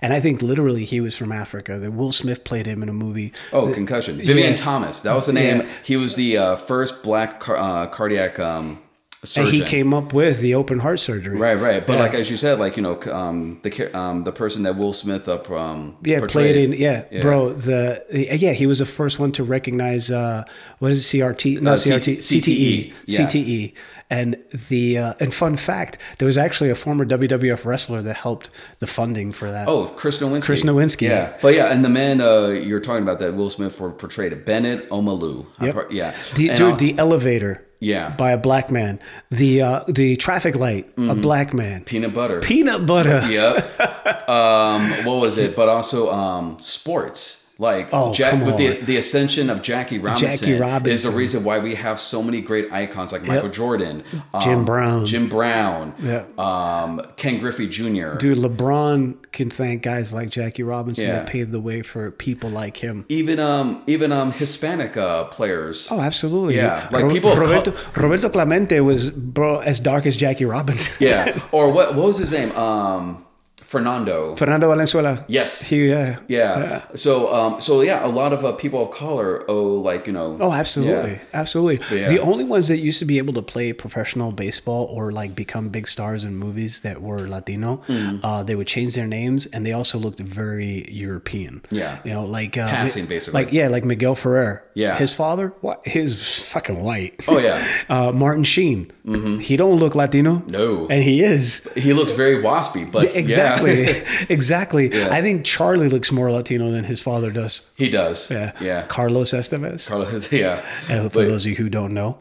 and 0.03 0.13
I 0.13 0.21
think 0.21 0.43
literally 0.43 0.85
he 0.85 1.01
was 1.01 1.17
from 1.17 1.33
Africa. 1.33 1.79
That 1.79 1.93
Will 1.93 2.13
Smith 2.13 2.45
played 2.45 2.67
him 2.67 2.83
in 2.83 2.89
a 2.89 2.93
movie. 2.95 3.33
Oh, 3.53 3.73
concussion. 3.73 4.17
Vivien 4.17 4.51
Yeah. 4.53 4.57
Thomas. 4.57 5.03
That 5.03 5.15
was 5.15 5.27
the 5.27 5.33
name. 5.33 5.59
Yeah. 5.59 5.69
He 5.85 5.97
was 5.97 6.15
the 6.17 6.39
uh, 6.39 6.57
first 6.57 7.03
black 7.03 7.41
car- 7.41 7.57
uh, 7.57 7.87
cardiac 7.89 8.39
um, 8.39 8.79
And 9.23 9.29
surgeon. 9.29 9.53
he 9.53 9.61
came 9.63 9.93
up 9.95 10.13
with 10.13 10.41
the 10.41 10.55
open 10.55 10.79
heart 10.79 11.01
surgery. 11.01 11.37
Right, 11.39 11.59
right. 11.59 11.85
But 11.87 11.95
Yeah. 11.95 12.01
like 12.01 12.15
as 12.15 12.31
you 12.31 12.37
said, 12.37 12.59
like 12.59 12.77
you 12.77 12.83
know, 12.83 13.01
um, 13.11 13.59
the 13.63 13.91
um, 13.97 14.25
the 14.25 14.33
person 14.33 14.63
that 14.65 14.77
Will 14.77 14.93
Smith 14.93 15.29
up 15.29 15.51
um, 15.51 15.97
Yeah, 16.05 16.21
portrayed. 16.21 16.55
played 16.55 16.57
in 16.75 16.81
yeah, 16.81 17.21
bro. 17.23 17.53
The 17.53 18.05
yeah, 18.13 18.53
he 18.53 18.67
was 18.67 18.79
the 18.79 18.87
first 18.87 19.19
one 19.19 19.33
to 19.33 19.43
recognize 19.45 20.11
uh, 20.11 20.45
what 20.79 20.91
is 20.93 20.99
it, 21.15 21.19
CRT? 21.19 21.61
No, 21.61 21.73
Uh, 21.73 21.77
CRT, 21.77 22.23
C- 22.23 22.41
CTE, 22.41 22.93
yeah. 23.07 23.19
CTE. 23.27 23.73
And 24.09 24.37
the 24.69 24.99
uh, 24.99 25.15
and 25.19 25.35
fun 25.35 25.57
fact, 25.57 25.99
there 26.19 26.27
was 26.27 26.39
actually 26.39 26.71
a 26.71 26.75
former 26.77 27.05
WWF 27.05 27.65
wrestler 27.65 28.03
that 28.03 28.15
helped 28.15 28.51
the 28.79 28.87
funding 28.87 29.33
for 29.33 29.51
that. 29.51 29.67
Oh, 29.67 29.87
Chris 29.97 30.19
Nowinski. 30.19 30.45
Chris 30.45 30.63
Nowinski. 30.63 31.09
Yeah, 31.09 31.37
but 31.43 31.55
yeah, 31.55 31.73
and 31.73 31.85
the 31.85 31.89
man 31.89 32.21
uh, 32.21 32.47
you're 32.49 32.79
talking 32.81 33.03
about 33.03 33.19
that 33.19 33.35
Will 33.35 33.51
Smith 33.51 33.81
were 33.81 33.91
portrayed, 33.91 34.45
Bennett 34.45 34.89
Omalu. 34.91 35.47
Yep. 35.61 35.75
pro- 35.75 35.91
yeah, 35.91 36.15
the, 36.37 36.51
And 36.51 36.59
dude, 36.59 36.71
I'll- 36.71 36.77
the 36.77 36.99
elevator. 36.99 37.63
Yeah. 37.79 38.09
by 38.17 38.31
a 38.31 38.39
black 38.39 38.71
man. 38.71 38.99
The 39.31 39.61
uh, 39.63 39.85
the 39.87 40.17
traffic 40.17 40.55
light, 40.55 40.91
a 40.97 41.15
black 41.15 41.53
man. 41.53 41.85
peanut 41.85 42.15
butter. 42.15 42.41
Peanut 42.41 42.87
butter. 42.87 43.21
Yep. 43.29 43.81
um, 44.31 44.83
what 45.05 45.21
was 45.21 45.37
it? 45.37 45.55
But 45.55 45.69
also 45.69 46.11
um, 46.11 46.57
sports. 46.63 47.46
Like 47.59 47.89
Oh, 47.91 48.13
Jack, 48.13 48.45
with 48.45 48.59
the 48.59 48.85
the 48.85 48.99
ascension 48.99 49.49
of 49.49 49.63
Jackie 49.63 49.99
Robinson, 49.99 50.29
Jackie 50.31 50.59
Robinson 50.59 50.93
is 50.93 51.05
the 51.05 51.11
reason 51.13 51.43
why 51.43 51.59
we 51.59 51.75
have 51.75 51.99
so 51.99 52.23
many 52.23 52.43
great 52.43 52.71
icons 52.71 53.13
like 53.13 53.27
Michael 53.27 53.49
Jordan, 53.49 54.05
um, 54.35 54.43
Jim 54.43 54.65
Brown. 54.67 55.07
Jim 55.07 55.27
Brown, 55.31 55.95
Yeah. 55.99 56.25
um, 56.37 57.01
Ken 57.17 57.39
Griffey 57.39 57.67
Jr. 57.67 58.17
Dude, 58.19 58.37
LeBron 58.37 59.15
can 59.33 59.49
thank 59.49 59.83
guys 59.83 60.13
like 60.13 60.29
Jackie 60.29 60.65
Robinson 60.65 61.07
Yeah. 61.07 61.13
that 61.15 61.29
paved 61.29 61.51
the 61.51 61.61
way 61.61 61.81
for 61.81 62.11
people 62.11 62.51
like 62.51 62.77
him. 62.77 63.07
even 63.09 63.41
um 63.41 63.83
even 63.87 64.13
um 64.13 64.33
Hispanic 64.33 64.99
uh, 64.99 65.25
players. 65.25 65.89
Oh, 65.91 65.99
absolutely. 66.01 66.57
Yeah, 66.57 66.87
like 66.93 67.09
people 67.11 67.31
have 67.31 67.39
Roberto, 67.39 67.73
Roberto 67.99 68.29
Clemente 68.29 68.81
was 68.81 69.09
bro 69.09 69.61
as 69.61 69.81
dark 69.81 70.05
as 70.05 70.15
Jackie 70.17 70.45
Robinson. 70.45 70.95
Yeah. 71.01 71.39
Or 71.53 71.73
what 71.73 71.95
what 71.95 72.07
was 72.07 72.19
his 72.19 72.33
name? 72.33 72.53
Um 72.53 73.23
Fernando. 73.67 74.37
Fernando 74.37 74.69
Valenzuela. 74.69 75.25
Yes. 75.29 75.63
He, 75.63 75.89
yeah. 75.89 76.21
Yeah. 76.29 76.83
So 76.95 77.35
um 77.35 77.61
so 77.61 77.81
yeah, 77.83 78.07
a 78.07 78.13
lot 78.21 78.33
of 78.33 78.45
uh, 78.45 78.53
people 78.53 78.81
of 78.83 78.91
color 78.93 79.45
owe 79.51 79.75
like, 79.91 80.07
you 80.07 80.13
know 80.13 80.37
Oh, 80.41 80.53
absolutely, 80.53 81.13
yeah. 81.19 81.41
absolutely. 81.43 81.79
Yeah. 82.01 82.09
The 82.09 82.21
only 82.21 82.45
ones 82.45 82.69
that 82.69 82.79
used 82.79 83.01
to 83.01 83.05
be 83.05 83.19
able 83.19 83.35
to 83.35 83.43
play 83.43 83.73
professional 83.73 84.31
baseball 84.31 84.87
or 84.97 85.11
like 85.21 85.35
become 85.35 85.69
big 85.69 85.89
stars 85.89 86.23
in 86.25 86.37
movies 86.37 86.83
that 86.83 87.03
were 87.03 87.27
Latino, 87.27 87.83
Mm-hmm. 87.89 88.25
uh, 88.25 88.43
they 88.47 88.55
would 88.55 88.69
change 88.77 88.95
their 88.95 89.09
names 89.09 89.47
and 89.53 89.67
they 89.67 89.73
also 89.73 89.99
looked 89.99 90.21
very 90.21 90.85
European. 90.89 91.63
Yeah. 91.71 91.99
you 92.05 92.13
know, 92.15 92.25
like 92.25 92.57
uh, 92.57 92.69
Passing, 92.69 93.07
basically. 93.07 93.43
Like 93.43 93.53
yeah, 93.53 93.67
like 93.69 93.85
Miguel 93.85 94.15
Ferrer. 94.15 94.63
Yeah. 94.75 94.97
his 94.99 95.13
father, 95.15 95.55
what? 95.63 95.81
His 95.99 96.11
fucking 96.53 96.79
white. 96.87 97.15
Oh, 97.27 97.39
yeah. 97.39 97.59
uh, 97.89 98.13
Martin 98.13 98.45
Sheen. 98.45 98.93
He 99.41 99.57
don't 99.57 99.79
look 99.79 99.95
Latino. 99.95 100.43
No. 100.49 100.87
and 100.93 101.03
he 101.03 101.23
is. 101.23 101.67
He 101.77 101.93
looks 101.95 102.13
very 102.13 102.39
waspy, 102.43 102.85
but 102.91 103.05
Exactly, 103.17 103.56
yeah. 103.65 104.25
exactly. 104.29 104.93
Yeah. 104.93 105.09
I 105.11 105.23
think 105.23 105.45
Charlie 105.45 105.89
looks 105.89 106.13
more 106.13 106.31
Latino 106.31 106.71
than 106.71 106.85
his 106.85 107.03
father 107.03 107.31
does. 107.31 107.71
he 107.77 107.89
does. 107.89 108.31
Yeah, 108.31 108.53
Yeah. 108.61 108.87
Carlos 108.87 109.33
Estevez. 109.33 109.89
Carlos, 109.89 110.33
yeah. 110.33 110.65
And 110.89 111.11
for 111.13 111.21
But- 111.21 111.29
those 111.29 111.45
of 111.45 111.51
you 111.51 111.57
who 111.57 111.69
don't 111.69 111.95
know, 111.95 112.19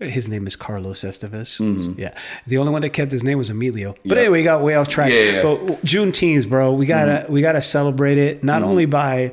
his 0.00 0.28
name 0.28 0.46
is 0.46 0.56
Carlos 0.56 1.02
Estevez. 1.02 1.60
Mm-hmm. 1.60 2.00
Yeah, 2.00 2.14
the 2.46 2.56
only 2.58 2.72
one 2.72 2.82
that 2.82 2.90
kept 2.90 3.12
his 3.12 3.22
name 3.22 3.36
was 3.36 3.50
Emilio. 3.50 3.94
But 4.04 4.16
anyway, 4.16 4.38
we 4.38 4.44
got 4.44 4.62
way 4.62 4.74
off 4.74 4.88
track. 4.88 5.12
Yeah, 5.12 5.20
yeah. 5.20 5.42
But 5.42 5.84
Juneteenth, 5.84 6.48
bro, 6.48 6.72
we 6.72 6.86
gotta 6.86 7.24
mm-hmm. 7.24 7.32
we 7.32 7.42
gotta 7.42 7.60
celebrate 7.60 8.16
it. 8.16 8.42
Not 8.42 8.62
mm-hmm. 8.62 8.70
only 8.70 8.86
by, 8.86 9.32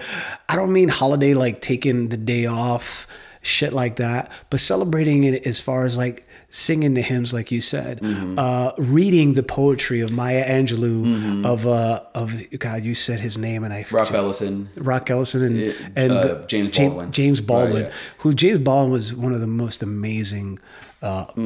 I 0.50 0.56
don't 0.56 0.74
mean 0.74 0.90
holiday 0.90 1.34
like 1.34 1.62
taking 1.62 2.10
the 2.10 2.18
day 2.18 2.48
off, 2.48 3.08
shit 3.42 3.72
like 3.72 3.96
that, 3.98 4.32
but 4.50 4.60
celebrating 4.60 5.24
it 5.24 5.48
as 5.48 5.62
far 5.62 5.86
as 5.86 5.98
like 5.98 6.27
singing 6.50 6.94
the 6.94 7.02
hymns, 7.02 7.34
like 7.34 7.52
you 7.52 7.60
said, 7.62 8.00
uh, 8.38 8.72
reading 8.78 9.34
the 9.34 9.44
poetry 9.44 10.00
of 10.02 10.12
Maya 10.12 10.46
Angelou, 10.48 11.46
of 11.46 11.68
uh, 11.68 12.02
of 12.16 12.34
God, 12.58 12.84
you 12.84 12.96
said 12.96 13.20
his 13.20 13.38
name 13.38 13.64
and 13.64 13.74
I 13.74 13.86
Ralph 13.92 14.14
Ellison. 14.14 14.70
Rock 14.78 15.10
Ellison 15.10 15.44
and, 15.44 15.58
Yeah, 15.58 15.72
and 15.96 16.12
uh, 16.14 16.46
James 16.48 16.78
Baldwin. 16.78 17.12
James 17.12 17.42
Baldwin, 17.42 17.84
Right, 17.84 17.92
yeah. 17.92 17.98
who 18.20 18.34
James 18.34 18.60
Baldwin 18.60 18.92
was 18.94 19.14
one 19.14 19.34
of 19.34 19.42
the 19.42 19.48
most 19.48 19.84
amazing 19.84 20.60
uh, 21.02 21.26
Mm-hmm. 21.28 21.44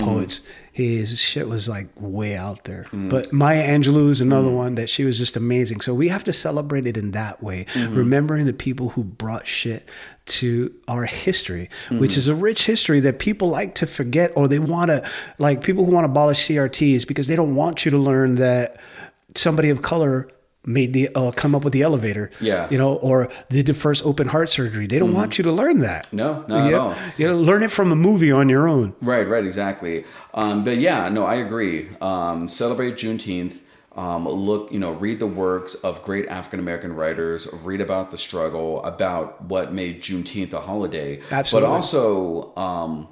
His 0.73 1.19
shit 1.19 1.49
was 1.49 1.67
like 1.67 1.87
way 1.97 2.35
out 2.35 2.63
there. 2.63 2.83
Mm-hmm. 2.85 3.09
But 3.09 3.33
Maya 3.33 3.67
Angelou 3.67 4.09
is 4.09 4.21
another 4.21 4.49
one 4.49 4.75
that 4.75 4.87
she 4.89 5.03
was 5.03 5.17
just 5.17 5.35
amazing. 5.35 5.81
So 5.81 5.93
we 5.93 6.07
have 6.07 6.23
to 6.23 6.33
celebrate 6.33 6.87
it 6.87 6.95
in 6.95 7.11
that 7.11 7.43
way, 7.43 7.65
Mm-hmm. 7.73 7.93
remembering 7.95 8.45
the 8.45 8.53
people 8.53 8.89
who 8.89 9.03
brought 9.03 9.45
shit 9.47 9.89
to 10.27 10.73
our 10.87 11.03
history, 11.05 11.69
Mm-hmm. 11.87 11.99
which 11.99 12.15
is 12.17 12.27
a 12.29 12.35
rich 12.35 12.65
history 12.65 13.01
that 13.01 13.19
people 13.19 13.49
like 13.49 13.75
to 13.75 13.85
forget 13.85 14.31
or 14.37 14.47
they 14.47 14.59
want 14.59 14.91
to 14.91 15.07
like 15.39 15.61
people 15.61 15.83
who 15.85 15.91
want 15.91 16.05
to 16.05 16.09
abolish 16.09 16.47
CRTs 16.47 17.05
because 17.05 17.27
they 17.27 17.35
don't 17.35 17.55
want 17.55 17.83
you 17.83 17.91
to 17.91 17.97
learn 17.97 18.35
that 18.35 18.77
somebody 19.35 19.69
of 19.69 19.81
color 19.81 20.29
made 20.65 20.93
the 20.93 21.09
uh, 21.15 21.31
come 21.31 21.55
up 21.55 21.63
with 21.63 21.73
the 21.73 21.81
elevator 21.81 22.29
Yeah. 22.39 22.67
you 22.69 22.77
know 22.77 22.95
or 22.97 23.29
did 23.49 23.65
the 23.65 23.73
first 23.73 24.05
open 24.05 24.27
heart 24.27 24.49
surgery 24.49 24.85
they 24.87 24.99
don't 24.99 25.13
want 25.13 25.37
you 25.37 25.43
to 25.43 25.51
learn 25.51 25.79
that 25.79 26.05
Mm-hmm. 26.07 26.17
No, 26.17 26.45
not 26.47 26.65
at 26.65 26.69
you 26.69 26.75
all. 26.77 26.95
you 27.17 27.27
know 27.27 27.37
learn 27.37 27.63
it 27.63 27.71
from 27.71 27.91
a 27.91 27.95
movie 27.95 28.31
on 28.31 28.47
your 28.49 28.67
own 28.67 28.93
Right, 29.01 29.27
right, 29.27 29.45
exactly. 29.45 30.05
Um, 30.33 30.63
but 30.63 30.77
yeah, 30.77 31.09
no, 31.09 31.23
I 31.25 31.35
agree. 31.35 31.89
Um, 31.99 32.47
celebrate 32.47 32.93
Juneteenth. 32.95 33.59
Um, 33.95 34.25
look, 34.27 34.71
you 34.71 34.79
know, 34.79 34.91
read 34.91 35.19
the 35.19 35.27
works 35.27 35.73
of 35.75 36.01
great 36.03 36.25
African 36.27 36.59
American 36.59 36.93
writers. 36.95 37.47
Read 37.51 37.81
about 37.81 38.11
the 38.11 38.17
struggle, 38.17 38.81
about 38.85 39.43
what 39.43 39.73
made 39.73 40.01
Juneteenth 40.01 40.53
a 40.53 40.61
holiday. 40.61 41.19
Absolutely. 41.29 41.67
But 41.67 41.73
also, 41.75 42.55
um, 42.55 43.07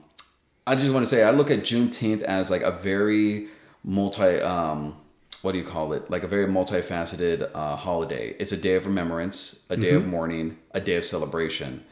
I 0.66 0.76
just 0.76 0.93
want 0.93 1.04
to 1.06 1.10
say, 1.10 1.24
I 1.24 1.32
look 1.32 1.52
at 1.52 1.60
Juneteenth 1.62 2.22
as 2.22 2.50
like 2.50 2.62
a 2.62 2.72
very 2.72 3.47
multi. 3.84 4.39
Um, 4.39 4.95
what 5.42 5.54
do 5.54 5.58
you 5.58 5.64
call 5.64 5.94
it? 5.94 6.10
Like 6.10 6.24
a 6.24 6.28
very 6.28 6.48
multifaceted 6.48 7.50
uh, 7.54 7.76
holiday. 7.76 8.36
It's 8.40 8.52
a 8.52 8.58
day 8.58 8.76
of 8.76 8.86
remembrance, 8.86 9.62
a 9.70 9.78
day 9.78 9.92
of 9.92 10.06
mourning, 10.06 10.58
a 10.72 10.80
day 10.80 10.96
of 10.96 11.06
celebration 11.06 11.86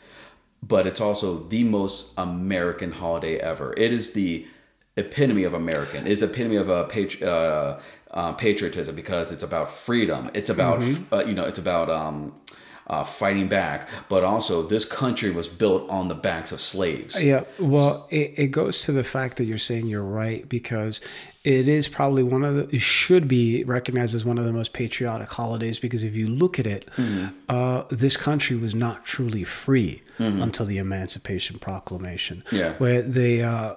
but 0.64 0.88
it's 0.88 1.02
also 1.02 1.44
the 1.48 1.64
most 1.64 2.14
American 2.18 2.92
holiday 2.92 3.38
ever. 3.38 3.74
It 3.78 3.94
is 3.94 4.14
the 4.14 4.46
epitome 4.96 5.44
of 5.44 5.54
American. 5.54 6.08
It's 6.08 6.22
the 6.22 6.28
epitome 6.28 6.56
of 6.56 6.70
a 6.70 6.86
patri- 6.86 7.28
uh, 7.28 7.80
uh, 8.12 8.34
patriotism 8.34 8.96
because 8.96 9.32
it's 9.32 9.44
about 9.44 9.72
freedom. 9.72 10.30
It's 10.34 10.50
about 10.50 10.82
uh, 11.12 11.24
you 11.26 11.34
know 11.34 11.44
it's 11.44 11.60
about 11.60 11.90
um, 11.90 12.34
uh, 12.88 13.04
fighting 13.04 13.48
back, 13.48 13.88
but 14.10 14.24
also 14.24 14.64
this 14.64 14.86
country 14.86 15.30
was 15.30 15.48
built 15.48 15.90
on 15.90 16.08
the 16.08 16.16
backs 16.16 16.52
of 16.52 16.60
slaves. 16.62 17.22
yeah 17.22 17.44
well 17.60 18.08
it, 18.10 18.34
it 18.38 18.48
goes 18.48 18.82
to 18.84 18.92
the 18.92 19.04
fact 19.04 19.38
that 19.38 19.46
you're 19.46 19.58
saying 19.58 19.86
you're 19.88 20.04
right 20.04 20.48
because 20.50 21.02
it 21.44 21.68
is 21.68 21.88
probably 21.88 22.24
one 22.24 22.44
of 22.44 22.56
the 22.56 22.76
it 22.76 22.82
should 22.82 23.28
be 23.28 23.64
recognized 23.64 24.14
as 24.16 24.26
one 24.26 24.38
of 24.38 24.46
the 24.46 24.52
most 24.54 24.74
patriotic 24.74 25.30
holidays 25.32 25.80
because 25.80 26.04
if 26.04 26.16
you 26.16 26.28
look 26.28 26.60
at 26.60 26.68
it 26.68 26.90
uh, 27.50 27.84
this 27.90 28.18
country 28.18 28.56
was 28.56 28.74
not 28.76 29.06
truly 29.06 29.44
free 29.44 30.02
until 30.18 30.66
the 30.66 30.78
emancipation 30.78 31.60
proclamation 31.60 32.44
Yeah. 32.52 32.74
where 32.80 33.02
they 33.02 33.42
uh, 33.44 33.76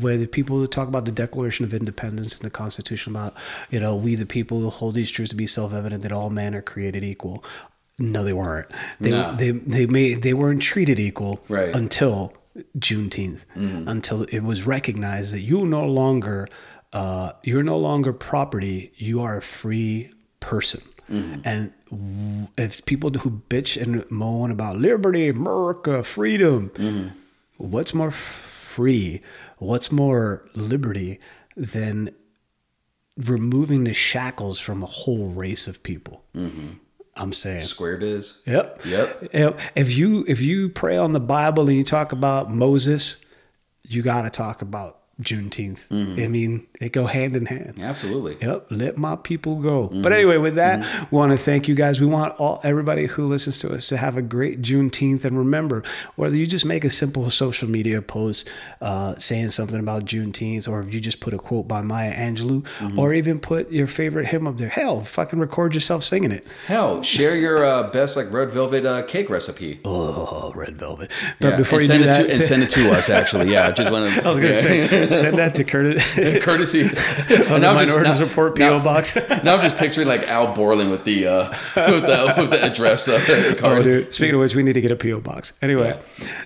where 0.00 0.16
the 0.16 0.26
people 0.26 0.66
talk 0.66 0.88
about 0.88 1.04
the 1.04 1.12
Declaration 1.12 1.64
of 1.64 1.72
Independence 1.72 2.34
and 2.36 2.44
the 2.44 2.50
Constitution 2.50 3.14
about, 3.14 3.34
you 3.70 3.78
know, 3.78 3.94
we 3.94 4.16
the 4.16 4.26
people 4.26 4.58
who 4.58 4.68
hold 4.68 4.96
these 4.96 5.12
truths 5.12 5.30
to 5.30 5.36
be 5.36 5.46
self-evident 5.46 6.02
that 6.02 6.10
all 6.10 6.28
men 6.28 6.56
are 6.56 6.62
created 6.62 7.04
equal. 7.04 7.44
No, 7.96 8.24
they 8.24 8.32
weren't. 8.32 8.66
They 9.00 9.10
No. 9.10 9.32
they 9.36 9.52
they 9.52 9.86
made 9.86 10.22
they 10.22 10.34
weren't 10.34 10.60
treated 10.60 10.98
equal 10.98 11.40
Right. 11.48 11.72
until 11.74 12.32
Juneteenth, 12.80 13.42
until 13.54 14.24
it 14.24 14.40
was 14.40 14.66
recognized 14.66 15.32
that 15.34 15.42
you 15.42 15.64
no 15.64 15.86
longer 15.86 16.48
uh, 16.92 17.32
you're 17.42 17.62
no 17.62 17.78
longer 17.78 18.12
property. 18.12 18.92
You 18.96 19.20
are 19.22 19.38
a 19.38 19.42
free 19.42 20.10
person. 20.40 20.82
Mm-hmm. 21.10 21.40
And 21.44 22.50
if 22.56 22.84
people 22.86 23.10
who 23.10 23.42
bitch 23.48 23.80
and 23.80 24.08
moan 24.10 24.50
about 24.50 24.76
liberty, 24.76 25.28
America, 25.28 26.02
freedom, 26.04 26.70
mm-hmm. 26.70 27.08
what's 27.56 27.94
more 27.94 28.10
free, 28.10 29.20
what's 29.58 29.90
more 29.90 30.48
liberty 30.54 31.18
than 31.56 32.14
removing 33.16 33.84
the 33.84 33.94
shackles 33.94 34.60
from 34.60 34.82
a 34.82 34.86
whole 34.86 35.28
race 35.28 35.66
of 35.66 35.82
people? 35.82 36.24
Mm-hmm. 36.34 36.68
I'm 37.16 37.32
saying. 37.32 37.62
Square 37.62 37.98
biz. 37.98 38.36
Yep. 38.46 38.82
Yep. 38.86 39.28
You 39.34 39.40
know, 39.40 39.56
If 39.74 39.96
you 39.96 40.24
if 40.26 40.40
you 40.40 40.68
pray 40.68 40.96
on 40.96 41.12
the 41.12 41.20
Bible 41.20 41.68
and 41.68 41.76
you 41.76 41.84
talk 41.84 42.12
about 42.12 42.50
Moses, 42.50 43.22
you 43.82 44.02
got 44.02 44.22
to 44.22 44.30
talk 44.30 44.62
about 44.62 44.99
Juneteenth. 45.20 45.86
I 46.22 46.28
mean, 46.28 46.66
they 46.80 46.88
go 46.88 47.06
hand 47.06 47.36
in 47.36 47.46
hand. 47.46 47.78
Absolutely. 47.80 48.36
Yep, 48.40 48.66
let 48.70 48.96
my 48.96 49.16
people 49.16 49.56
go. 49.56 49.88
But 49.88 50.12
anyway, 50.12 50.36
with 50.38 50.54
that, 50.54 50.84
we 51.10 51.16
want 51.16 51.32
to 51.32 51.38
thank 51.38 51.68
you 51.68 51.74
guys. 51.74 52.00
We 52.00 52.06
want 52.06 52.38
all 52.40 52.60
everybody 52.64 53.06
who 53.06 53.26
listens 53.26 53.58
to 53.60 53.74
us 53.74 53.88
to 53.88 53.96
have 53.96 54.16
a 54.16 54.22
great 54.22 54.62
Juneteenth. 54.62 55.24
And 55.24 55.36
remember, 55.36 55.82
whether 56.16 56.36
you 56.36 56.46
just 56.46 56.64
make 56.64 56.84
a 56.84 56.90
simple 56.90 57.28
social 57.30 57.68
media 57.68 58.00
post 58.02 58.48
uh, 58.80 59.14
saying 59.18 59.50
something 59.50 59.78
about 59.78 60.04
Juneteenth, 60.04 60.68
or 60.68 60.80
if 60.80 60.92
you 60.94 61.00
just 61.00 61.20
put 61.20 61.34
a 61.34 61.38
quote 61.38 61.68
by 61.68 61.82
Maya 61.82 62.14
Angelou, 62.14 62.66
or 62.98 63.12
even 63.12 63.38
put 63.38 63.70
your 63.70 63.86
favorite 63.86 64.26
hymn 64.28 64.46
up 64.46 64.56
there, 64.58 64.68
hell, 64.68 65.02
fucking 65.02 65.38
record 65.38 65.74
yourself 65.74 66.02
singing 66.02 66.32
it. 66.32 66.46
Hell, 66.66 67.02
share 67.02 67.36
your 67.36 67.64
uh, 67.64 67.84
best 67.90 68.16
like 68.16 68.30
red 68.32 68.50
velvet 68.50 68.86
uh, 68.86 69.02
cake 69.02 69.28
recipe. 69.30 69.80
Oh, 69.84 70.52
red 70.54 70.76
velvet. 70.76 71.10
But 71.40 71.50
Yeah, 71.50 71.56
before 71.56 71.80
and 71.80 71.88
you 71.88 71.94
send 71.94 72.02
do 72.04 72.08
it 72.08 72.12
that, 72.12 72.28
to, 72.28 72.34
and 72.34 72.44
send 72.44 72.62
it 72.62 72.70
to 72.70 72.90
us. 72.92 73.08
Actually, 73.10 73.52
yeah, 73.52 73.70
just 73.70 73.90
want 73.90 74.10
to. 74.12 74.24
I 74.26 74.30
was 74.30 74.38
going 74.38 74.52
to 74.54 74.56
say, 74.56 75.08
send 75.10 75.38
that 75.38 75.54
to 75.56 75.64
Curtis. 75.64 76.02
courtesy 76.44 76.80
And 76.82 76.90
the 76.90 77.66
I'm 77.68 77.78
just- 77.86 77.98
now- 78.00 78.18
Report 78.26 78.58
now- 78.58 78.78
PO 78.78 78.84
box. 78.84 79.16
now 79.44 79.54
I'm 79.54 79.60
just 79.60 79.76
picturing 79.76 80.08
like 80.08 80.28
Al 80.28 80.54
Borland 80.54 80.90
with 80.90 81.04
the 81.04 81.26
uh, 81.26 81.48
with 81.76 82.02
the 82.02 82.34
with 82.38 82.50
the 82.50 82.62
address 82.64 83.08
uh, 83.08 83.54
Oh, 83.62 83.82
dude. 83.82 84.12
Speaking 84.12 84.34
of 84.34 84.40
which, 84.40 84.54
we 84.54 84.62
need 84.62 84.74
to 84.74 84.80
get 84.80 84.92
a 84.92 84.96
PO 84.96 85.20
box. 85.20 85.52
Anyway, 85.62 85.98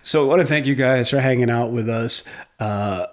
so 0.03 0.25
I 0.25 0.29
want 0.29 0.41
to 0.41 0.47
thank 0.47 0.67
you 0.67 0.75
guys 0.75 1.11
for 1.11 1.19
hanging 1.21 1.51
out 1.51 1.71
with 1.73 1.89
us. 1.89 2.23
Uh, 2.61 3.07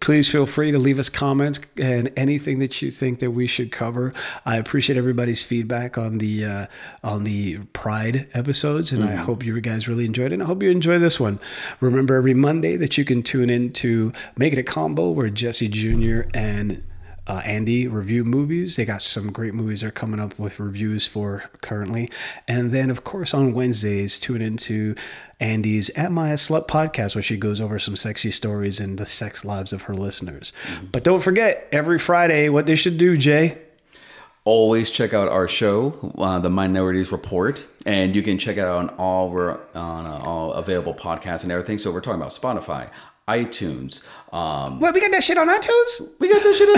please 0.00 0.28
feel 0.28 0.46
free 0.46 0.72
to 0.72 0.78
leave 0.78 0.98
us 0.98 1.08
comments 1.08 1.60
and 1.76 2.10
anything 2.16 2.60
that 2.60 2.80
you 2.80 2.90
think 2.90 3.18
that 3.18 3.30
we 3.30 3.46
should 3.46 3.70
cover. 3.70 4.14
I 4.46 4.56
appreciate 4.56 4.96
everybody's 4.96 5.42
feedback 5.42 5.98
on 5.98 6.18
the 6.18 6.44
uh, 6.44 6.66
on 7.04 7.24
the 7.24 7.58
Pride 7.72 8.28
episodes, 8.32 8.92
and 8.92 9.04
I 9.04 9.14
hope 9.14 9.44
you 9.44 9.60
guys 9.60 9.86
really 9.86 10.06
enjoyed 10.06 10.32
it. 10.32 10.34
And 10.34 10.42
I 10.42 10.46
hope 10.46 10.62
you 10.62 10.70
enjoy 10.70 10.98
this 10.98 11.20
one. 11.20 11.38
Remember 11.80 12.16
every 12.16 12.34
Monday 12.34 12.76
that 12.76 12.96
you 12.96 13.04
can 13.04 13.22
tune 13.22 13.50
in 13.50 13.72
to 13.74 14.12
Make 14.36 14.54
It 14.54 14.58
a 14.58 14.62
Combo, 14.62 15.10
where 15.10 15.28
Jesse 15.28 15.68
Jr. 15.68 16.28
and 16.32 16.82
uh, 17.26 17.42
Andy 17.44 17.88
review 17.88 18.24
movies. 18.24 18.76
They 18.76 18.84
got 18.84 19.02
some 19.02 19.32
great 19.32 19.54
movies 19.54 19.80
they're 19.80 19.90
coming 19.90 20.20
up 20.20 20.38
with 20.38 20.60
reviews 20.60 21.06
for 21.06 21.44
currently. 21.60 22.10
And 22.46 22.72
then, 22.72 22.90
of 22.90 23.04
course, 23.04 23.34
on 23.34 23.52
Wednesdays, 23.52 24.18
tune 24.20 24.42
into 24.42 24.94
Andy's 25.40 25.90
At 25.90 26.12
My 26.12 26.30
Slut 26.32 26.68
podcast, 26.68 27.14
where 27.14 27.22
she 27.22 27.36
goes 27.36 27.60
over 27.60 27.78
some 27.78 27.96
sexy 27.96 28.30
stories 28.30 28.80
and 28.80 28.98
the 28.98 29.06
sex 29.06 29.44
lives 29.44 29.72
of 29.72 29.82
her 29.82 29.94
listeners. 29.94 30.52
But 30.92 31.02
don't 31.04 31.22
forget, 31.22 31.68
every 31.72 31.98
Friday, 31.98 32.48
what 32.48 32.66
they 32.66 32.76
should 32.76 32.98
do, 32.98 33.16
Jay. 33.16 33.58
Always 34.44 34.92
check 34.92 35.12
out 35.12 35.26
our 35.26 35.48
show, 35.48 36.12
uh, 36.18 36.38
the 36.38 36.48
Minorities 36.48 37.10
Report, 37.10 37.66
and 37.84 38.14
you 38.14 38.22
can 38.22 38.38
check 38.38 38.56
it 38.56 38.60
out 38.60 38.78
on 38.78 38.88
all 38.90 39.28
we're 39.28 39.58
on 39.74 40.06
uh, 40.06 40.20
all 40.22 40.52
available 40.52 40.94
podcasts 40.94 41.42
and 41.42 41.50
everything. 41.50 41.78
So 41.78 41.90
we're 41.90 42.00
talking 42.00 42.20
about 42.20 42.30
Spotify, 42.30 42.88
iTunes. 43.28 44.02
Um, 44.32 44.78
What, 44.80 44.94
we 44.94 45.00
got 45.00 45.10
that 45.10 45.24
shit 45.24 45.36
on 45.36 45.48
iTunes? 45.48 46.08
we 46.20 46.28
got 46.32 46.42
that 46.42 46.54
shit 46.56 46.68
on 46.68 46.76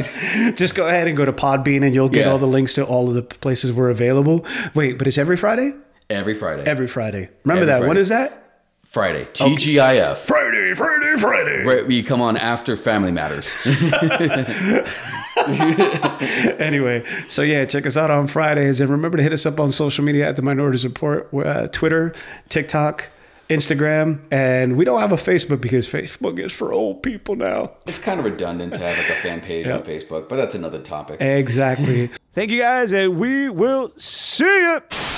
iTunes. 0.00 0.56
Just 0.56 0.74
go 0.74 0.86
ahead 0.86 1.08
and 1.08 1.16
go 1.16 1.24
to 1.24 1.32
Podbean 1.32 1.82
and 1.84 1.94
you'll 1.94 2.08
get 2.10 2.26
Yeah. 2.26 2.32
all 2.32 2.38
the 2.38 2.46
links 2.46 2.74
to 2.74 2.84
all 2.84 3.08
of 3.08 3.14
the 3.14 3.22
places 3.22 3.72
we're 3.72 3.90
available. 3.90 4.44
Wait, 4.74 4.98
but 4.98 5.06
it's 5.06 5.18
every 5.18 5.36
Friday? 5.36 5.72
Every 6.10 6.34
Friday. 6.34 6.64
Every 6.64 6.88
Friday. 6.88 7.30
Remember 7.44 7.62
Every 7.62 7.66
that. 7.66 7.80
When 7.80 7.88
Friday. 7.88 8.00
is 8.00 8.08
that? 8.10 8.44
Friday. 8.84 9.24
TGIF. 9.26 10.16
Friday, 10.16 10.74
Friday, 10.74 11.16
Friday. 11.18 11.64
Right, 11.64 11.86
we 11.86 12.02
come 12.02 12.22
on 12.22 12.36
after 12.38 12.74
Family 12.76 13.12
Matters. 13.12 13.52
anyway, 16.58 17.04
so 17.28 17.42
yeah, 17.42 17.64
check 17.66 17.86
us 17.86 17.96
out 17.96 18.10
on 18.10 18.26
Fridays, 18.26 18.80
and 18.80 18.90
remember 18.90 19.16
to 19.18 19.22
hit 19.22 19.32
us 19.32 19.46
up 19.46 19.60
on 19.60 19.68
social 19.70 20.04
media 20.04 20.28
at 20.28 20.36
the 20.36 20.42
Minorities 20.42 20.84
Report, 20.84 21.28
uh, 21.34 21.68
Twitter, 21.68 22.12
TikTok, 22.48 23.10
Instagram, 23.48 24.20
and 24.30 24.76
we 24.76 24.84
don't 24.84 25.00
have 25.00 25.12
a 25.12 25.16
Facebook 25.16 25.60
because 25.60 25.88
Facebook 25.88 26.38
is 26.38 26.52
for 26.52 26.72
old 26.72 27.02
people 27.02 27.34
now. 27.34 27.72
it's 27.86 27.98
kind 27.98 28.18
of 28.20 28.26
redundant 28.26 28.74
to 28.74 28.80
have 28.80 28.96
like 28.98 29.08
a 29.10 29.20
fan 29.22 29.40
page 29.40 29.66
on 29.68 29.82
Facebook, 29.82 30.28
but 30.28 30.36
that's 30.36 30.54
another 30.54 30.80
topic. 30.80 31.20
Exactly. 31.20 32.10
Thank 32.34 32.50
you 32.50 32.60
guys, 32.60 32.92
and 32.92 33.18
we 33.18 33.48
will 33.48 33.92
see 33.96 34.44
you. 34.44 35.17